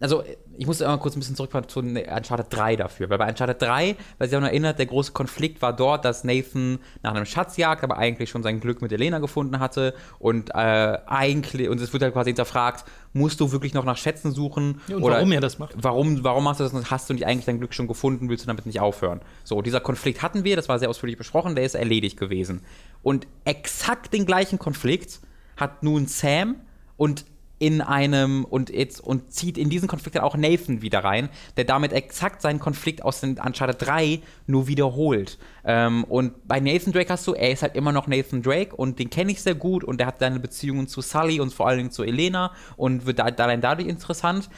[0.00, 0.22] also
[0.58, 3.96] ich muss immer kurz ein bisschen zurückfahren zu Uncharted 3 dafür, weil bei Uncharted 3,
[4.18, 7.56] weil sich auch noch erinnert, der große Konflikt war dort, dass Nathan nach einem Schatz
[7.56, 11.92] jagt, aber eigentlich schon sein Glück mit Elena gefunden hatte und äh, eigentlich, und es
[11.92, 14.80] wird halt quasi hinterfragt, musst du wirklich noch nach Schätzen suchen?
[14.88, 15.74] Ja, und oder warum er das macht.
[15.76, 18.44] Warum, warum machst du das und hast du nicht eigentlich dein Glück schon gefunden, willst
[18.44, 19.20] du damit nicht aufhören?
[19.44, 22.62] So, dieser Konflikt hatten wir, das war sehr ausführlich besprochen, der ist erledigt gewesen.
[23.02, 25.20] Und exakt den gleichen Konflikt
[25.56, 26.56] hat nun Sam
[26.96, 27.24] und
[27.58, 31.64] in einem und jetzt und zieht in diesen Konflikt dann auch Nathan wieder rein, der
[31.64, 35.38] damit exakt seinen Konflikt aus den Uncharted 3 nur wiederholt.
[35.64, 38.98] Ähm, und bei Nathan Drake hast du, er ist halt immer noch Nathan Drake und
[38.98, 41.78] den kenne ich sehr gut und der hat seine Beziehungen zu Sully und vor allen
[41.78, 44.48] Dingen zu Elena und wird da, allein dadurch interessant.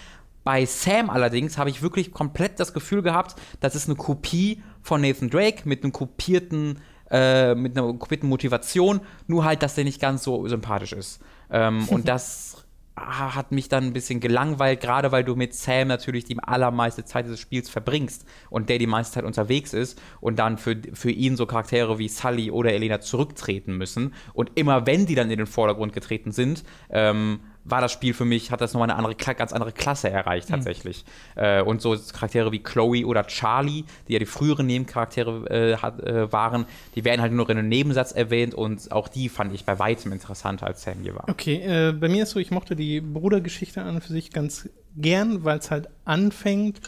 [0.44, 5.01] Bei Sam allerdings habe ich wirklich komplett das Gefühl gehabt, das ist eine Kopie von
[5.01, 6.80] Nathan Drake mit einem kopierten
[7.11, 11.20] äh, mit einer kopierten Motivation, nur halt, dass der nicht ganz so sympathisch ist.
[11.51, 12.64] Ähm, und das
[13.01, 17.26] hat mich dann ein bisschen gelangweilt, gerade weil du mit Sam natürlich die allermeiste Zeit
[17.26, 21.36] des Spiels verbringst und der die meiste Zeit unterwegs ist und dann für, für ihn
[21.36, 24.14] so Charaktere wie Sully oder Elena zurücktreten müssen.
[24.34, 28.24] Und immer wenn die dann in den Vordergrund getreten sind, ähm, war das Spiel für
[28.24, 30.54] mich, hat das nochmal eine andere, ganz andere Klasse erreicht mhm.
[30.54, 31.04] tatsächlich.
[31.36, 31.42] Mhm.
[31.42, 36.00] Äh, und so Charaktere wie Chloe oder Charlie, die ja die früheren Nebencharaktere äh, hat,
[36.00, 39.64] äh, waren, die werden halt nur in einem Nebensatz erwähnt und auch die fand ich
[39.64, 41.28] bei weitem interessanter als Sam hier war.
[41.28, 44.68] Okay, äh, bei mir ist so, ich mochte die Brudergeschichte an und für sich ganz
[44.96, 46.80] gern, weil es halt anfängt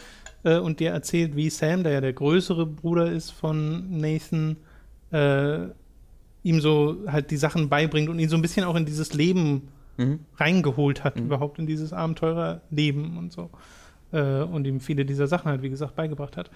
[0.43, 4.57] äh, und dir erzählt, wie Sam, der ja der größere Bruder ist von Nathan,
[5.11, 5.67] äh,
[6.43, 9.69] ihm so halt die Sachen beibringt und ihn so ein bisschen auch in dieses Leben
[9.97, 10.19] mhm.
[10.37, 11.25] reingeholt hat, mhm.
[11.25, 13.49] überhaupt in dieses Abenteurerleben und so.
[14.11, 16.49] Äh, und ihm viele dieser Sachen halt, wie gesagt, beigebracht hat.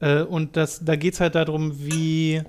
[0.00, 2.42] Äh, und das, da geht es halt darum, wie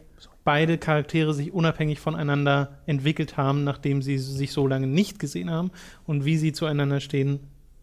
[0.43, 5.71] beide Charaktere sich unabhängig voneinander entwickelt haben, nachdem sie sich so lange nicht gesehen haben
[6.05, 7.39] und wie sie zueinander stehen,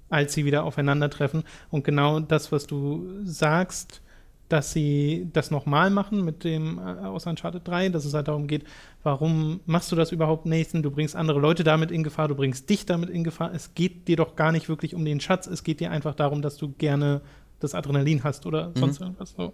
[0.09, 1.45] als sie wieder aufeinandertreffen.
[1.71, 4.03] Und genau das, was du sagst,
[4.49, 8.47] dass sie das nochmal machen mit dem äh, aus Uncharted 3, dass es halt darum
[8.47, 8.65] geht,
[9.03, 10.83] warum machst du das überhaupt, Nathan?
[10.83, 13.53] Du bringst andere Leute damit in Gefahr, du bringst dich damit in Gefahr.
[13.55, 16.43] Es geht dir doch gar nicht wirklich um den Schatz, es geht dir einfach darum,
[16.43, 17.21] dass du gerne
[17.61, 18.77] das Adrenalin hast oder mhm.
[18.77, 19.53] sonst irgendwas so.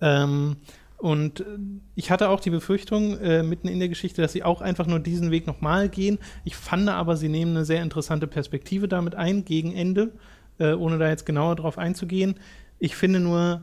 [0.00, 0.56] Ähm,
[0.98, 1.44] Und äh,
[1.94, 5.00] ich hatte auch die Befürchtung äh, mitten in der Geschichte, dass sie auch einfach nur
[5.00, 6.18] diesen Weg nochmal gehen.
[6.44, 10.12] Ich fand aber, sie nehmen eine sehr interessante Perspektive damit ein, gegen Ende,
[10.58, 12.34] äh, ohne da jetzt genauer drauf einzugehen.
[12.78, 13.62] Ich finde nur,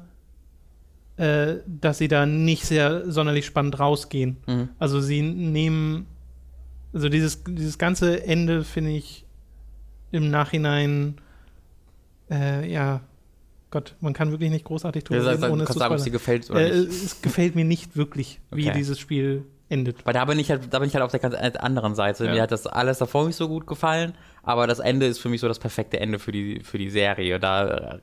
[1.18, 4.38] äh, dass sie da nicht sehr sonderlich spannend rausgehen.
[4.46, 4.70] Mhm.
[4.80, 6.06] Also sie nehmen,
[6.94, 9.26] also dieses, dieses ganze Ende finde ich
[10.12, 11.16] im Nachhinein,
[12.30, 13.02] äh, ja,
[13.70, 16.12] Gott, man kann wirklich nicht großartig drüber ja, reden, ohne zu sagen, ob es dir
[16.12, 17.04] gefällt oder äh, nicht.
[17.04, 18.78] Es gefällt mir nicht wirklich, wie okay.
[18.78, 20.06] dieses Spiel endet.
[20.06, 22.26] Weil da bin ich halt, da bin ich halt auf der ganz anderen Seite.
[22.26, 22.32] Ja.
[22.32, 24.14] Mir hat das alles davor nicht so gut gefallen,
[24.48, 27.38] aber das Ende ist für mich so das perfekte Ende für die, für die Serie.
[27.38, 28.00] Da, äh,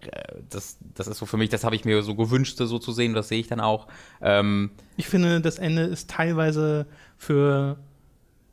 [0.50, 3.14] das, das ist so für mich, das habe ich mir so gewünscht, so zu sehen,
[3.14, 3.88] das sehe ich dann auch.
[4.20, 6.84] Ähm, ich finde, das Ende ist teilweise
[7.16, 7.78] für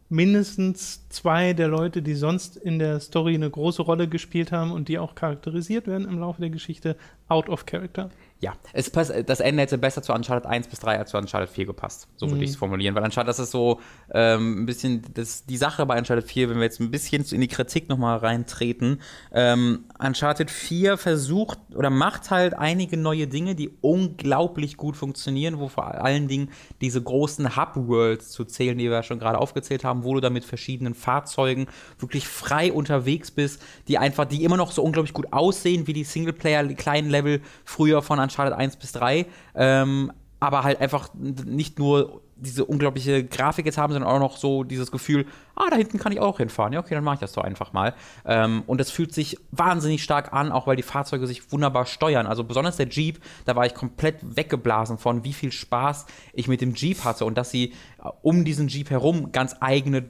[0.07, 4.87] mindestens zwei der Leute, die sonst in der Story eine große Rolle gespielt haben und
[4.87, 6.95] die auch charakterisiert werden im Laufe der Geschichte,
[7.27, 8.09] out of character.
[8.41, 11.47] Ja, es passt, das Ende hätte besser zu Uncharted 1 bis 3 als zu Uncharted
[11.47, 12.07] 4 gepasst.
[12.15, 12.41] So würde mhm.
[12.41, 12.95] ich es formulieren.
[12.95, 13.79] Weil Uncharted, das ist so
[14.11, 17.39] ähm, ein bisschen das, die Sache bei Uncharted 4, wenn wir jetzt ein bisschen in
[17.39, 18.99] die Kritik nochmal reintreten.
[19.31, 25.67] Ähm, Uncharted 4 versucht oder macht halt einige neue Dinge, die unglaublich gut funktionieren, wo
[25.67, 26.49] vor allen Dingen
[26.81, 30.31] diese großen Hub-Worlds zu zählen, die wir ja schon gerade aufgezählt haben, wo du da
[30.31, 31.67] mit verschiedenen Fahrzeugen
[31.99, 36.05] wirklich frei unterwegs bist, die einfach, die immer noch so unglaublich gut aussehen, wie die
[36.05, 39.25] Singleplayer, die kleinen Level früher von Uncharted Uncharted 1 bis 3,
[39.55, 44.63] ähm, aber halt einfach nicht nur diese unglaubliche Grafik jetzt haben, sondern auch noch so
[44.63, 46.73] dieses Gefühl, ah, da hinten kann ich auch hinfahren.
[46.73, 47.93] Ja, okay, dann mache ich das doch einfach mal.
[48.25, 52.25] Ähm, und das fühlt sich wahnsinnig stark an, auch weil die Fahrzeuge sich wunderbar steuern.
[52.25, 56.61] Also besonders der Jeep, da war ich komplett weggeblasen von, wie viel Spaß ich mit
[56.61, 57.73] dem Jeep hatte und dass sie
[58.03, 60.09] äh, um diesen Jeep herum ganz eigene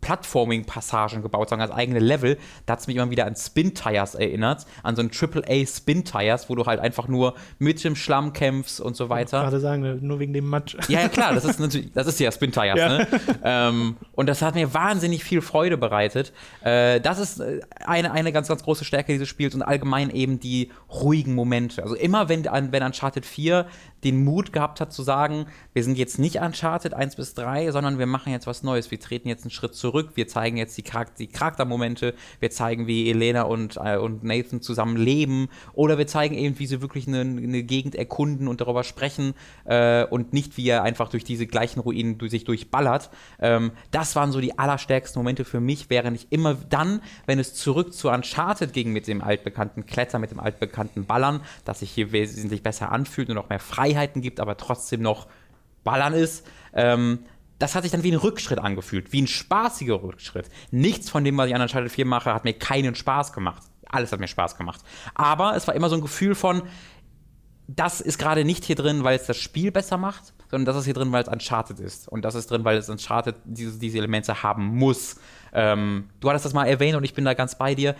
[0.00, 2.38] Plattforming-Passagen gebaut, sagen als eigene Level.
[2.66, 6.54] Da hat es mich immer wieder an Spin-Tires erinnert, an so ein AAA Spin-Tires, wo
[6.54, 9.38] du halt einfach nur mit dem Schlamm kämpfst und so weiter.
[9.38, 10.76] Ich gerade sagen, nur wegen dem Matsch.
[10.88, 12.88] Ja, ja klar, das ist natürlich, das ist ja Spin-Tires, ja.
[12.88, 13.08] ne?
[13.44, 16.32] ähm, und das hat mir wahnsinnig viel Freude bereitet.
[16.62, 20.40] Äh, das ist äh, eine, eine ganz, ganz große Stärke dieses Spiels und allgemein eben
[20.40, 21.82] die ruhigen Momente.
[21.82, 23.66] Also immer, wenn, wenn Uncharted 4
[24.04, 27.98] den Mut gehabt hat zu sagen, wir sind jetzt nicht Uncharted 1 bis 3, sondern
[27.98, 28.90] wir machen jetzt was Neues.
[28.90, 30.10] Wir treten jetzt einen Schritt zurück.
[30.14, 32.14] Wir zeigen jetzt die, Charakter die Charaktermomente.
[32.40, 35.48] Wir zeigen, wie Elena und, äh, und Nathan zusammen leben.
[35.72, 39.34] Oder wir zeigen eben, wie sie wirklich eine, eine Gegend erkunden und darüber sprechen
[39.64, 43.10] äh, und nicht, wie er einfach durch diese gleichen Ruinen sich durchballert.
[43.40, 47.54] Ähm, das waren so die allerstärksten Momente für mich, während ich immer dann, wenn es
[47.54, 52.12] zurück zu Uncharted ging mit dem altbekannten Kletter, mit dem altbekannten Ballern, das sich hier
[52.12, 55.28] wesentlich besser anfühlt und auch mehr frei Freiheiten gibt, aber trotzdem noch
[55.84, 56.46] Ballern ist.
[56.74, 57.20] Ähm,
[57.58, 60.48] das hat sich dann wie ein Rückschritt angefühlt, wie ein spaßiger Rückschritt.
[60.70, 63.62] Nichts von dem, was ich an Uncharted 4 mache, hat mir keinen Spaß gemacht.
[63.86, 64.80] Alles hat mir Spaß gemacht.
[65.14, 66.62] Aber es war immer so ein Gefühl von,
[67.66, 70.84] das ist gerade nicht hier drin, weil es das Spiel besser macht, sondern das ist
[70.84, 72.08] hier drin, weil es Uncharted ist.
[72.08, 75.16] Und das ist drin, weil es Uncharted diese, diese Elemente haben muss.
[75.52, 77.96] Ähm, du hattest das mal erwähnt und ich bin da ganz bei dir.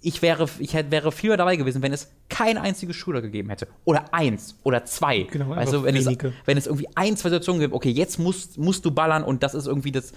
[0.00, 3.68] Ich wäre, ich hätte, wäre viel dabei gewesen, wenn es kein einziges Shooter gegeben hätte.
[3.84, 5.22] Oder eins oder zwei.
[5.22, 6.06] Genau, also wenn es,
[6.44, 9.54] wenn es irgendwie ein, zwei Situationen gibt, okay, jetzt musst, musst du ballern und das
[9.54, 10.12] ist irgendwie das,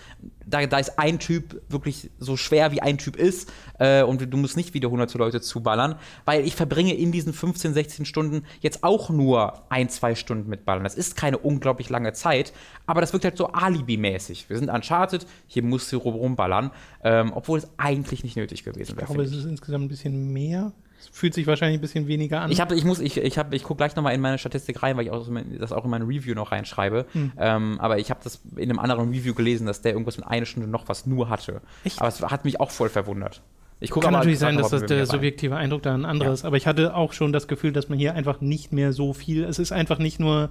[0.46, 4.38] da, da ist ein Typ wirklich so schwer wie ein Typ ist äh, und du
[4.38, 5.96] musst nicht wieder hunderte Leute zuballern,
[6.26, 10.66] weil ich verbringe in diesen 15, 16 Stunden jetzt auch nur ein, zwei Stunden mit
[10.66, 10.84] Ballern.
[10.84, 12.54] Das ist keine unglaublich lange Zeit,
[12.88, 14.50] aber das wirkt halt so Alibi-mäßig.
[14.50, 16.72] Wir sind Uncharted, hier musst du rumballern,
[17.04, 19.02] ähm, obwohl es eigentlich nicht nötig gewesen wäre.
[19.02, 20.74] Ich glaube, es ist insgesamt ein bisschen mehr
[21.12, 22.52] fühlt sich wahrscheinlich ein bisschen weniger an.
[22.52, 24.98] Ich habe, ich muss, ich, ich habe, ich gucke gleich nochmal in meine Statistik rein,
[24.98, 25.28] weil ich auch,
[25.60, 27.06] das auch in meine Review noch reinschreibe.
[27.12, 27.32] Hm.
[27.38, 30.46] Ähm, aber ich habe das in einem anderen Review gelesen, dass der irgendwas mit einer
[30.46, 31.62] Stunde noch was nur hatte.
[31.84, 32.00] Echt?
[32.00, 33.42] Aber es hat mich auch voll verwundert.
[33.82, 36.44] Ich Kann natürlich sein, dass das der subjektive Eindruck da ein anderes ist.
[36.44, 36.48] Ja.
[36.48, 39.46] Aber ich hatte auch schon das Gefühl, dass man hier einfach nicht mehr so viel.
[39.46, 40.50] Es ist einfach nicht nur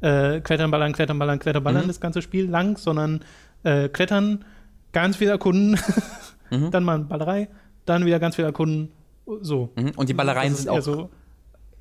[0.00, 1.88] äh, Klettern, Ballern, Klettern, Ballern, Klettern, Ballern mhm.
[1.88, 3.20] das ganze Spiel lang, sondern
[3.64, 4.46] äh, Klettern,
[4.92, 5.78] ganz viel erkunden,
[6.50, 6.70] mhm.
[6.70, 7.48] dann mal eine Ballerei,
[7.84, 8.90] dann wieder ganz viel erkunden
[9.40, 9.70] so.
[9.76, 9.92] Mhm.
[9.96, 10.80] Und die Ballereien sind auch.
[10.80, 11.10] So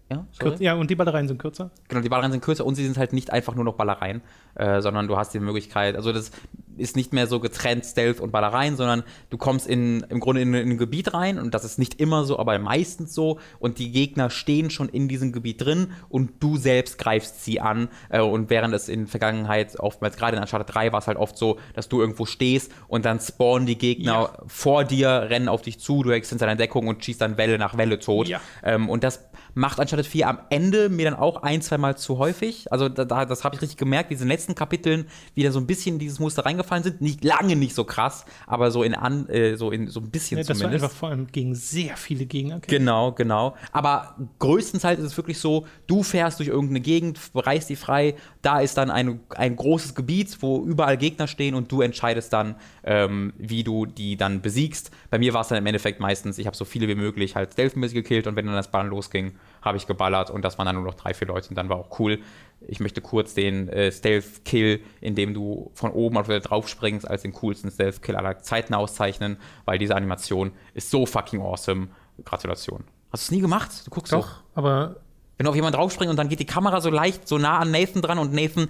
[0.10, 0.26] ja,
[0.60, 1.70] ja, und die Ballereien sind kürzer.
[1.88, 4.22] Genau, die Ballereien sind kürzer und sie sind halt nicht einfach nur noch Ballereien,
[4.56, 6.32] äh, sondern du hast die Möglichkeit, also das
[6.80, 10.54] ist nicht mehr so getrennt Stealth und Ballereien, sondern du kommst in, im Grunde in,
[10.54, 13.92] in, ein Gebiet rein und das ist nicht immer so, aber meistens so und die
[13.92, 18.50] Gegner stehen schon in diesem Gebiet drin und du selbst greifst sie an äh, und
[18.50, 21.90] während es in Vergangenheit oftmals, gerade in Uncharted 3 war es halt oft so, dass
[21.90, 24.44] du irgendwo stehst und dann spawnen die Gegner ja.
[24.48, 27.58] vor dir, rennen auf dich zu, du hängst hinter deiner Deckung und schießt dann Welle
[27.58, 28.42] nach Welle tot ja.
[28.64, 32.18] ähm, und das macht Uncharted 4 am Ende mir dann auch ein, zwei Mal zu
[32.18, 32.72] häufig.
[32.72, 35.60] Also da, da, das habe ich richtig gemerkt, wie in den letzten Kapiteln wieder so
[35.60, 37.02] ein bisschen in dieses Muster reingefallen sind.
[37.02, 40.38] Nicht lange nicht so krass, aber so in an, äh, so in so ein bisschen
[40.38, 40.84] Ja, das war zumindest.
[40.84, 42.60] einfach vor allem gegen sehr viele Gegner.
[42.68, 43.56] Genau, genau.
[43.72, 48.60] Aber größtenteils ist es wirklich so, du fährst durch irgendeine Gegend, reißt die frei, da
[48.60, 53.34] ist dann ein, ein großes Gebiet, wo überall Gegner stehen und du entscheidest dann, ähm,
[53.38, 54.92] wie du die dann besiegst.
[55.10, 57.54] Bei mir war es dann im Endeffekt meistens, ich habe so viele wie möglich halt
[57.54, 60.76] stealthmäßig gekillt und wenn dann das Ballern losging, habe ich geballert und das waren dann
[60.76, 62.20] nur noch drei, vier Leute und dann war auch cool.
[62.68, 67.08] Ich möchte kurz den äh, Stealth-Kill, in dem du von oben auf wieder drauf springst,
[67.08, 71.88] als den coolsten Stealth-Kill aller Zeiten auszeichnen, weil diese Animation ist so fucking awesome.
[72.26, 72.84] Gratulation.
[73.12, 73.72] Hast du es nie gemacht?
[73.86, 74.18] Du guckst so.
[74.18, 74.98] Doch, aber
[75.38, 77.72] Wenn du auf jemanden draufspringst und dann geht die Kamera so leicht, so nah an
[77.72, 78.68] Nathan dran und Nathan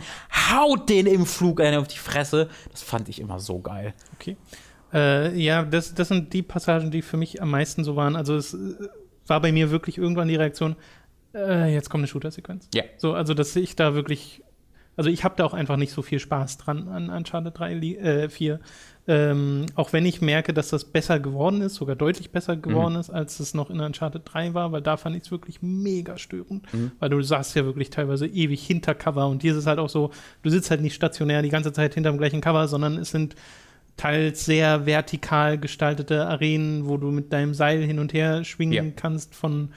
[0.51, 2.47] haut den im Flug einen auf die Fresse.
[2.71, 3.95] Das fand ich immer so geil.
[4.13, 4.37] Okay.
[4.93, 8.15] Äh, ja, das, das sind die Passagen, die für mich am meisten so waren.
[8.15, 8.57] Also es äh,
[9.29, 10.75] war bei mir wirklich irgendwann die Reaktion,
[11.33, 12.69] äh, jetzt kommt eine Shooter-Sequenz.
[12.73, 12.83] Ja.
[12.97, 14.41] So, also dass ich da wirklich,
[14.97, 17.97] also ich habe da auch einfach nicht so viel Spaß dran an Uncharted 3, li-
[17.97, 18.59] äh, 4.
[19.07, 23.09] Ähm, auch wenn ich merke, dass das besser geworden ist, sogar deutlich besser geworden ist,
[23.09, 26.65] als es noch in Uncharted 3 war, weil da fand ich es wirklich mega störend.
[26.99, 29.89] Weil du saßt ja wirklich teilweise ewig hinter Cover und hier ist es halt auch
[29.89, 30.11] so,
[30.43, 33.35] du sitzt halt nicht stationär die ganze Zeit hinterm gleichen Cover, sondern es sind
[33.99, 38.83] teils sehr vertikal gestaltete Arenen, wo du mit deinem Seil hin und her schwingen Ja.
[38.95, 39.69] kannst von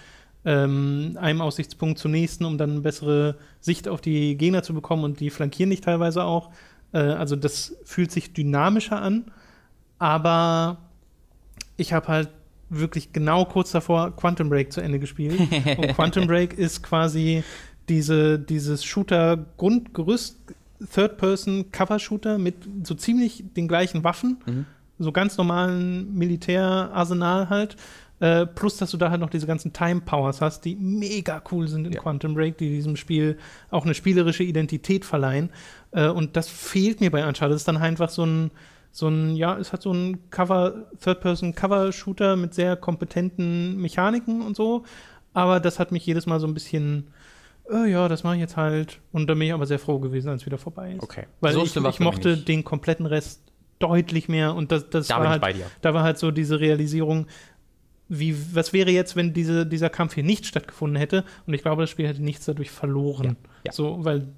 [0.44, 5.02] ähm, einem Aussichtspunkt zum nächsten, um dann eine bessere Sicht auf die Gegner zu bekommen
[5.02, 6.50] und die flankieren dich teilweise auch.
[6.92, 9.24] Äh, also das fühlt sich dynamischer an,
[9.98, 10.78] aber
[11.76, 12.28] ich habe halt
[12.70, 15.40] wirklich genau kurz davor Quantum Break zu Ende gespielt.
[15.78, 17.42] und Quantum Break ist quasi
[17.88, 20.36] diese, dieses Shooter-Grundgerüst,
[20.92, 22.54] Third-Person-Cover-Shooter mit
[22.84, 24.38] so ziemlich den gleichen Waffen,
[24.98, 27.76] so ganz normalen Militärarsenal halt.
[28.20, 31.88] Äh, plus, dass du da halt noch diese ganzen Time-Powers hast, die mega cool sind
[31.88, 32.00] in Ja.
[32.00, 33.36] Quantum Break, die diesem Spiel
[33.70, 35.50] auch eine spielerische Identität verleihen.
[35.90, 37.54] Äh, und das fehlt mir bei Uncharted.
[37.54, 38.52] Das ist dann einfach so ein,
[38.92, 44.84] so ein, ja, es hat so ein Cover, Third-Person-Cover-Shooter mit sehr kompetenten Mechaniken und so.
[45.34, 47.08] Aber das hat mich jedes Mal so ein bisschen,
[47.70, 49.00] äh, ja, das mache ich jetzt halt.
[49.12, 51.02] Und da bin ich aber sehr froh gewesen, als es wieder vorbei ist.
[51.02, 51.26] Okay.
[51.40, 53.42] Weil So ich, ich mochte den kompletten Rest
[53.78, 54.54] deutlich mehr.
[54.54, 55.66] Und das, das Da war halt, bei dir.
[55.80, 57.26] da war halt so diese Realisierung,
[58.08, 61.24] wie, was wäre jetzt, wenn diese, dieser Kampf hier nicht stattgefunden hätte?
[61.46, 63.36] Und ich glaube, das Spiel hätte nichts dadurch verloren.
[63.42, 63.72] Ja, ja.
[63.72, 64.28] So, weil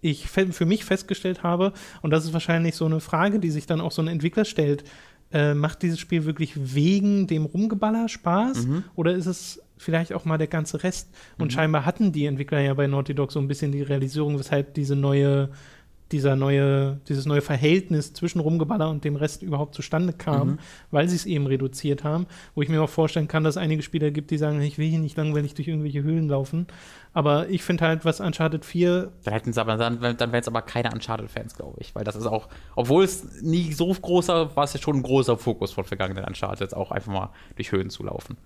[0.00, 3.80] ich für mich festgestellt habe, und das ist wahrscheinlich so eine Frage, die sich dann
[3.80, 4.84] auch so ein Entwickler stellt,
[5.32, 8.84] äh, macht dieses Spiel wirklich wegen dem Rumgeballer Spaß Mhm.
[8.94, 11.08] oder ist es vielleicht auch mal der ganze Rest?
[11.38, 14.74] Und scheinbar hatten die Entwickler ja bei Naughty Dog so ein bisschen die Realisierung, weshalb
[14.74, 15.48] diese neue,
[16.10, 20.58] dieser neue, dieses neue Verhältnis zwischen Rumgeballer und dem Rest überhaupt zustande kam, Mhm.
[20.90, 22.26] weil sie es eben reduziert haben.
[22.54, 24.88] Wo ich mir auch vorstellen kann, dass es einige Spieler gibt, die sagen, ich will
[24.88, 26.66] hier nicht langweilig durch irgendwelche Höhlen laufen.
[27.12, 30.48] Aber ich finde halt, was Uncharted 4 Dann hätten sie aber, dann, dann wären es
[30.48, 31.94] aber keine Uncharted-Fans, glaube ich.
[31.94, 35.36] Weil das ist auch, obwohl es nie so großer, war es ja schon ein großer
[35.36, 38.38] Fokus von vergangenen Uncharted, auch einfach mal durch Höhen zu laufen.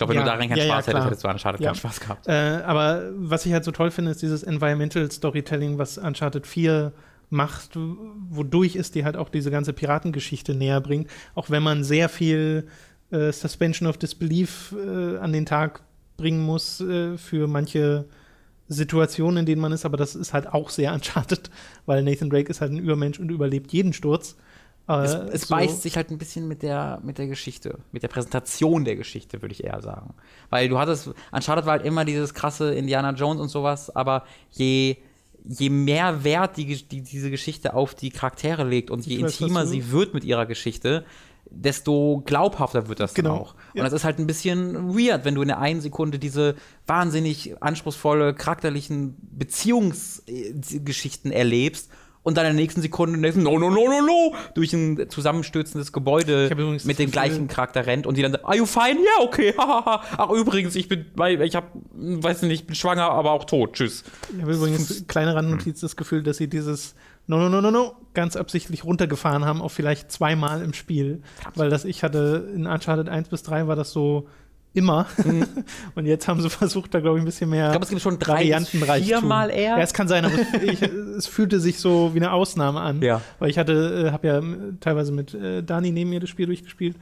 [0.00, 1.04] Ich glaube, wenn Ja, du darin keinen ja, ja, Spaß hättest, klar.
[1.06, 1.66] hättest du an Uncharted Ja.
[1.68, 2.26] keinen Spaß gehabt.
[2.26, 6.92] Äh, aber was ich halt so toll finde, ist dieses Environmental Storytelling, was Uncharted 4
[7.28, 11.10] macht, wodurch es dir halt auch diese ganze Piratengeschichte näher bringt.
[11.34, 12.66] Auch wenn man sehr viel
[13.10, 15.82] äh, Suspension of Disbelief äh, an den Tag
[16.16, 18.06] bringen muss äh, für manche
[18.68, 21.50] Situationen, in denen man ist, aber das ist halt auch sehr Uncharted,
[21.86, 24.36] weil Nathan Drake ist halt ein Übermensch und überlebt jeden Sturz.
[24.98, 28.02] Äh, Es, es so- beißt sich halt ein bisschen mit der, mit der Geschichte, mit
[28.02, 30.14] der Präsentation der Geschichte, würde ich eher sagen.
[30.50, 34.96] Weil du hattest, Uncharted war halt immer dieses krasse Indiana Jones und sowas, aber je,
[35.44, 39.66] je mehr Wert die, die diese Geschichte auf die Charaktere legt und je Ich intimer
[39.66, 41.04] sie wird mit ihrer Geschichte,
[41.52, 43.54] desto glaubhafter wird das Genau, dann auch.
[43.72, 43.84] Und ja.
[43.84, 46.54] das ist halt ein bisschen weird, wenn du in der einen Sekunde diese
[46.86, 51.90] wahnsinnig anspruchsvolle, charakterlichen Beziehungsgeschichten erlebst
[52.22, 55.08] und dann in der nächsten Sekunde denkst, du, no, no, no, no, no, durch ein
[55.08, 56.50] zusammenstürzendes Gebäude
[56.84, 58.98] mit dem gleichen Charakter rennt und die dann, are you fine?
[59.00, 60.02] Ja, okay, hahaha.
[60.18, 63.74] Ach, übrigens, ich bin, weil ich hab, weiß nicht, ich bin schwanger, aber auch tot.
[63.74, 64.04] Tschüss.
[64.34, 66.94] Ich habe übrigens, kleine Randnotiz, das Gefühl, dass sie dieses
[67.26, 71.22] No, no, no, no, no ganz absichtlich runtergefahren haben, auf vielleicht zweimal im Spiel.
[71.54, 74.26] Weil das ich hatte, in Uncharted 1 bis 3 war das so
[74.72, 75.06] immer.
[75.94, 78.02] Und jetzt haben sie versucht, da glaube ich ein bisschen mehr Ich glaube, es gibt
[78.02, 79.18] schon drei bis Variantenreichtum.
[79.20, 79.76] viermal eher.
[79.76, 83.02] Ja, es kann sein, aber es, ich, es fühlte sich so wie eine Ausnahme an.
[83.02, 83.20] Ja.
[83.38, 86.46] Weil ich hatte, äh, habe ja äh, teilweise mit äh, Dani neben mir das Spiel
[86.46, 86.96] durchgespielt.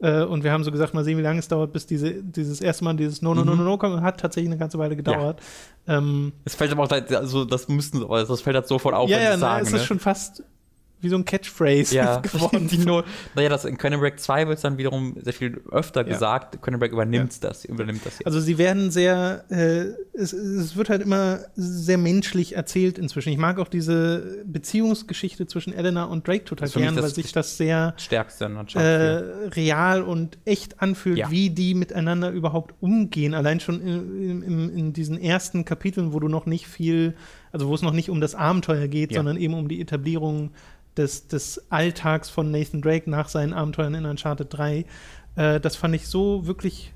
[0.00, 2.84] Und wir haben so gesagt, mal sehen, wie lange es dauert, bis diese, dieses erste
[2.84, 4.00] Mal dieses No, no, no, no, no kommt.
[4.00, 5.40] Hat tatsächlich eine ganze Weile gedauert.
[5.88, 9.24] Ähm, Es fällt aber auch, also das müssten, das fällt halt sofort auf, ja, wenn
[9.24, 9.78] ja, na, sagen, es ne?
[9.78, 10.44] ist schon fast
[11.00, 12.68] wie so ein Catchphrase ja, geworden.
[12.70, 16.08] Die nur, naja, das in Break 2 wird es dann wiederum sehr viel öfter Ja.
[16.12, 16.60] gesagt.
[16.78, 17.48] Break übernimmt Ja.
[17.48, 18.26] das, übernimmt das jetzt.
[18.26, 19.86] Also sie werden sehr, äh,
[20.18, 23.30] es, es wird halt immer sehr menschlich erzählt inzwischen.
[23.30, 27.94] Ich mag auch diese Beziehungsgeschichte zwischen Elena und Drake total gern, weil sich das sehr
[27.96, 28.44] Stärkste
[28.74, 31.30] äh, real und echt anfühlt, Ja.
[31.30, 33.34] wie die miteinander überhaupt umgehen.
[33.34, 37.14] Allein schon in, in, in diesen ersten Kapiteln, wo du noch nicht viel,
[37.52, 39.18] also wo es noch nicht um das Abenteuer geht, Ja.
[39.18, 40.50] sondern eben um die Etablierung
[40.96, 44.84] des, des Alltags von Nathan Drake nach seinen Abenteuern in Uncharted 3.
[45.36, 46.92] Äh, das fand ich so wirklich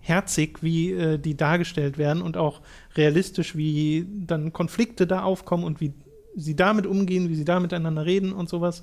[0.00, 2.60] herzig, wie äh, die dargestellt werden und auch
[2.96, 5.94] realistisch, wie dann Konflikte da aufkommen und wie
[6.36, 8.82] sie damit umgehen, wie sie da miteinander reden und sowas.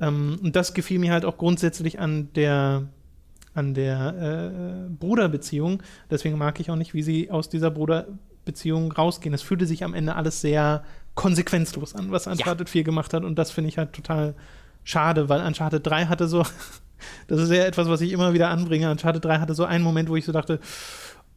[0.00, 2.84] Ähm, und das gefiel mir halt auch grundsätzlich an der
[3.54, 5.80] an der äh, Bruderbeziehung.
[6.10, 7.70] Deswegen mag ich auch nicht, wie sie aus dieser
[8.44, 9.34] Bruderbeziehung rausgehen.
[9.34, 10.84] Es fühlte sich am Ende alles sehr
[11.14, 13.24] konsequenzlos an, was Uncharted 4 gemacht hat.
[13.24, 14.34] Und das finde ich halt total
[14.82, 16.44] schade, weil Uncharted 3 hatte so,
[17.28, 18.90] das ist ja etwas, was ich immer wieder anbringe.
[18.90, 20.60] Uncharted 3 hatte so einen Moment, wo ich so dachte,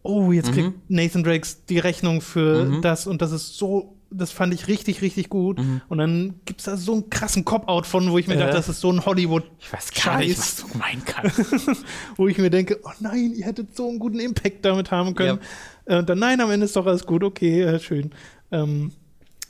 [0.04, 2.82] oh, jetzt kriegt Nathan Drakes die Rechnung für Mhm.
[2.82, 5.60] das und das ist so, das fand ich richtig, richtig gut.
[5.60, 5.82] Mhm.
[5.90, 8.40] Und dann gibt es da so einen krassen Cop-Out von, wo ich mir Äh.
[8.40, 11.86] dachte, das ist so ein Hollywood, Ich weiß gar nicht, was du meinen kannst.
[12.16, 15.40] wo ich mir denke, oh nein, ihr hättet so einen guten Impact damit haben können.
[15.86, 18.12] Äh, Und dann, nein, am Ende ist doch alles gut, okay, äh, schön.
[18.52, 18.92] Ähm,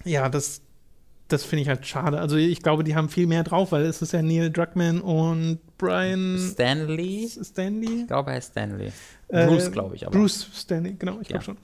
[0.05, 0.61] ja, das,
[1.27, 2.19] das finde ich halt schade.
[2.19, 5.59] Also ich glaube, die haben viel mehr drauf, weil es ist ja Neil Druckmann und
[5.77, 7.29] Brian Stanley?
[7.43, 8.01] Stanley.
[8.01, 8.91] Ich glaube, er ist Stanley.
[9.27, 10.17] Äh, Bruce, glaube ich, aber.
[10.17, 11.53] Bruce Stanley, genau, ich glaube Ja.
[11.53, 11.57] schon.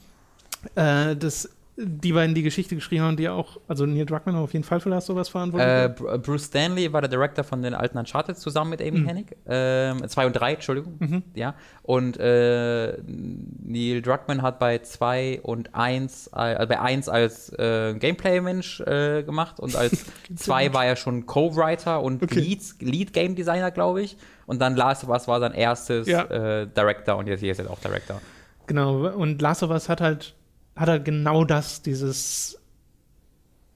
[0.76, 4.64] Äh, das, die beiden die Geschichte geschrieben haben, die auch, also Neil Druckmann auf jeden
[4.64, 5.96] Fall für Last of Us Äh, verantwortlich.
[5.96, 9.08] Br- Bruce Stanley war der Director von den alten Uncharted zusammen mit Amy Mhm.
[9.08, 9.36] Hennig.
[9.48, 11.24] Ähm, zwei und drei, Entschuldigung.
[11.34, 11.56] Ja.
[11.82, 18.82] Und äh, Neil Druckmann hat bei zwei und eins, äh, bei eins als äh, Gameplay-Mensch
[18.82, 20.06] äh, gemacht und als
[20.36, 22.40] zwei war er schon Co-Writer und Okay.
[22.40, 24.16] Lead, Lead Game Designer, glaube ich.
[24.46, 26.24] Und dann Last of Us war sein erstes Ja.
[26.26, 28.22] äh, Director und jetzt hier ist er auch Director.
[28.68, 30.36] Genau, und Last of Us hat halt,
[30.76, 32.60] hat halt genau das, dieses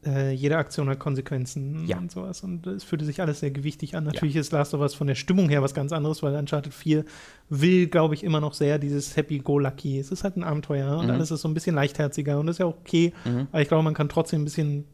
[0.06, 1.98] äh, jede Aktion hat Konsequenzen Ja.
[1.98, 2.41] und sowas.
[2.44, 4.03] Und es fühlte sich alles sehr gewichtig an.
[4.06, 7.03] Natürlich ist Last of Us von der Stimmung her was ganz anderes, weil Uncharted 4
[7.49, 9.99] will, glaube ich, immer noch sehr dieses Happy-Go-Lucky.
[9.99, 11.11] Es ist halt ein Abenteuer und Mhm.
[11.11, 13.11] alles ist so ein bisschen leichtherziger und das ist ja auch okay.
[13.26, 13.48] Mhm.
[13.52, 14.86] Aber ich glaube, man kann trotzdem ein bisschen,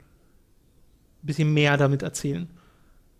[1.22, 2.50] bisschen mehr damit erzählen.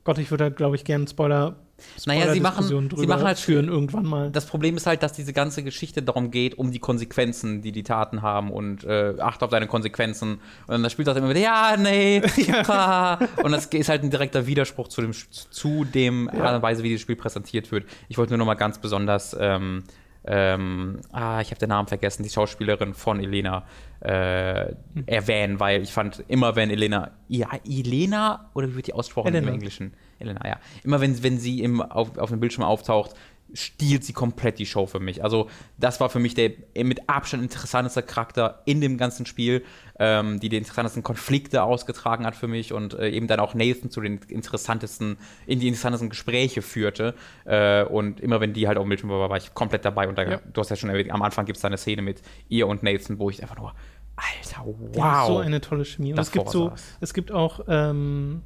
[0.04, 1.58] Gott, ich würde halt, glaube ich, gerne Spoiler,
[2.06, 2.64] Naja, sie machen-
[2.96, 4.30] sie machen halt- führen irgendwann mal.
[4.32, 7.84] Das Problem ist halt, dass diese ganze Geschichte darum geht, um die Konsequenzen, die die
[7.84, 10.40] Taten haben und äh, achte auf deine Konsequenzen.
[10.68, 12.22] Und dann spielt das immer wieder, ja, nee,
[12.68, 13.20] ha.
[13.44, 16.94] Und das ist halt ein direkter Widerspruch zu dem, zu dem Art und Weise, wie
[16.94, 17.86] das Spiel präsentiert wird.
[18.08, 19.84] Ich wollte nur noch mal ganz besonders, ähm,
[20.26, 23.66] ähm, ah, ich habe den Namen vergessen, die Schauspielerin von Elena
[24.00, 24.74] äh,
[25.06, 29.48] erwähnen, weil ich fand, immer wenn Elena, ja, Elena, oder wie wird die ausgesprochen Elena.
[29.48, 29.94] im Englischen?
[30.20, 30.60] Elena, ja.
[30.84, 33.12] Immer wenn, wenn sie im, auf, auf dem Bildschirm auftaucht,
[33.54, 35.24] stiehlt sie komplett die Show für mich.
[35.24, 36.52] Also, das war für mich der
[36.84, 39.64] mit Abstand interessanteste Charakter in dem ganzen Spiel,
[40.00, 43.90] ähm, die die interessantesten Konflikte ausgetragen hat für mich und äh, eben dann auch Nathan
[43.90, 47.14] zu den interessantesten, in die interessantesten Gespräche führte.
[47.46, 50.08] Äh, und immer wenn die halt auf dem Bildschirm war, war ich komplett dabei.
[50.08, 50.40] Und da, Ja.
[50.52, 52.84] du hast ja schon erwähnt, am Anfang gibt es da eine Szene mit ihr und
[52.84, 53.74] Nathan, wo ich einfach nur,
[54.16, 55.28] Alter, wow.
[55.28, 56.14] so eine tolle Chemie.
[56.14, 56.72] Und es gibt so,
[57.02, 58.42] es gibt auch, ähm,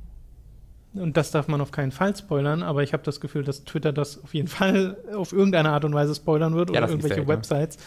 [1.00, 3.92] und das darf man auf keinen Fall spoilern, aber ich habe das Gefühl, dass Twitter
[3.94, 7.30] das auf jeden Fall auf irgendeine Art und Weise spoilern wird Ja, oder irgendwelche selten,
[7.30, 7.36] ne?
[7.38, 7.78] Websites.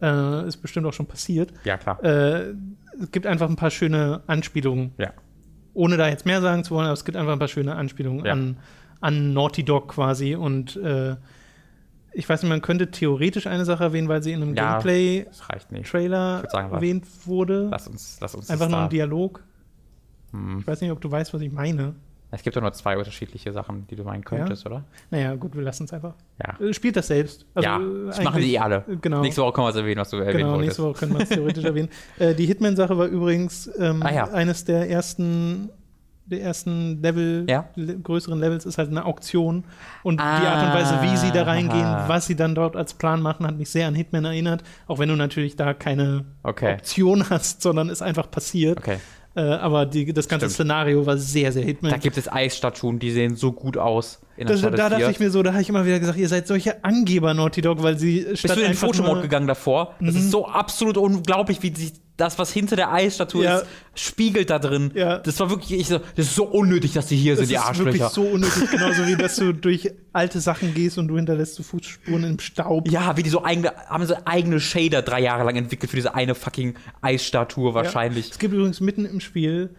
[0.00, 1.52] Äh, ist bestimmt auch schon passiert.
[1.64, 2.02] ja, klar.
[2.04, 2.54] Äh,
[3.00, 5.12] es gibt einfach ein paar schöne Anspielungen, ja.
[5.74, 8.24] ohne da jetzt mehr sagen zu wollen, aber es gibt einfach ein paar schöne Anspielungen
[8.24, 8.32] Ja.
[8.32, 8.58] an,
[9.00, 11.16] an Naughty Dog quasi und äh,
[12.12, 14.78] ich weiß nicht, man könnte theoretisch eine Sache erwähnen, weil sie in einem Ja.
[14.80, 17.68] Gameplay-Trailer erwähnt wurde.
[17.70, 19.44] Lass uns, lass uns Einfach nur ein Dialog.
[20.32, 20.58] Hm.
[20.60, 21.94] Ich weiß nicht, ob du weißt, was ich meine.
[22.30, 24.84] Es gibt doch nur zwei unterschiedliche Sachen, die du meinen könntest, oder?
[25.10, 26.12] Naja, gut, wir lassen es einfach.
[26.44, 26.62] Ja.
[26.66, 27.46] Äh, Spielt das selbst.
[27.54, 28.84] Also, ja, äh, das machen die alle.
[29.00, 29.22] Genau.
[29.22, 30.66] Nächste Woche können wir es erwähnen, was du erwähnen Genau, wolltest.
[30.66, 31.88] nächste Woche können wir es theoretisch erwähnen.
[32.18, 34.24] Äh, die Hitman-Sache war übrigens ähm, Ah, ja.
[34.28, 35.70] eines der ersten,
[36.26, 37.70] der ersten Level, Ja.
[37.76, 39.64] le größeren Levels ist halt eine Auktion.
[40.02, 40.40] Und Ah.
[40.40, 42.08] die Art und Weise, wie sie da reingehen, Aha.
[42.10, 44.62] was sie dann dort als Plan machen, hat mich sehr an Hitman erinnert.
[44.86, 46.74] Auch wenn du natürlich da keine Okay.
[46.74, 48.76] Option hast, sondern es einfach passiert.
[48.78, 48.98] Okay.
[49.38, 50.54] Äh, aber die, das ganze Stimmt.
[50.54, 51.92] Szenario war sehr, sehr Hitman.
[51.92, 54.20] Da gibt es Eisstatuen, die sehen so gut aus.
[54.36, 55.10] In Das, da dachte 4.
[55.10, 57.80] ich mir so, da habe ich immer wieder gesagt, ihr seid solche Angeber, Naughty Dog,
[57.82, 59.94] weil sie Bist du in den Fotomode gegangen davor?
[60.00, 60.20] Das Mhm.
[60.20, 63.58] ist so absolut unglaublich, wie sich das, was hinter der Eisstatue Ja.
[63.58, 64.90] ist, spiegelt da drin.
[64.94, 65.18] Ja.
[65.18, 67.54] Das war wirklich, ich so, das ist so unnötig, dass die hier Das sind, die
[67.54, 68.10] ist wirklich Arschlöcher.
[68.10, 72.24] so unnötig, genauso wie dass du durch alte Sachen gehst und du hinterlässt so Fußspuren
[72.24, 72.86] im Staub.
[72.90, 76.14] Ja, wie die so eigene, haben so eigene Shader drei Jahre lang entwickelt für diese
[76.14, 78.30] eine fucking Eisstatue wahrscheinlich.
[78.32, 79.70] Es gibt übrigens mitten im Spiel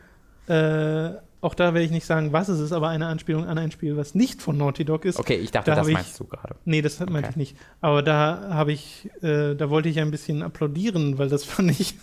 [0.48, 1.12] äh,
[1.42, 3.96] auch da werde ich nicht sagen, was es ist, aber eine Anspielung an ein Spiel,
[3.96, 5.18] was nicht von Naughty Dog ist.
[5.20, 6.56] Okay, ich dachte, Da das ich- meinst du gerade.
[6.66, 7.28] Nee, das meinte Okay.
[7.30, 7.56] ich nicht.
[7.80, 11.96] Aber da habe ich, äh, da wollte ich ein bisschen applaudieren, weil das fand ich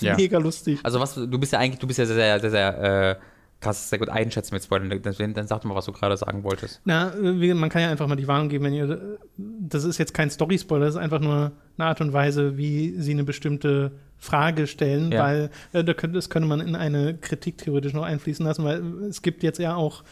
[0.00, 0.16] Ja.
[0.16, 0.80] mega lustig.
[0.82, 3.16] Also was, du bist ja eigentlich, du bist ja sehr, sehr, sehr, sehr äh,
[3.60, 5.00] kannst es sehr gut einschätzen mit Spoilern.
[5.02, 6.80] Deswegen, dann sag doch mal, was du gerade sagen wolltest.
[6.84, 10.30] Na, man kann ja einfach mal die Warnung geben, wenn ihr, das ist jetzt kein
[10.30, 15.12] Story-Spoiler, das ist einfach nur eine Art und Weise, wie sie eine bestimmte Frage stellen,
[15.12, 15.22] Ja.
[15.24, 18.82] weil äh, da könnte, das könnte man in eine Kritik theoretisch noch einfließen lassen, weil
[19.08, 20.02] es gibt jetzt ja auch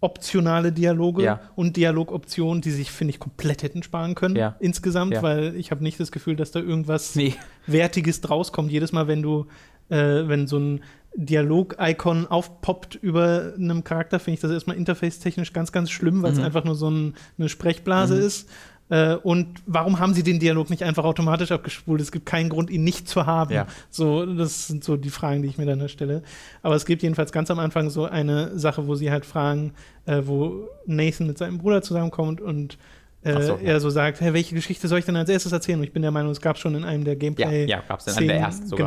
[0.00, 1.40] optionale Dialoge Ja.
[1.56, 4.56] und Dialogoptionen, die sich, finde ich, komplett hätten sparen können Ja.
[4.60, 5.22] insgesamt, Ja.
[5.22, 7.34] weil ich habe nicht das Gefühl, dass da irgendwas Nee.
[7.66, 8.70] Wertiges draus kommt.
[8.72, 9.46] Jedes Mal, wenn du,
[9.90, 10.80] äh, wenn so ein
[11.16, 16.38] Dialog-Icon aufpoppt über einem Charakter, finde ich das erstmal interface-technisch ganz, ganz schlimm, weil es
[16.38, 16.44] Mhm.
[16.44, 18.20] einfach nur so ein, eine Sprechblase Mhm.
[18.22, 18.48] ist.
[18.90, 22.00] Äh, und warum haben sie den Dialog nicht einfach automatisch abgespult?
[22.00, 23.54] Es gibt keinen Grund, ihn nicht zu haben.
[23.54, 23.66] Ja.
[23.88, 26.22] So, das sind so die Fragen, die ich mir dann da stelle.
[26.62, 29.72] Aber es gibt jedenfalls ganz am Anfang so eine Sache, wo sie halt fragen,
[30.06, 32.76] äh, wo Nathan mit seinem Bruder zusammenkommt und
[33.22, 33.58] äh, so, ja.
[33.72, 35.78] er so sagt, hey, welche Geschichte soll ich denn als erstes erzählen?
[35.78, 38.06] Und ich bin der Meinung, es gab schon in einem der Ja, Gameplay ja, gab's
[38.06, 38.86] in einem der ersten sogar.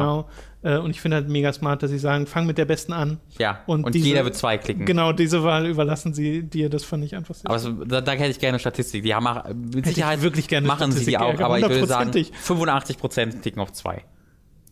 [0.62, 0.76] Genau.
[0.78, 3.20] Äh, und ich finde halt mega smart, dass sie sagen, fang mit der besten an.
[3.38, 4.86] Ja, Und und, diese- jeder wird zwei klicken.
[4.86, 6.70] Genau, diese Wahl überlassen sie dir.
[6.70, 9.04] Das fand ich einfach sehr Aber so, da, da hätte ich gerne Statistik.
[9.04, 9.28] Die haben
[9.76, 13.36] mit Sicherheit wirklich gerne machen sie die Statistik, auch, ja, aber ich würde sagen, hundertprozentig.
[13.38, 14.04] 85% klicken auf zwei.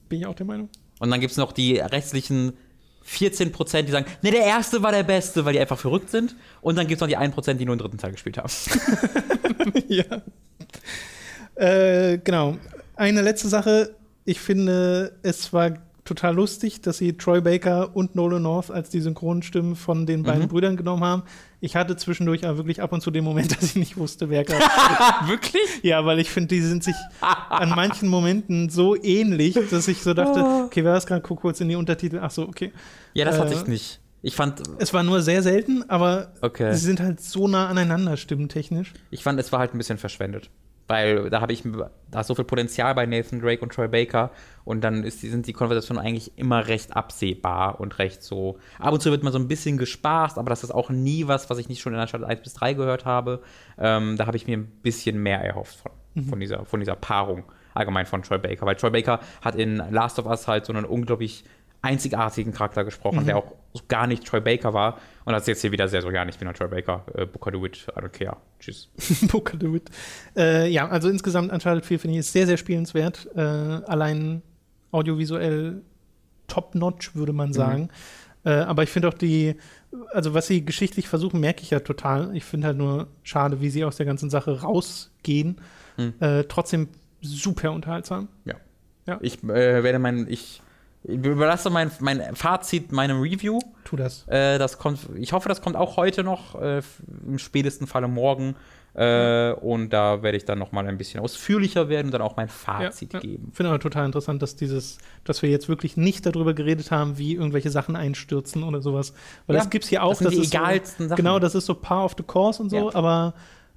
[0.10, 0.70] Bin ich auch der Meinung.
[1.00, 2.54] Und dann gibt es noch die restlichen
[3.08, 6.36] 14%, die sagen, ne, der erste war der beste, weil die einfach verrückt sind.
[6.62, 8.50] Und dann gibt es noch die 1%, die nur den dritten Teil gespielt haben.
[9.88, 10.22] ja.
[11.56, 12.58] Äh, genau.
[12.96, 13.96] Eine letzte Sache.
[14.26, 15.72] Ich finde, es war
[16.14, 20.44] total lustig, dass sie Troy Baker und Nolan North als die Synchronstimmen von den beiden
[20.44, 20.48] Mhm.
[20.50, 21.24] Brüdern genommen haben.
[21.60, 24.44] Ich hatte zwischendurch aber wirklich ab und zu den Moment, dass ich nicht wusste, wer
[24.44, 24.62] gerade
[25.28, 25.62] Wirklich?
[25.84, 30.14] Ja, weil ich finde, die sind sich an manchen Momenten so ähnlich, dass ich so
[30.14, 32.20] dachte, okay, wer ist gerade, guck kurz in die Untertitel.
[32.22, 32.72] Ach so, okay.
[33.14, 34.00] Ja, das hatte Äh, ich nicht.
[34.24, 36.74] Ich fand, Es war nur sehr selten, aber Okay.
[36.76, 38.94] sie sind halt so nah aneinander, stimmtechnisch.
[39.10, 40.50] ich fand, es war halt ein bisschen verschwendet.
[40.88, 41.64] Weil da habe ich,
[42.10, 44.32] da ist so viel Potenzial bei Nathan Drake und Troy Baker
[44.66, 48.58] und dann ist, sind die Konversationen eigentlich immer recht absehbar und recht so.
[48.80, 51.50] Ab und zu wird man so ein bisschen gespaßt, aber das ist auch nie was,
[51.50, 53.42] was ich nicht schon in der Stadt 1 bis 3 gehört habe.
[53.78, 57.46] Ähm, da habe ich mir ein bisschen mehr erhofft von, von, dieser, von dieser Paarung
[57.74, 58.66] allgemein von Troy Baker.
[58.66, 61.44] Weil Troy Baker hat in Last of Us halt so einen unglaublich
[61.82, 63.56] einzigartigen Charakter gesprochen, der auch
[63.88, 65.00] gar nicht Troy Baker war.
[65.26, 67.26] Und das ist jetzt hier wieder sehr so, ja, ich bin ein Troy Baker, äh,
[67.26, 68.38] Booker DeWitt, I don't care.
[68.60, 68.90] Tschüss.
[69.32, 69.90] Booker DeWitt.
[70.36, 73.28] Äh, ja, also insgesamt Uncharted 4 finde ich ist sehr, sehr spielenswert.
[73.36, 74.42] Äh, allein
[74.92, 75.82] audiovisuell
[76.48, 77.90] top-notch, würde man sagen.
[78.44, 79.56] Äh, aber ich finde auch die,
[80.12, 82.36] also was sie geschichtlich versuchen, merke ich ja total.
[82.36, 85.62] Ich finde halt nur schade, wie sie aus der ganzen Sache rausgehen.
[85.98, 86.14] Mhm.
[86.20, 86.90] Äh, trotzdem
[87.22, 88.28] super unterhaltsam.
[88.46, 88.56] Ja.
[89.08, 89.20] Ja.
[89.22, 90.62] Ich äh, werde mein, ich,
[91.04, 93.60] ich überlasse mein, mein Fazit meinem Review.
[93.86, 94.28] Tu das.
[94.28, 96.82] Äh, das kommt, ich hoffe, das kommt auch heute noch, äh,
[97.28, 98.56] im spätesten Falle morgen.
[98.94, 102.36] Äh, und da werde ich dann noch mal ein bisschen ausführlicher werden und dann auch
[102.36, 103.20] mein Fazit ja.
[103.22, 103.48] geben.
[103.52, 107.18] Ich finde aber total interessant, dass dieses, dass wir jetzt wirklich nicht darüber geredet haben,
[107.18, 109.14] wie irgendwelche Sachen einstürzen oder sowas.
[109.48, 110.10] Weil Ja, das gibt's hier auch.
[110.10, 111.24] das sind die ist egalsten so, Sachen.
[111.24, 112.96] Genau, das ist so par of the course und so, Ja.
[112.96, 113.34] aber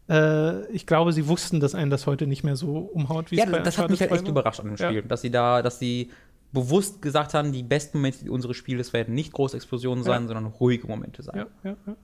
[0.09, 3.45] äh, ich glaube, sie wussten, dass einen das heute nicht mehr so umhaut, wie Ja,
[3.45, 4.31] es bei das hat mich halt echt 2 war.
[4.33, 4.89] überrascht an dem Ja.
[4.89, 6.11] Spiel, dass sie da, dass sie
[6.55, 10.29] bewusst gesagt haben, die besten Momente unseres Spieles werden nicht große Explosionen sein, Ja.
[10.29, 11.37] sondern ruhige Momente sein.
[11.37, 11.97] Ja, ja, ja.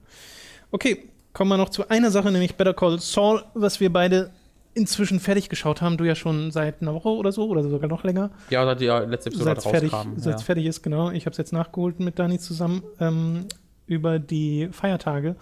[0.70, 4.30] Okay, kommen wir noch zu einer Sache, nämlich Better Call Saul, was wir beide
[4.74, 5.96] inzwischen fertig geschaut haben.
[5.96, 8.30] Du ja schon seit einer Woche oder so oder sogar noch länger.
[8.50, 10.12] Ja, seit die letzte Episode Seit es fertig, rauskam.
[10.18, 10.46] seit's ja.
[10.46, 11.10] fertig ist, genau.
[11.10, 13.46] Ich habe es jetzt nachgeholt mit Dani zusammen ähm,
[13.86, 15.34] über die Feiertage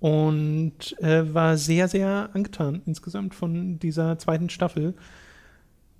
[0.00, 4.94] und äh, war sehr, sehr angetan insgesamt von dieser zweiten Staffel.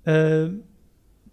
[0.03, 0.49] Äh,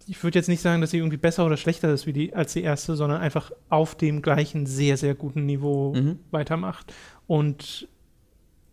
[0.07, 2.53] ich würde jetzt nicht sagen, dass sie irgendwie besser oder schlechter ist wie die, als
[2.53, 6.19] die erste, sondern einfach auf dem gleichen sehr, sehr guten Niveau Mhm.
[6.31, 6.93] weitermacht.
[7.27, 7.87] Und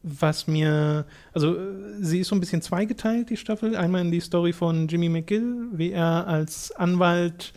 [0.02, 1.04] was mir,
[1.34, 1.60] also äh,
[2.00, 3.76] sie ist so ein bisschen zweigeteilt, die Staffel.
[3.76, 7.52] Einmal in die Story von Jimmy McGill, wie er als Anwalt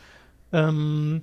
[0.52, 1.22] ähm,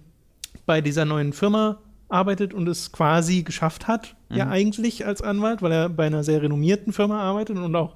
[0.67, 1.79] bei dieser neuen Firma
[2.09, 4.51] arbeitet und es quasi geschafft hat, ja Mhm.
[4.53, 7.95] eigentlich als Anwalt, weil er bei einer sehr renommierten Firma arbeitet und auch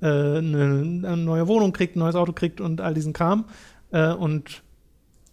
[0.00, 3.44] äh, eine, eine neue Wohnung kriegt, ein neues Auto kriegt und all diesen Kram.
[3.92, 4.62] Äh, und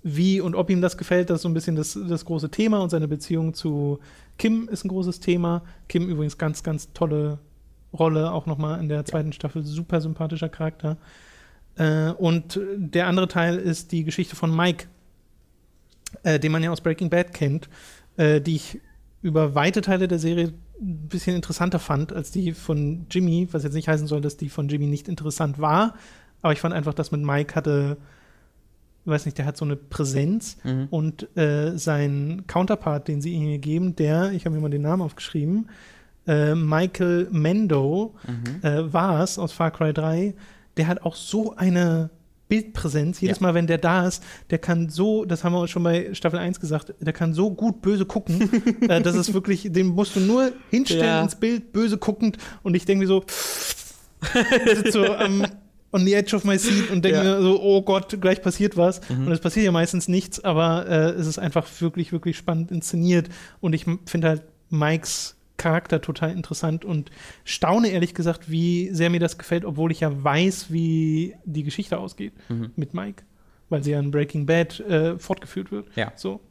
[0.04, 2.80] wie und ob ihm das gefällt, das ist so ein bisschen das, das große Thema
[2.80, 4.00] und seine Beziehung zu
[4.38, 5.64] Kim ist ein großes Thema.
[5.90, 7.40] Kim übrigens ganz, ganz tolle
[7.94, 10.98] Rolle, auch nochmal in der zweiten Staffel, super sympathischer Charakter.
[11.76, 14.88] Äh, und der andere Teil ist die Geschichte von Mike,
[16.24, 17.70] äh, den man ja aus Breaking Bad kennt,
[18.18, 18.80] äh, die ich
[19.22, 23.74] über weite Teile der Serie ein bisschen interessanter fand als die von Jimmy, was jetzt
[23.74, 25.96] nicht heißen soll, dass die von Jimmy nicht interessant war,
[26.42, 27.98] aber ich fand einfach, das mit Mike hatte
[29.08, 30.88] weiß nicht, der hat so eine Präsenz mhm.
[30.90, 35.02] und äh, sein Counterpart, den sie ihm gegeben, der, ich habe mir mal den Namen
[35.02, 35.70] aufgeschrieben,
[36.28, 38.68] äh, Michael Mendo mhm.
[38.68, 40.36] äh, war es aus Far Cry 3,
[40.76, 42.10] der hat auch so eine
[42.48, 43.20] Bildpräsenz.
[43.22, 43.44] Jedes ja.
[43.44, 46.60] Mal, wenn der da ist, der kann so, das haben wir schon bei Staffel 1
[46.60, 48.50] gesagt, der kann so gut böse gucken.
[48.90, 51.22] äh, das ist wirklich, den musst du nur hinstellen ja.
[51.22, 52.38] ins Bild, böse guckend.
[52.64, 53.24] Und ich denke mir so,
[54.92, 55.46] so am,
[55.92, 57.24] on the edge of my seat und denke ja.
[57.24, 59.08] mir so, oh Gott, gleich passiert was.
[59.10, 59.28] Mhm.
[59.28, 63.30] Und es passiert ja meistens nichts, aber äh, es ist einfach wirklich, wirklich spannend inszeniert.
[63.62, 67.10] Und ich finde halt Mikes Charakter total interessant und
[67.44, 71.98] staune ehrlich gesagt, wie sehr mir das gefällt, obwohl ich ja weiß, wie die Geschichte
[71.98, 72.72] ausgeht mhm.
[72.76, 73.24] mit Mike,
[73.70, 75.88] weil sie ja in Breaking Bad äh, fortgeführt wird.
[75.96, 76.14] Ja.
[76.16, 76.42] So.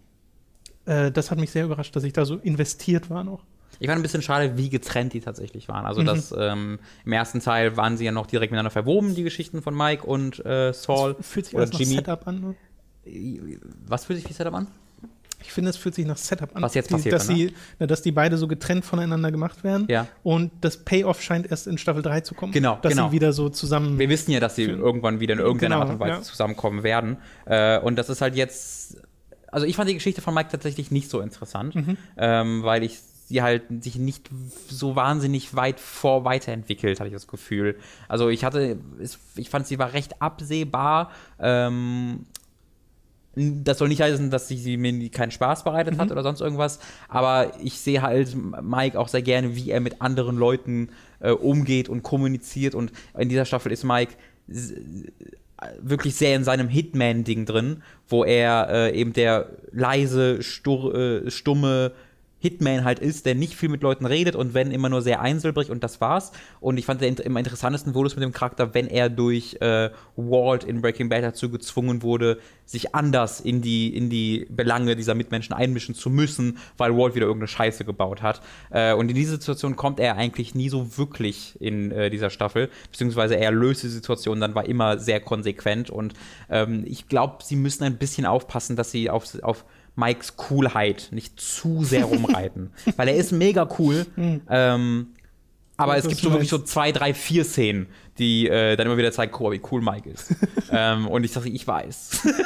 [0.87, 3.45] Äh, das hat mich sehr überrascht, dass ich da so investiert war noch.
[3.78, 5.86] Ich fand ein bisschen schade, wie getrennt die tatsächlich waren.
[5.86, 6.07] Also, mhm.
[6.07, 9.77] das, ähm, im ersten Teil waren sie ja noch direkt miteinander verwoben, die Geschichten von
[9.77, 11.15] Mike und äh, Saul.
[11.15, 11.97] Das fühlt sich oder Jimmy.
[11.97, 12.40] Setup an?
[12.40, 12.55] Ne?
[13.86, 14.69] Was fühlt sich wie Setup an?
[15.43, 16.62] Ich finde, es fühlt sich nach Setup an.
[16.62, 19.86] Was jetzt passiert, dass, die, ne, dass die beide so getrennt voneinander gemacht werden.
[19.89, 20.09] Ja.
[20.23, 22.53] Und das Payoff scheint erst in Staffel 3 zu kommen.
[22.53, 23.09] Genau, dass genau.
[23.09, 23.98] sie wieder so zusammen.
[23.98, 26.23] Wir wissen ja, dass sie irgendwann wieder in irgendeiner genau, Art und Weise ja.
[26.23, 27.19] zusammenkommen werden.
[27.44, 28.97] Äh, und das ist halt jetzt.
[29.48, 31.97] Also, ich fand die Geschichte von Mike tatsächlich nicht so interessant, mhm.
[32.16, 32.98] ähm, weil ich
[33.28, 34.31] sie halt sich nicht
[34.69, 37.77] so wahnsinnig weit vor weiterentwickelt, hatte ich das Gefühl.
[38.09, 38.78] Also ich hatte,
[39.36, 41.11] ich fand, sie war recht absehbar.
[41.39, 42.27] Ähm,
[43.35, 45.98] das soll nicht heißen, dass sie, mir keinen Spaß bereitet mhm.
[45.98, 46.78] hat oder sonst irgendwas,
[47.09, 50.89] aber ich sehe halt Mike auch sehr gerne, wie er mit anderen Leuten
[51.20, 54.15] äh, umgeht und kommuniziert und in dieser Staffel ist Mike
[55.81, 61.93] wirklich sehr in seinem Hitman-Ding drin, wo er äh, eben der leise, stur, äh, stumme
[62.39, 65.71] Hitman halt ist, der nicht viel mit Leuten redet und wenn immer nur sehr einsilbrig
[65.71, 66.33] und das war's.
[66.61, 70.65] Und ich fand der immer interessantesten es mit dem Charakter, wenn er durch äh, Walt
[70.65, 75.55] in Breaking Bad dazu gezwungen wurde, sich anders in die, in die Belange dieser Mitmenschen
[75.55, 78.43] einmischen zu müssen, weil Walt wieder irgendeine Scheiße gebaut hat.
[78.71, 82.69] Äh, und in diese Situation kommt er eigentlich nie so wirklich in äh, dieser Staffel,
[82.91, 86.15] beziehungsweise er löst die Situation dann war immer sehr konsequent und
[86.51, 89.65] ähm, ich glaube, sie müssen ein bisschen aufpassen, dass sie auf, auf
[89.97, 92.70] Mikes Coolheit nicht zu sehr rumreiten.
[92.97, 94.06] Weil er ist mega cool.
[94.16, 94.43] Mhm.
[94.48, 95.06] Ähm,
[95.78, 97.86] aber es gibt so wirklich so zwei, drei, vier Szenen,
[98.18, 100.35] die äh, dann immer wieder zeigen, wie cool Mike ist.
[100.70, 102.28] ähm, und ich sage, ich weiß.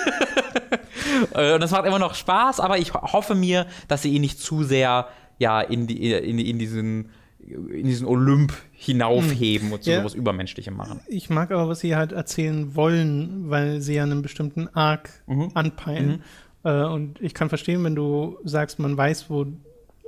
[1.34, 4.38] Äh, und das macht immer noch Spaß, aber ich hoffe mir, dass sie ihn nicht
[4.38, 5.08] zu sehr
[5.38, 7.10] ja, in, die, in, in diesen
[7.50, 9.72] in diesen Olymp hinaufheben hm.
[9.74, 9.98] und so ja.
[9.98, 11.00] sowas Übermenschlichem machen.
[11.08, 15.50] Ich mag aber, was sie halt erzählen wollen, weil sie ja einen bestimmten Arc mhm.
[15.54, 16.08] anpeilen.
[16.08, 16.22] Mhm.
[16.64, 19.46] Äh, und ich kann verstehen, wenn du sagst, man weiß, wo,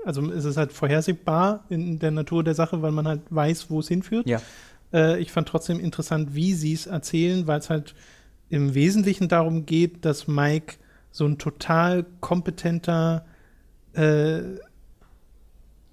[0.05, 3.81] also es ist halt vorhersehbar in der Natur der Sache, weil man halt weiß, wo
[3.81, 4.27] es hinführt.
[4.27, 4.41] Ja.
[4.93, 7.95] Äh, ich fand trotzdem interessant, wie sie es erzählen, weil es halt
[8.49, 10.77] im Wesentlichen darum geht, dass Mike
[11.11, 13.25] so ein total kompetenter
[13.95, 14.41] äh,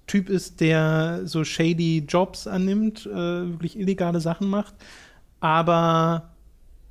[0.06, 4.74] Typ ist, der so shady Jobs annimmt, äh, wirklich illegale Sachen macht,
[5.38, 6.30] aber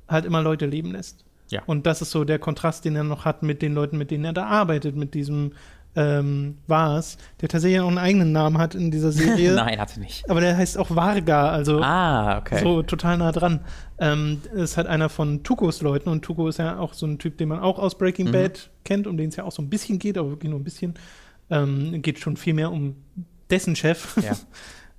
[0.08, 1.24] halt immer Leute leben lässt.
[1.50, 1.62] Ja.
[1.66, 4.24] Und das ist so der Kontrast, den er noch hat mit den Leuten, mit denen
[4.24, 5.52] er da arbeitet, mit diesem
[5.96, 9.54] ähm, Vars, der tatsächlich auch einen eigenen Namen hat in dieser Serie.
[9.54, 10.28] Nein, hat er nicht.
[10.30, 12.60] Aber der heißt auch Varga, also ah, okay.
[12.62, 13.60] so total nah dran.
[13.98, 17.38] Ähm, ist halt einer von Tukos Leuten und Tuko ist ja auch so ein Typ,
[17.38, 18.32] den man auch aus Breaking mhm.
[18.32, 20.64] Bad kennt, um den es ja auch so ein bisschen geht, aber wirklich nur ein
[20.64, 20.94] bisschen.
[21.50, 22.94] Ähm, geht schon viel mehr um
[23.50, 24.16] dessen Chef.
[24.22, 24.36] Ja.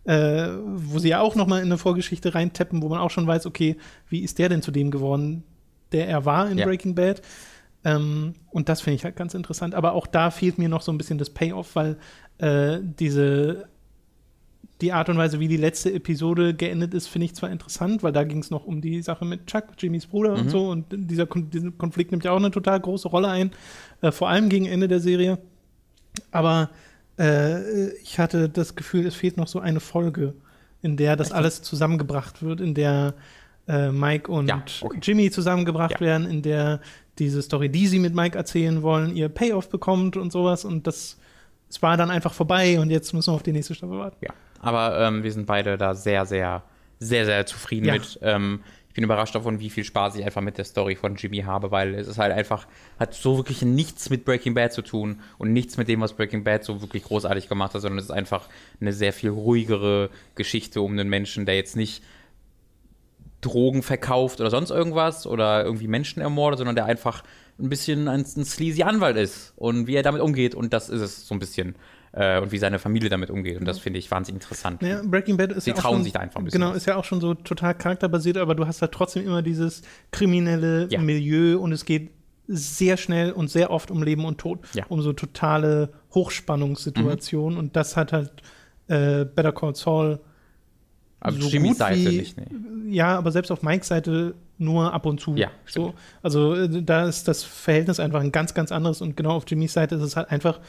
[0.04, 3.28] äh, wo sie ja auch noch mal in eine Vorgeschichte reintappen, wo man auch schon
[3.28, 3.78] weiß, okay,
[4.10, 5.44] wie ist der denn zu dem geworden,
[5.92, 6.66] der er war in ja.
[6.66, 7.22] Breaking Bad.
[7.84, 9.76] Ähm, und das finde ich halt ganz interessant.
[9.76, 11.98] Aber auch da fehlt mir noch so ein bisschen das Payoff, weil
[12.38, 13.68] äh, diese
[14.82, 18.12] die Art und Weise, wie die letzte Episode geendet ist, finde ich zwar interessant, weil
[18.12, 20.40] da ging es noch um die Sache mit Chuck, Jimmys Bruder mhm.
[20.40, 20.70] und so.
[20.70, 23.52] Und dieser, dieser, Konflikt nimmt ja auch eine total große Rolle ein,
[24.02, 25.38] äh, vor allem gegen Ende der Serie.
[26.32, 26.72] Aber
[27.20, 30.34] äh, ich hatte das Gefühl, es fehlt noch so eine Folge,
[30.82, 33.14] in der das alles zusammengebracht wird, in der
[33.68, 35.00] äh, Mike und ja, okay.
[35.02, 36.00] Jimmy zusammengebracht ja.
[36.00, 36.82] werden, in der
[37.20, 40.66] diese Story, die sie mit Mike erzählen wollen, ihr Payoff bekommt und sowas.
[40.66, 41.18] Und das
[41.72, 44.18] es war dann einfach vorbei und jetzt müssen wir auf die nächste Staffel warten.
[44.22, 46.64] Ja, aber ähm, wir sind beide da sehr, sehr,
[47.00, 47.94] sehr, sehr zufrieden ja.
[47.94, 48.20] mit.
[48.22, 48.60] Ähm,
[48.90, 51.72] ich bin überrascht davon, wie viel Spaß ich einfach mit der Story von Jimmy habe,
[51.72, 52.68] weil es ist halt einfach,
[53.00, 56.44] hat so wirklich nichts mit Breaking Bad zu tun und nichts mit dem, was Breaking
[56.44, 58.50] Bad so wirklich großartig gemacht hat, sondern es ist einfach
[58.82, 62.04] eine sehr viel ruhigere Geschichte um einen Menschen, der jetzt nicht
[63.42, 67.24] Drogen verkauft oder sonst irgendwas oder irgendwie Menschen ermordet, sondern der einfach
[67.60, 71.02] ein bisschen ein, ein sleazy Anwalt ist und wie er damit umgeht und das ist
[71.02, 71.76] es so ein bisschen
[72.14, 74.82] äh, und wie seine Familie damit umgeht und das finde ich wahnsinnig interessant.
[74.82, 76.62] Ja, Breaking Bad ist Sie ja trauen schon, sich da einfach ein bisschen.
[76.62, 79.82] Genau, ist ja auch schon so total charakterbasiert, aber du hast da trotzdem immer dieses
[80.12, 81.00] kriminelle Ja.
[81.02, 82.12] Milieu und es geht
[82.48, 84.86] sehr schnell und sehr oft um Leben und Tod, Ja.
[84.90, 88.32] um so totale Hochspannungssituationen und das hat halt
[88.88, 90.20] äh, Better Call Saul
[91.22, 92.96] Aber so Jimmys Seite wie, nicht, nee.
[92.96, 95.36] Ja, aber selbst auf Mikes Seite nur ab und zu.
[95.36, 95.94] Ja, so.
[96.22, 99.74] Also äh, da ist das Verhältnis einfach ein ganz, ganz anderes und genau auf Jimmys
[99.74, 100.60] Seite ist es halt einfach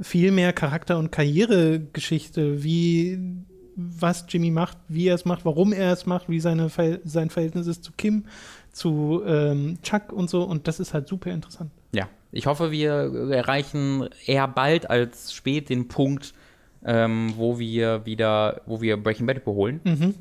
[0.00, 3.18] viel mehr Charakter- und Karrieregeschichte, wie
[3.76, 6.70] was Jimmy macht, wie er es macht, warum er es macht, wie seine,
[7.04, 8.24] sein Verhältnis ist zu Kim,
[8.72, 11.70] zu ähm, Chuck und so und das ist halt super interessant.
[11.94, 12.92] Ja, ich hoffe, wir
[13.30, 16.34] erreichen eher bald als spät den Punkt,
[16.84, 19.80] ähm, wo wir wieder, wo wir Breaking Bad überholen.
[19.84, 20.14] Mhm.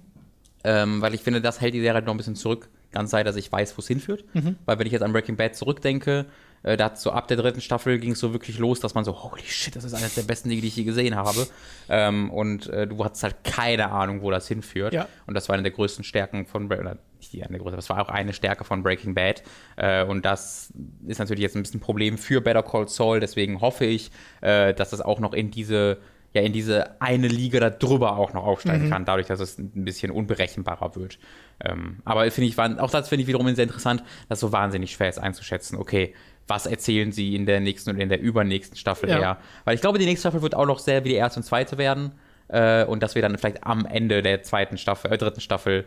[0.64, 2.70] Ähm, weil ich finde, das hält die Serie noch ein bisschen zurück.
[2.92, 4.26] Ganz sei, dass ich weiß, wo es hinführt.
[4.34, 4.58] Mhm.
[4.66, 6.26] Weil wenn ich jetzt an Breaking Bad zurückdenke,
[6.64, 9.24] äh, da so ab der dritten Staffel ging es so wirklich los, dass man so,
[9.24, 11.48] holy shit, das ist eines der besten Dinge, die ich je gesehen habe.
[11.90, 14.94] Ähm, und äh, du hattest halt keine Ahnung, wo das hinführt.
[14.94, 15.08] Ja.
[15.26, 17.00] Und das war eine der größten Stärken von Breaking Bad.
[17.18, 19.42] Nicht die eine aber es war auch eine Stärke von Breaking Bad.
[19.78, 20.72] Äh, und das
[21.08, 23.20] ist natürlich jetzt ein bisschen ein Problem für Better Call Saul.
[23.20, 24.12] Deswegen hoffe ich,
[24.42, 25.98] äh, dass das auch noch in diese
[26.34, 29.84] ja in diese eine Liga da drüber auch noch aufsteigen kann, dadurch, dass es ein
[29.86, 31.20] bisschen unberechenbarer wird.
[31.60, 35.10] Ähm, aber finde ich, auch das finde ich wiederum sehr interessant, dass so wahnsinnig schwer
[35.10, 36.14] ist einzuschätzen, okay,
[36.48, 39.20] was erzählen sie in der nächsten und in der übernächsten Staffel Ja.
[39.20, 39.38] eher.
[39.66, 41.78] Weil ich glaube, die nächste Staffel wird auch noch sehr wie die erste und zweite
[41.78, 42.12] werden.
[42.48, 45.86] Äh, und dass wir dann vielleicht am Ende der zweiten Staffel, äh, dritten Staffel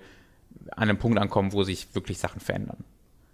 [0.70, 2.84] an einem Punkt ankommen, wo sich wirklich Sachen verändern.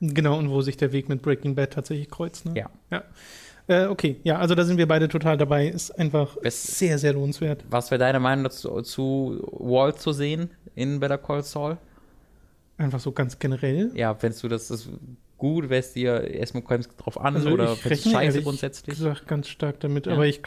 [0.01, 2.47] Genau, und wo sich der Weg mit Breaking Bad tatsächlich kreuzt.
[2.47, 2.55] Ne?
[2.57, 2.71] Ja.
[2.91, 3.05] ja.
[3.67, 5.69] Äh, okay, ja, also da sind wir beide total dabei.
[5.69, 7.65] Ist einfach Es- sehr, sehr lohnenswert.
[7.71, 11.79] Was wäre deine Meinung dazu, zu Walt zu sehen in Better Call Saul?
[12.79, 13.91] Einfach so ganz generell.
[13.95, 14.89] Ja, fändest du das, das
[15.41, 18.97] gut, wärst dir erstmal kommst drauf an Also oder ich fändest du scheiße grundsätzlich?
[18.97, 20.07] gesagt ganz stark damit.
[20.07, 20.13] Ja.
[20.13, 20.41] Aber ich,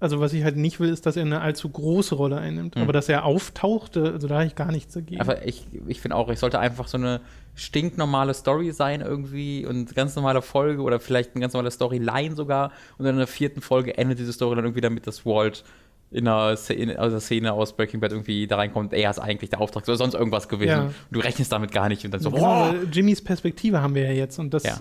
[0.00, 2.74] also was ich halt nicht will, ist, dass er eine allzu große Rolle einnimmt.
[2.74, 2.82] Hm.
[2.82, 5.20] Aber dass er auftauchte, also da habe ich gar nichts dagegen.
[5.20, 7.20] Aber ich, ich finde auch, ich sollte einfach so eine
[7.54, 12.72] stinknormale Story sein irgendwie und ganz normale Folge oder vielleicht eine ganz normale Storyline sogar
[12.98, 15.64] und dann in der vierten Folge endet diese Story dann irgendwie damit, dass Walt
[16.12, 19.60] in einer Szene, der Szene aus Breaking Bad irgendwie da reinkommt, er ist eigentlich der
[19.60, 20.68] Auftrag oder sonst irgendwas gewesen.
[20.70, 20.82] Ja.
[20.86, 22.68] Und du rechnest damit gar nicht und dann so, genau, boah!
[22.74, 24.80] weil Jimmys Perspektive haben wir ja jetzt und das Ja.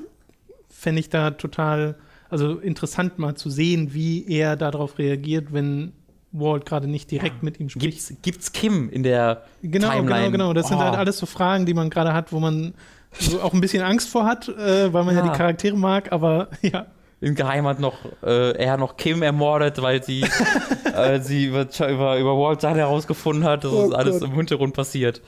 [0.70, 1.96] fände ich da total,
[2.30, 5.92] also interessant mal zu sehen, wie er darauf reagiert, wenn
[6.32, 8.08] Walt gerade nicht direkt mit ihm spricht.
[8.08, 10.32] Gibt's, gibt's Kim in der Genau, Timeline?
[10.32, 10.54] genau, genau.
[10.54, 10.82] Das sind Oh.
[10.82, 12.74] halt alles so Fragen, die man gerade hat, wo man
[13.14, 15.26] so auch ein bisschen Angst vor hat, äh, weil man ja.
[15.26, 15.32] Ja.
[15.32, 16.86] die Charaktere mag, aber ja.
[17.22, 20.24] In Geheim hat noch äh, er noch Kim ermordet, weil sie,
[20.96, 23.64] äh, sie über, über, über Walt Sachen herausgefunden hat.
[23.64, 25.22] Das Oh ist alles im Hintergrund passiert.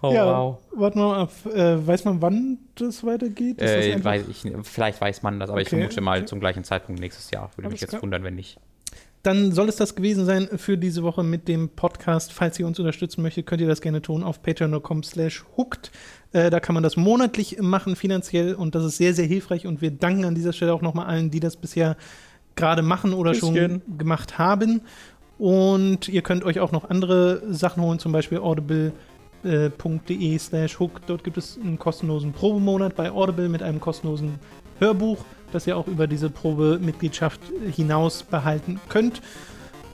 [0.00, 0.58] Oh, ja, wow.
[0.76, 1.32] Warten wir mal ab.
[1.52, 3.60] Äh, weiß man, wann das weitergeht?
[3.60, 6.26] Das Äh, weiß ich, vielleicht weiß man das, aber ich Okay, vermute mal okay.
[6.26, 7.50] zum gleichen Zeitpunkt nächstes Jahr.
[7.56, 8.02] Würde Alles mich jetzt klar.
[8.02, 8.58] wundern, wenn nicht.
[9.24, 12.32] Dann soll es das gewesen sein für diese Woche mit dem Podcast.
[12.32, 15.90] Falls ihr uns unterstützen möchtet, könnt ihr das gerne tun auf patreon.com slash hooked.
[16.32, 19.66] Äh, da kann man das monatlich machen, finanziell, und das ist sehr, sehr hilfreich.
[19.66, 21.96] Und wir danken an dieser Stelle auch nochmal allen, die das bisher
[22.54, 23.82] gerade machen oder schon Küsschen.
[23.96, 24.82] gemacht haben.
[25.38, 31.00] Und ihr könnt euch auch noch andere Sachen holen, zum Beispiel audible.de slash hook.
[31.06, 34.34] Dort gibt es einen kostenlosen Probemonat bei Audible mit einem kostenlosen
[34.80, 37.40] Hörbuch, das ihr auch über diese Probemitgliedschaft
[37.74, 39.22] hinaus behalten könnt.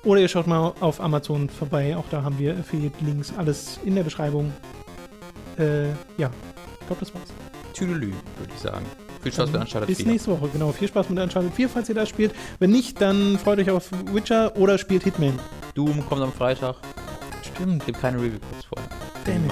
[0.02, 4.02] Oder ihr schaut mal auf Amazon vorbei, auch da haben wir Affiliate-Links, alles in der
[4.02, 4.52] Beschreibung.
[5.58, 6.30] Äh, ja,
[6.80, 7.28] ich glaube, das war's.
[7.72, 8.86] Tüdelü, würde ich sagen.
[9.22, 10.06] Viel Spaß mit Uncharted Bis 4.
[10.06, 10.70] nächste Woche, genau.
[10.72, 12.34] Viel Spaß mit Uncharted 4, falls ihr das spielt.
[12.58, 15.38] Wenn nicht, dann freut euch auf Witcher oder spielt Hitman.
[15.74, 16.76] Doom kommt am Freitag.
[17.42, 17.86] Stimmt.
[17.86, 18.88] Gibt keine Review kurz vorher.
[19.24, 19.48] Damn.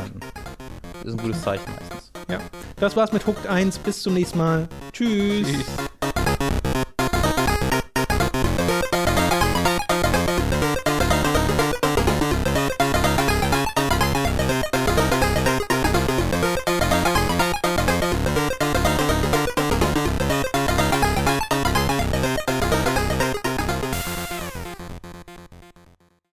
[0.93, 2.13] Das ist ein gutes Zeichen meistens.
[2.77, 3.79] Das war's mit Hooked 1.
[3.79, 4.69] Bis zum nächsten Mal.
[4.93, 5.47] Tschüss.
[5.47, 5.92] Tschüss.